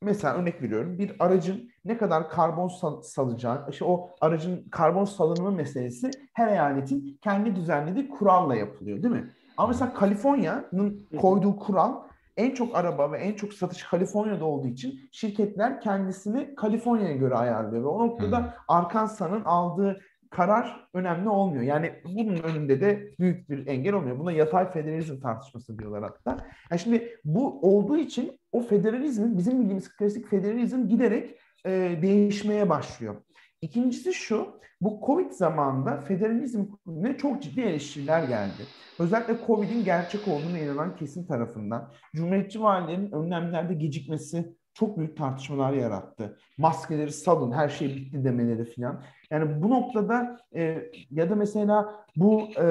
mesela 0.02 0.34
örnek 0.34 0.62
veriyorum 0.62 0.98
bir 0.98 1.16
aracın 1.18 1.70
ne 1.84 1.98
kadar 1.98 2.28
karbon 2.28 2.68
sal- 2.68 3.02
salacağı, 3.02 3.66
işte 3.70 3.84
o 3.84 4.10
aracın 4.20 4.68
karbon 4.70 5.04
salınımı 5.04 5.52
meselesi 5.52 6.10
her 6.34 6.48
eyaletin 6.48 7.18
kendi 7.22 7.56
düzenlediği 7.56 8.08
kuralla 8.08 8.54
yapılıyor 8.54 9.02
değil 9.02 9.14
mi? 9.14 9.30
Ama 9.56 9.68
mesela 9.68 9.94
Kaliforniya'nın 9.94 11.08
koyduğu 11.20 11.56
kural 11.56 11.94
en 12.36 12.54
çok 12.54 12.76
araba 12.76 13.12
ve 13.12 13.18
en 13.18 13.32
çok 13.32 13.52
satış 13.52 13.82
Kaliforniya'da 13.82 14.44
olduğu 14.44 14.66
için 14.68 15.00
şirketler 15.12 15.80
kendisini 15.80 16.54
Kaliforniya'ya 16.54 17.16
göre 17.16 17.34
ayarlıyor 17.34 17.82
ve 17.82 17.86
o 17.86 18.06
noktada 18.06 18.54
Arkansas'ın 18.68 19.44
aldığı 19.44 20.00
karar 20.30 20.88
önemli 20.94 21.28
olmuyor. 21.28 21.62
Yani 21.62 21.92
bunun 22.04 22.36
önünde 22.36 22.80
de 22.80 23.10
büyük 23.18 23.50
bir 23.50 23.66
engel 23.66 23.94
olmuyor. 23.94 24.18
Buna 24.18 24.32
yatay 24.32 24.72
federalizm 24.72 25.20
tartışması 25.20 25.78
diyorlar 25.78 26.02
hatta. 26.02 26.46
Yani 26.70 26.80
şimdi 26.80 27.16
bu 27.24 27.60
olduğu 27.60 27.96
için 27.96 28.40
o 28.52 28.62
federalizmin 28.62 29.38
bizim 29.38 29.60
bildiğimiz 29.60 29.96
klasik 29.96 30.28
federalizm 30.28 30.88
giderek 30.88 31.38
e, 31.66 31.98
değişmeye 32.02 32.68
başlıyor. 32.68 33.16
İkincisi 33.62 34.12
şu, 34.12 34.60
bu 34.80 35.00
Covid 35.06 35.30
zamanında 35.30 35.96
federalizmine 35.96 37.16
çok 37.18 37.42
ciddi 37.42 37.60
eleştiriler 37.60 38.22
geldi. 38.22 38.62
Özellikle 38.98 39.36
Covid'in 39.46 39.84
gerçek 39.84 40.28
olduğunu 40.28 40.58
inanan 40.58 40.96
kesim 40.96 41.26
tarafından. 41.26 41.92
Cumhuriyetçi 42.16 42.62
valilerin 42.62 43.12
önlemlerde 43.12 43.74
gecikmesi 43.74 44.54
çok 44.80 44.98
büyük 44.98 45.16
tartışmalar 45.16 45.72
yarattı. 45.72 46.38
Maskeleri 46.58 47.12
salın, 47.12 47.52
her 47.52 47.68
şey 47.68 47.96
bitti 47.96 48.24
demeleri 48.24 48.64
falan. 48.64 49.02
Yani 49.30 49.62
bu 49.62 49.70
noktada 49.70 50.40
e, 50.54 50.90
ya 51.10 51.30
da 51.30 51.34
mesela 51.34 52.04
bu 52.16 52.48
e, 52.60 52.66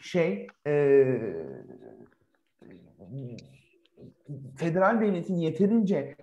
şey 0.00 0.46
e, 0.66 1.06
federal 4.56 5.00
devletin 5.00 5.36
yeterince 5.36 6.16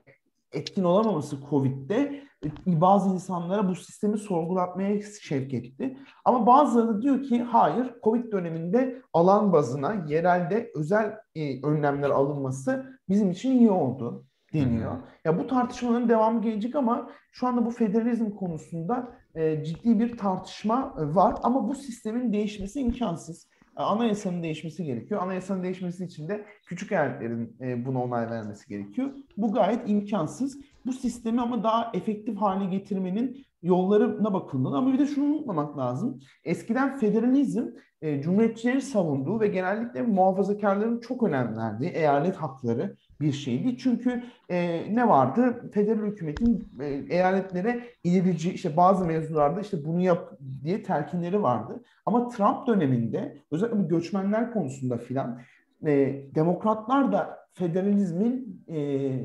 etkin 0.52 0.84
olamaması 0.84 1.38
Covid'de 1.50 2.24
bazı 2.66 3.10
insanlara 3.10 3.70
bu 3.70 3.76
sistemi 3.76 4.18
sorgulatmaya 4.18 5.02
şevk 5.22 5.54
etti. 5.54 5.98
Ama 6.26 6.48
bazıları 6.48 7.02
diyor 7.02 7.24
ki 7.24 7.44
hayır 7.44 7.94
Covid 8.04 8.32
döneminde 8.32 9.02
alan 9.14 9.54
bazına 9.54 10.06
yerelde 10.08 10.72
özel 10.76 11.18
e, 11.36 11.66
önlemler 11.66 12.10
alınması 12.10 13.00
bizim 13.10 13.32
için 13.32 13.52
iyi 13.52 13.72
oldu 13.72 14.26
deniyor. 14.54 14.92
Hmm. 14.92 15.02
Ya 15.26 15.40
bu 15.40 15.48
tartışmaların 15.48 16.10
devamı 16.10 16.42
gelecek 16.42 16.76
ama 16.76 17.10
şu 17.32 17.48
anda 17.48 17.66
bu 17.66 17.72
federalizm 17.72 18.32
konusunda 18.32 19.12
e, 19.36 19.64
ciddi 19.64 20.00
bir 20.00 20.18
tartışma 20.18 20.94
var 20.98 21.36
ama 21.44 21.68
bu 21.68 21.76
sistemin 21.76 22.34
değişmesi 22.34 22.80
imkansız. 22.80 23.48
Anayasanın 23.76 24.44
değişmesi 24.44 24.84
gerekiyor. 24.84 25.22
Anayasanın 25.22 25.64
değişmesi 25.64 26.06
için 26.06 26.28
de 26.28 26.46
küçük 26.66 26.92
eyaletlerin 26.92 27.58
e, 27.62 27.86
buna 27.86 28.04
onay 28.04 28.30
vermesi 28.30 28.68
gerekiyor. 28.70 29.10
Bu 29.38 29.54
gayet 29.54 29.90
imkansız. 29.90 30.58
Bu 30.86 30.94
sistemi 30.94 31.42
ama 31.42 31.64
daha 31.64 31.92
efektif 31.94 32.38
hale 32.38 32.66
getirmenin 32.66 33.46
yollarına 33.62 34.34
bakıldığını 34.34 34.78
ama 34.78 34.94
bir 34.94 35.00
de 35.00 35.06
şunu 35.06 35.26
unutmamak 35.26 35.78
lazım. 35.78 36.20
Eskiden 36.44 36.98
federalizm 36.98 37.68
e, 38.02 38.22
cumhuriyetçileri 38.22 38.82
savunduğu 38.82 39.40
ve 39.40 39.48
genellikle 39.48 40.02
muhafazakarların 40.02 41.00
çok 41.00 41.24
önem 41.24 41.58
verdiği 41.58 41.90
eyalet 41.90 42.36
hakları 42.36 42.96
bir 43.22 43.32
şeydi. 43.32 43.78
Çünkü 43.78 44.24
e, 44.50 44.86
ne 44.96 45.08
vardı? 45.08 45.70
Federal 45.74 46.06
hükümetin 46.06 46.68
e, 46.80 46.86
eyaletlere 47.10 47.84
ilerici 48.04 48.54
işte 48.54 48.78
bazı 48.78 49.06
mevzularda 49.06 49.62
işte 49.62 49.86
bunu 49.86 50.02
yap 50.02 50.32
diye 50.64 50.84
telkinleri 50.84 51.44
vardı. 51.44 51.84
Ama 52.06 52.30
Trump 52.30 52.68
döneminde 52.68 53.38
özellikle 53.52 53.84
göçmenler 53.84 54.54
konusunda 54.54 54.98
filan 54.98 55.40
e, 55.86 56.22
demokratlar 56.36 57.12
da 57.12 57.43
federalizmin 57.54 58.64
e, 58.68 58.78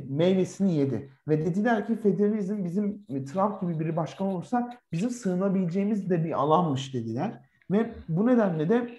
meyvesini 0.09 0.74
yedi. 0.74 1.11
Ve 1.29 1.47
dediler 1.47 1.87
ki 1.87 1.97
federalizm 1.97 2.64
bizim 2.64 3.05
Trump 3.07 3.61
gibi 3.61 3.81
biri 3.81 3.97
başkan 3.97 4.26
olursa 4.26 4.79
bizim 4.93 5.11
sığınabileceğimiz 5.11 6.11
de 6.11 6.24
bir 6.24 6.33
alanmış 6.33 6.95
dediler. 6.95 7.41
Ve 7.70 7.91
bu 8.09 8.26
nedenle 8.26 8.68
de 8.68 8.91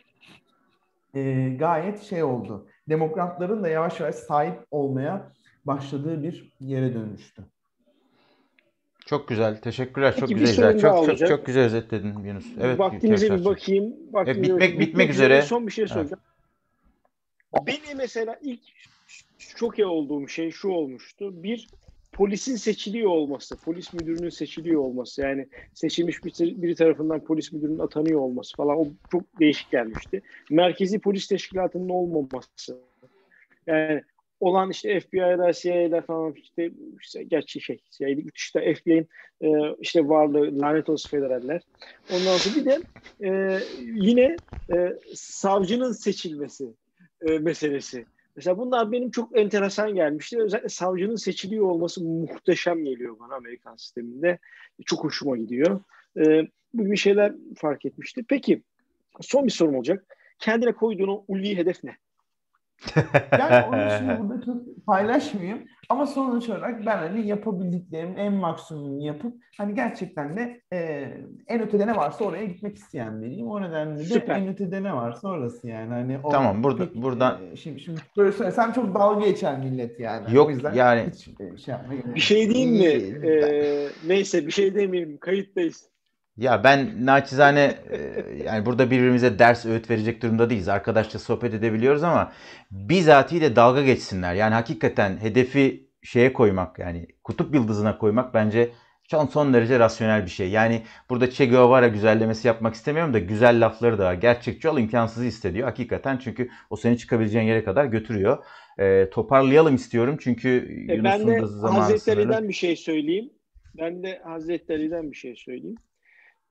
e, 1.13 1.49
gayet 1.59 2.01
şey 2.01 2.23
oldu. 2.23 2.67
Demokratların 2.89 3.63
da 3.63 3.67
yavaş 3.67 3.99
yavaş 3.99 4.15
sahip 4.15 4.59
olmaya 4.71 5.31
başladığı 5.65 6.23
bir 6.23 6.53
yere 6.59 6.93
dönüştü. 6.93 7.43
Çok 9.05 9.27
güzel. 9.27 9.61
Teşekkürler. 9.61 10.13
Peki, 10.15 10.27
çok 10.27 10.39
güzel. 10.39 10.71
Çok, 10.71 10.81
çok, 10.81 10.95
olacak. 10.95 11.29
çok 11.29 11.45
güzel 11.45 11.63
özetledin 11.63 12.23
Yunus. 12.23 12.45
Evet. 12.59 12.79
Vaktimize 12.79 13.37
bir 13.37 13.45
bakayım. 13.45 13.93
Vaktimize 14.11 14.41
bitmek- 14.41 14.55
bakayım. 14.55 14.79
bitmek 14.79 15.09
üzere. 15.09 15.41
Son 15.41 15.67
bir 15.67 15.71
şey 15.71 15.87
soracağım. 15.87 16.21
Beni 17.67 17.95
mesela 17.97 18.39
ilk 18.41 18.61
çok 19.55 19.79
iyi 19.79 19.85
olduğum 19.85 20.27
şey 20.27 20.51
şu 20.51 20.69
olmuştu. 20.69 21.43
Bir, 21.43 21.67
polisin 22.11 22.55
seçiliyor 22.55 23.11
olması, 23.11 23.57
polis 23.57 23.93
müdürünün 23.93 24.29
seçiliyor 24.29 24.81
olması. 24.81 25.21
Yani 25.21 25.47
seçilmiş 25.73 26.25
bir, 26.25 26.33
biri 26.61 26.75
tarafından 26.75 27.23
polis 27.23 27.51
müdürünün 27.51 27.79
atanıyor 27.79 28.19
olması 28.19 28.55
falan. 28.55 28.77
O 28.77 28.87
çok 29.11 29.39
değişik 29.39 29.71
gelmişti. 29.71 30.21
Merkezi 30.51 30.99
polis 30.99 31.27
teşkilatının 31.27 31.89
olmaması. 31.89 32.77
Yani 33.67 34.03
olan 34.39 34.69
işte 34.69 34.99
FBI'da, 34.99 35.53
CIA'da 35.53 36.01
falan 36.01 36.33
işte, 36.33 36.71
işte 37.01 37.23
gerçi 37.23 37.61
şey, 37.61 37.79
CIA'da 37.91 38.21
işte 38.35 38.73
FBI'nin 38.73 39.07
e, 39.41 39.75
işte 39.79 40.07
varlığı, 40.07 40.59
lanet 40.61 40.89
olsun 40.89 41.09
federaller. 41.09 41.61
Ondan 42.13 42.37
sonra 42.37 42.55
bir 42.55 42.65
de 42.65 42.81
e, 43.27 43.59
yine 43.81 44.35
e, 44.73 44.93
savcının 45.15 45.91
seçilmesi 45.91 46.67
e, 47.21 47.39
meselesi. 47.39 48.05
Mesela 48.39 48.57
bunlar 48.57 48.91
benim 48.91 49.11
çok 49.11 49.37
enteresan 49.37 49.95
gelmişti. 49.95 50.41
Özellikle 50.41 50.69
savcının 50.69 51.15
seçiliyor 51.15 51.65
olması 51.65 52.03
muhteşem 52.03 52.83
geliyor 52.83 53.19
bana 53.19 53.35
Amerikan 53.35 53.75
sisteminde. 53.75 54.39
Çok 54.85 55.03
hoşuma 55.03 55.37
gidiyor. 55.37 55.79
E, 56.17 56.47
bu 56.73 56.83
gibi 56.83 56.97
şeyler 56.97 57.33
fark 57.57 57.85
etmişti. 57.85 58.25
Peki 58.29 58.61
son 59.21 59.45
bir 59.45 59.51
sorum 59.51 59.75
olacak. 59.75 60.17
Kendine 60.39 60.71
koyduğun 60.71 61.07
o 61.07 61.25
ulvi 61.27 61.57
hedef 61.57 61.83
ne? 61.83 61.97
Yani 63.39 63.65
onu 63.67 63.89
şimdi 63.99 64.19
burada 64.19 64.45
çok 64.45 64.85
paylaşmayayım. 64.85 65.59
Ama 65.89 66.05
sonuç 66.05 66.49
olarak 66.49 66.85
ben 66.85 66.97
hani 66.97 67.27
yapabildiklerimin 67.27 68.15
en 68.15 68.33
maksimumunu 68.33 69.03
yapıp 69.05 69.33
hani 69.57 69.75
gerçekten 69.75 70.37
de 70.37 70.61
e, 70.73 70.77
en 71.47 71.61
ötede 71.61 71.87
ne 71.87 71.95
varsa 71.95 72.23
oraya 72.25 72.45
gitmek 72.45 72.77
isteyen 72.77 73.21
biriyim. 73.21 73.47
O 73.47 73.61
nedenle 73.61 73.99
de 73.99 74.03
Süper. 74.03 74.35
en 74.35 74.47
ötede 74.47 74.83
ne 74.83 74.93
varsa 74.93 75.27
orası 75.27 75.67
yani. 75.67 75.93
Hani 75.93 76.19
o 76.23 76.29
Tamam, 76.29 76.63
burada- 76.63 76.85
pek, 76.85 76.95
buradan- 76.95 77.37
e, 77.51 77.55
şimdi, 77.55 77.79
şimdi 77.79 77.99
böyle 78.17 78.31
söylesem 78.31 78.71
çok 78.73 78.95
dalga 78.95 79.25
geçer 79.25 79.59
millet 79.59 79.99
yani. 79.99 80.35
Yok, 80.35 80.47
o 80.47 80.51
yüzden 80.51 80.73
yani- 80.73 81.09
hiç 81.13 81.27
e, 81.27 81.57
şey 81.57 81.71
yapmaya 81.71 82.15
Bir 82.15 82.19
şey 82.19 82.49
diyeyim 82.49 82.71
mi? 82.71 83.27
Ee, 83.27 83.87
neyse 84.07 84.45
bir 84.47 84.51
şey 84.51 84.75
demeyeyim. 84.75 85.17
Kayıttayız. 85.17 85.89
Ya 86.39 86.63
ben 86.63 87.05
naçizane 87.05 87.75
e, 87.91 87.97
yani 88.45 88.65
burada 88.65 88.91
birbirimize 88.91 89.39
ders 89.39 89.65
öğüt 89.65 89.89
verecek 89.89 90.21
durumda 90.21 90.49
değiliz. 90.49 90.67
Arkadaşça 90.67 91.19
sohbet 91.19 91.53
edebiliyoruz 91.53 92.03
ama 92.03 92.31
bizatihi 92.71 93.41
de 93.41 93.55
dalga 93.55 93.83
geçsinler. 93.83 94.33
Yani 94.33 94.53
hakikaten 94.53 95.17
hedefi 95.17 95.89
şeye 96.03 96.33
koymak 96.33 96.79
yani 96.79 97.07
kutup 97.23 97.55
yıldızına 97.55 97.97
koymak 97.97 98.33
bence 98.33 98.69
son, 99.03 99.25
son 99.25 99.53
derece 99.53 99.79
rasyonel 99.79 100.25
bir 100.25 100.29
şey. 100.29 100.49
Yani 100.49 100.81
burada 101.09 101.29
Che 101.29 101.45
Guevara 101.45 101.87
güzellemesi 101.87 102.47
yapmak 102.47 102.75
istemiyorum 102.75 103.13
da 103.13 103.19
güzel 103.19 103.65
lafları 103.65 103.97
da. 103.97 104.13
Gerçekçi 104.13 104.69
ol 104.69 104.77
imkansızı 104.77 105.25
istediyor. 105.25 105.67
Hakikaten 105.67 106.17
çünkü 106.17 106.49
o 106.69 106.75
seni 106.75 106.97
çıkabileceğin 106.97 107.45
yere 107.45 107.63
kadar 107.63 107.85
götürüyor. 107.85 108.43
E, 108.77 109.09
toparlayalım 109.09 109.75
istiyorum 109.75 110.17
çünkü 110.21 110.49
E, 110.49 110.87
ben 110.87 110.95
Yunus'un 110.95 111.27
de 111.27 111.41
da 111.41 111.47
zamanı 111.47 111.79
Hazreti 111.79 111.99
sınırlı. 111.99 112.21
Ali'den 112.21 112.47
bir 112.47 112.53
şey 112.53 112.75
söyleyeyim. 112.75 113.29
Ben 113.77 114.03
de 114.03 114.21
Hazreti 114.23 114.73
Ali'den 114.73 115.11
bir 115.11 115.15
şey 115.15 115.35
söyleyeyim. 115.35 115.75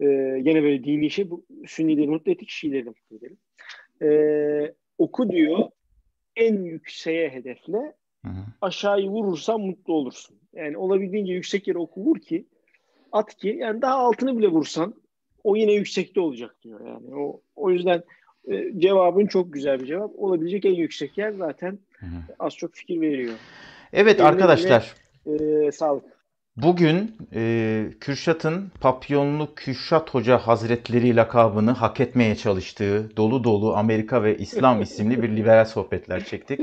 Ee, 0.01 0.41
gene 0.43 0.63
böyle 0.63 0.85
dini 0.85 1.11
şey. 1.11 1.31
Bu 1.31 1.45
Sünnileri 1.67 2.09
mutlu 2.09 2.33
ettik, 2.33 2.49
Şiileri 2.51 2.87
de 2.87 2.89
mutlu 2.89 3.17
edelim. 3.17 3.37
Ee, 4.03 4.73
oku 4.99 5.31
diyor 5.31 5.59
en 6.37 6.63
yükseğe 6.63 7.29
hedefle 7.31 7.93
Hı 8.25 8.29
hı. 8.29 8.45
aşağıyı 8.61 9.09
vurursan 9.09 9.61
mutlu 9.61 9.93
olursun. 9.95 10.37
Yani 10.55 10.77
olabildiğince 10.77 11.33
yüksek 11.33 11.69
yere 11.69 11.79
oku 11.79 12.01
vur 12.01 12.19
ki 12.19 12.45
at 13.13 13.35
ki 13.37 13.57
yani 13.61 13.83
daha 13.83 13.95
altını 13.95 14.39
bile 14.39 14.49
vursan 14.49 14.95
o 15.45 15.57
yine 15.57 15.73
yüksekte 15.73 16.21
olacak 16.21 16.57
diyor 16.63 16.81
yani. 16.87 17.15
O, 17.17 17.41
o 17.57 17.71
yüzden 17.71 18.03
e, 18.51 18.81
cevabın 18.81 19.27
çok 19.27 19.53
güzel 19.53 19.81
bir 19.81 19.87
cevap. 19.87 20.19
Olabilecek 20.19 20.65
en 20.65 20.75
yüksek 20.75 21.19
yer 21.19 21.33
zaten 21.33 21.79
Hı 21.93 22.07
hı. 22.07 22.35
az 22.39 22.57
çok 22.57 22.75
fikir 22.75 23.01
veriyor. 23.01 23.35
Evet 23.93 24.15
Eline- 24.21 24.29
arkadaşlar. 24.29 24.95
Ee, 25.27 25.73
sağlık. 25.73 26.18
Bugün 26.63 27.17
e, 27.35 27.85
Kürşat'ın 28.01 28.73
Papyonlu 28.81 29.55
Kürşat 29.55 30.15
Hoca 30.15 30.39
Hazretleri 30.39 31.17
lakabını 31.17 31.71
hak 31.71 32.01
etmeye 32.01 32.37
çalıştığı 32.37 33.17
dolu 33.17 33.45
dolu 33.45 33.77
Amerika 33.77 34.23
ve 34.23 34.39
İslam 34.39 34.83
isimli 34.83 35.23
bir 35.23 35.37
liberal 35.37 35.65
sohbetler 35.65 36.25
çektik. 36.25 36.61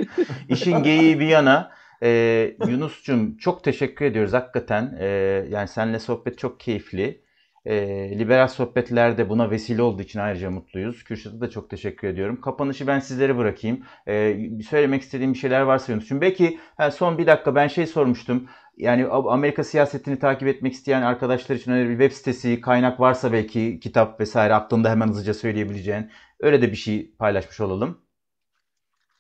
İşin 0.50 0.84
geyiği 0.84 1.20
bir 1.20 1.28
yana 1.28 1.72
e, 2.04 2.10
Yunus'cum 2.68 3.38
çok 3.38 3.64
teşekkür 3.64 4.06
ediyoruz 4.06 4.34
hakikaten. 4.34 4.98
E, 5.00 5.06
yani 5.50 5.68
seninle 5.68 6.00
sohbet 6.00 6.38
çok 6.38 6.60
keyifli. 6.60 7.26
E, 7.66 7.76
liberal 8.20 8.48
sohbetlerde 8.48 9.30
buna 9.30 9.52
vesile 9.52 9.82
olduğu 9.82 10.02
için 10.02 10.20
ayrıca 10.20 10.50
mutluyuz. 10.50 11.04
Kürşat'a 11.04 11.42
da 11.42 11.50
çok 11.50 11.70
teşekkür 11.70 12.08
ediyorum. 12.08 12.42
Kapanışı 12.42 12.88
ben 12.88 13.00
sizlere 13.00 13.38
bırakayım. 13.38 13.84
E, 14.08 14.38
söylemek 14.70 15.02
istediğim 15.02 15.34
bir 15.34 15.38
şeyler 15.38 15.62
varsa 15.62 15.92
Yunus'cum. 15.92 16.22
Belki 16.22 16.60
ha, 16.78 16.92
son 16.92 17.18
bir 17.18 17.28
dakika 17.28 17.56
ben 17.56 17.68
şey 17.68 17.88
sormuştum. 17.88 18.48
Yani 18.78 19.08
Amerika 19.08 19.64
siyasetini 19.64 20.20
takip 20.20 20.48
etmek 20.48 20.74
isteyen 20.74 21.02
arkadaşlar 21.02 21.56
için 21.56 21.72
öyle 21.72 21.90
bir 21.90 22.00
web 22.00 22.12
sitesi, 22.12 22.62
kaynak 22.62 23.00
varsa 23.00 23.34
belki 23.34 23.80
kitap 23.80 24.20
vesaire 24.20 24.54
aklında 24.54 24.90
hemen 24.90 25.08
hızlıca 25.08 25.34
söyleyebileceğin 25.34 26.12
öyle 26.40 26.62
de 26.62 26.72
bir 26.72 26.76
şey 26.76 27.16
paylaşmış 27.16 27.62
olalım. 27.62 28.06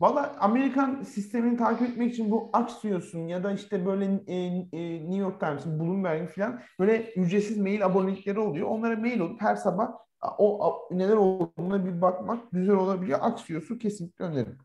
Valla 0.01 0.35
Amerikan 0.39 1.03
sistemini 1.03 1.57
takip 1.57 1.89
etmek 1.89 2.13
için 2.13 2.31
bu 2.31 2.49
Axios'un 2.53 3.27
ya 3.27 3.43
da 3.43 3.51
işte 3.51 3.85
böyle 3.85 4.05
e, 4.27 4.35
e, 4.73 5.01
New 5.01 5.17
York 5.17 5.39
Times'ın, 5.39 5.79
Bloomberg'in 5.79 6.27
falan 6.27 6.61
böyle 6.79 7.13
ücretsiz 7.13 7.57
mail 7.57 7.85
abonelikleri 7.85 8.39
oluyor. 8.39 8.67
Onlara 8.67 8.95
mail 8.95 9.19
olup 9.19 9.41
her 9.41 9.55
sabah 9.55 9.91
o, 10.37 10.67
o 10.67 10.89
neler 10.91 11.15
olduğuna 11.15 11.85
bir 11.85 12.01
bakmak 12.01 12.51
güzel 12.51 12.75
olabiliyor. 12.75 13.19
Axios'u 13.21 13.77
kesinlikle 13.77 14.25
öneririm. 14.25 14.57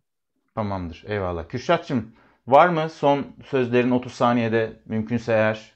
Tamamdır. 0.54 1.04
Eyvallah. 1.06 1.48
Kürşat'cığım 1.48 2.12
var 2.46 2.68
mı 2.68 2.88
son 2.90 3.26
sözlerin 3.46 3.90
30 3.90 4.12
saniyede 4.12 4.72
mümkünse 4.86 5.32
eğer? 5.32 5.72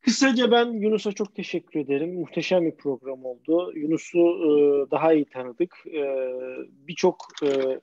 Kısaca 0.00 0.50
ben 0.50 0.66
Yunus'a 0.66 1.12
çok 1.12 1.34
teşekkür 1.34 1.80
ederim. 1.80 2.14
Muhteşem 2.14 2.66
bir 2.66 2.76
program 2.76 3.24
oldu. 3.24 3.72
Yunus'u 3.74 4.18
e, 4.18 4.50
daha 4.90 5.12
iyi 5.12 5.24
tanıdık. 5.24 5.76
E, 5.86 6.32
Birçok 6.68 7.16
e, 7.42 7.80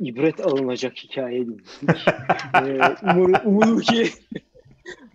ibret 0.00 0.40
alınacak 0.40 0.96
hikaye 0.96 1.46
dinledik. 1.46 1.68
e, 2.54 3.10
umulur, 3.12 3.40
umulur 3.44 3.82
ki 3.82 4.10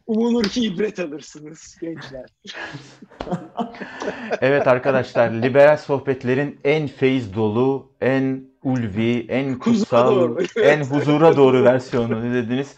umulur 0.08 0.44
ki 0.44 0.66
ibret 0.66 1.00
alırsınız 1.00 1.78
gençler. 1.82 2.30
Evet 4.42 4.68
arkadaşlar, 4.68 5.30
liberal 5.32 5.78
sohbetlerin 5.78 6.60
en 6.64 6.88
feyiz 6.88 7.36
dolu, 7.36 7.92
en 8.02 8.47
ulvi, 8.64 9.26
en 9.30 9.60
kutsal, 9.60 10.38
en 10.64 10.84
huzura 10.84 11.38
doğru 11.38 11.64
versiyonu 11.64 12.34
dediniz. 12.34 12.76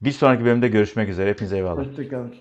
Bir 0.00 0.12
sonraki 0.12 0.44
bölümde 0.44 0.68
görüşmek 0.68 1.08
üzere. 1.08 1.30
Hepinize 1.30 1.56
eyvallah. 1.56 1.86
Hoşçakalın. 1.86 2.34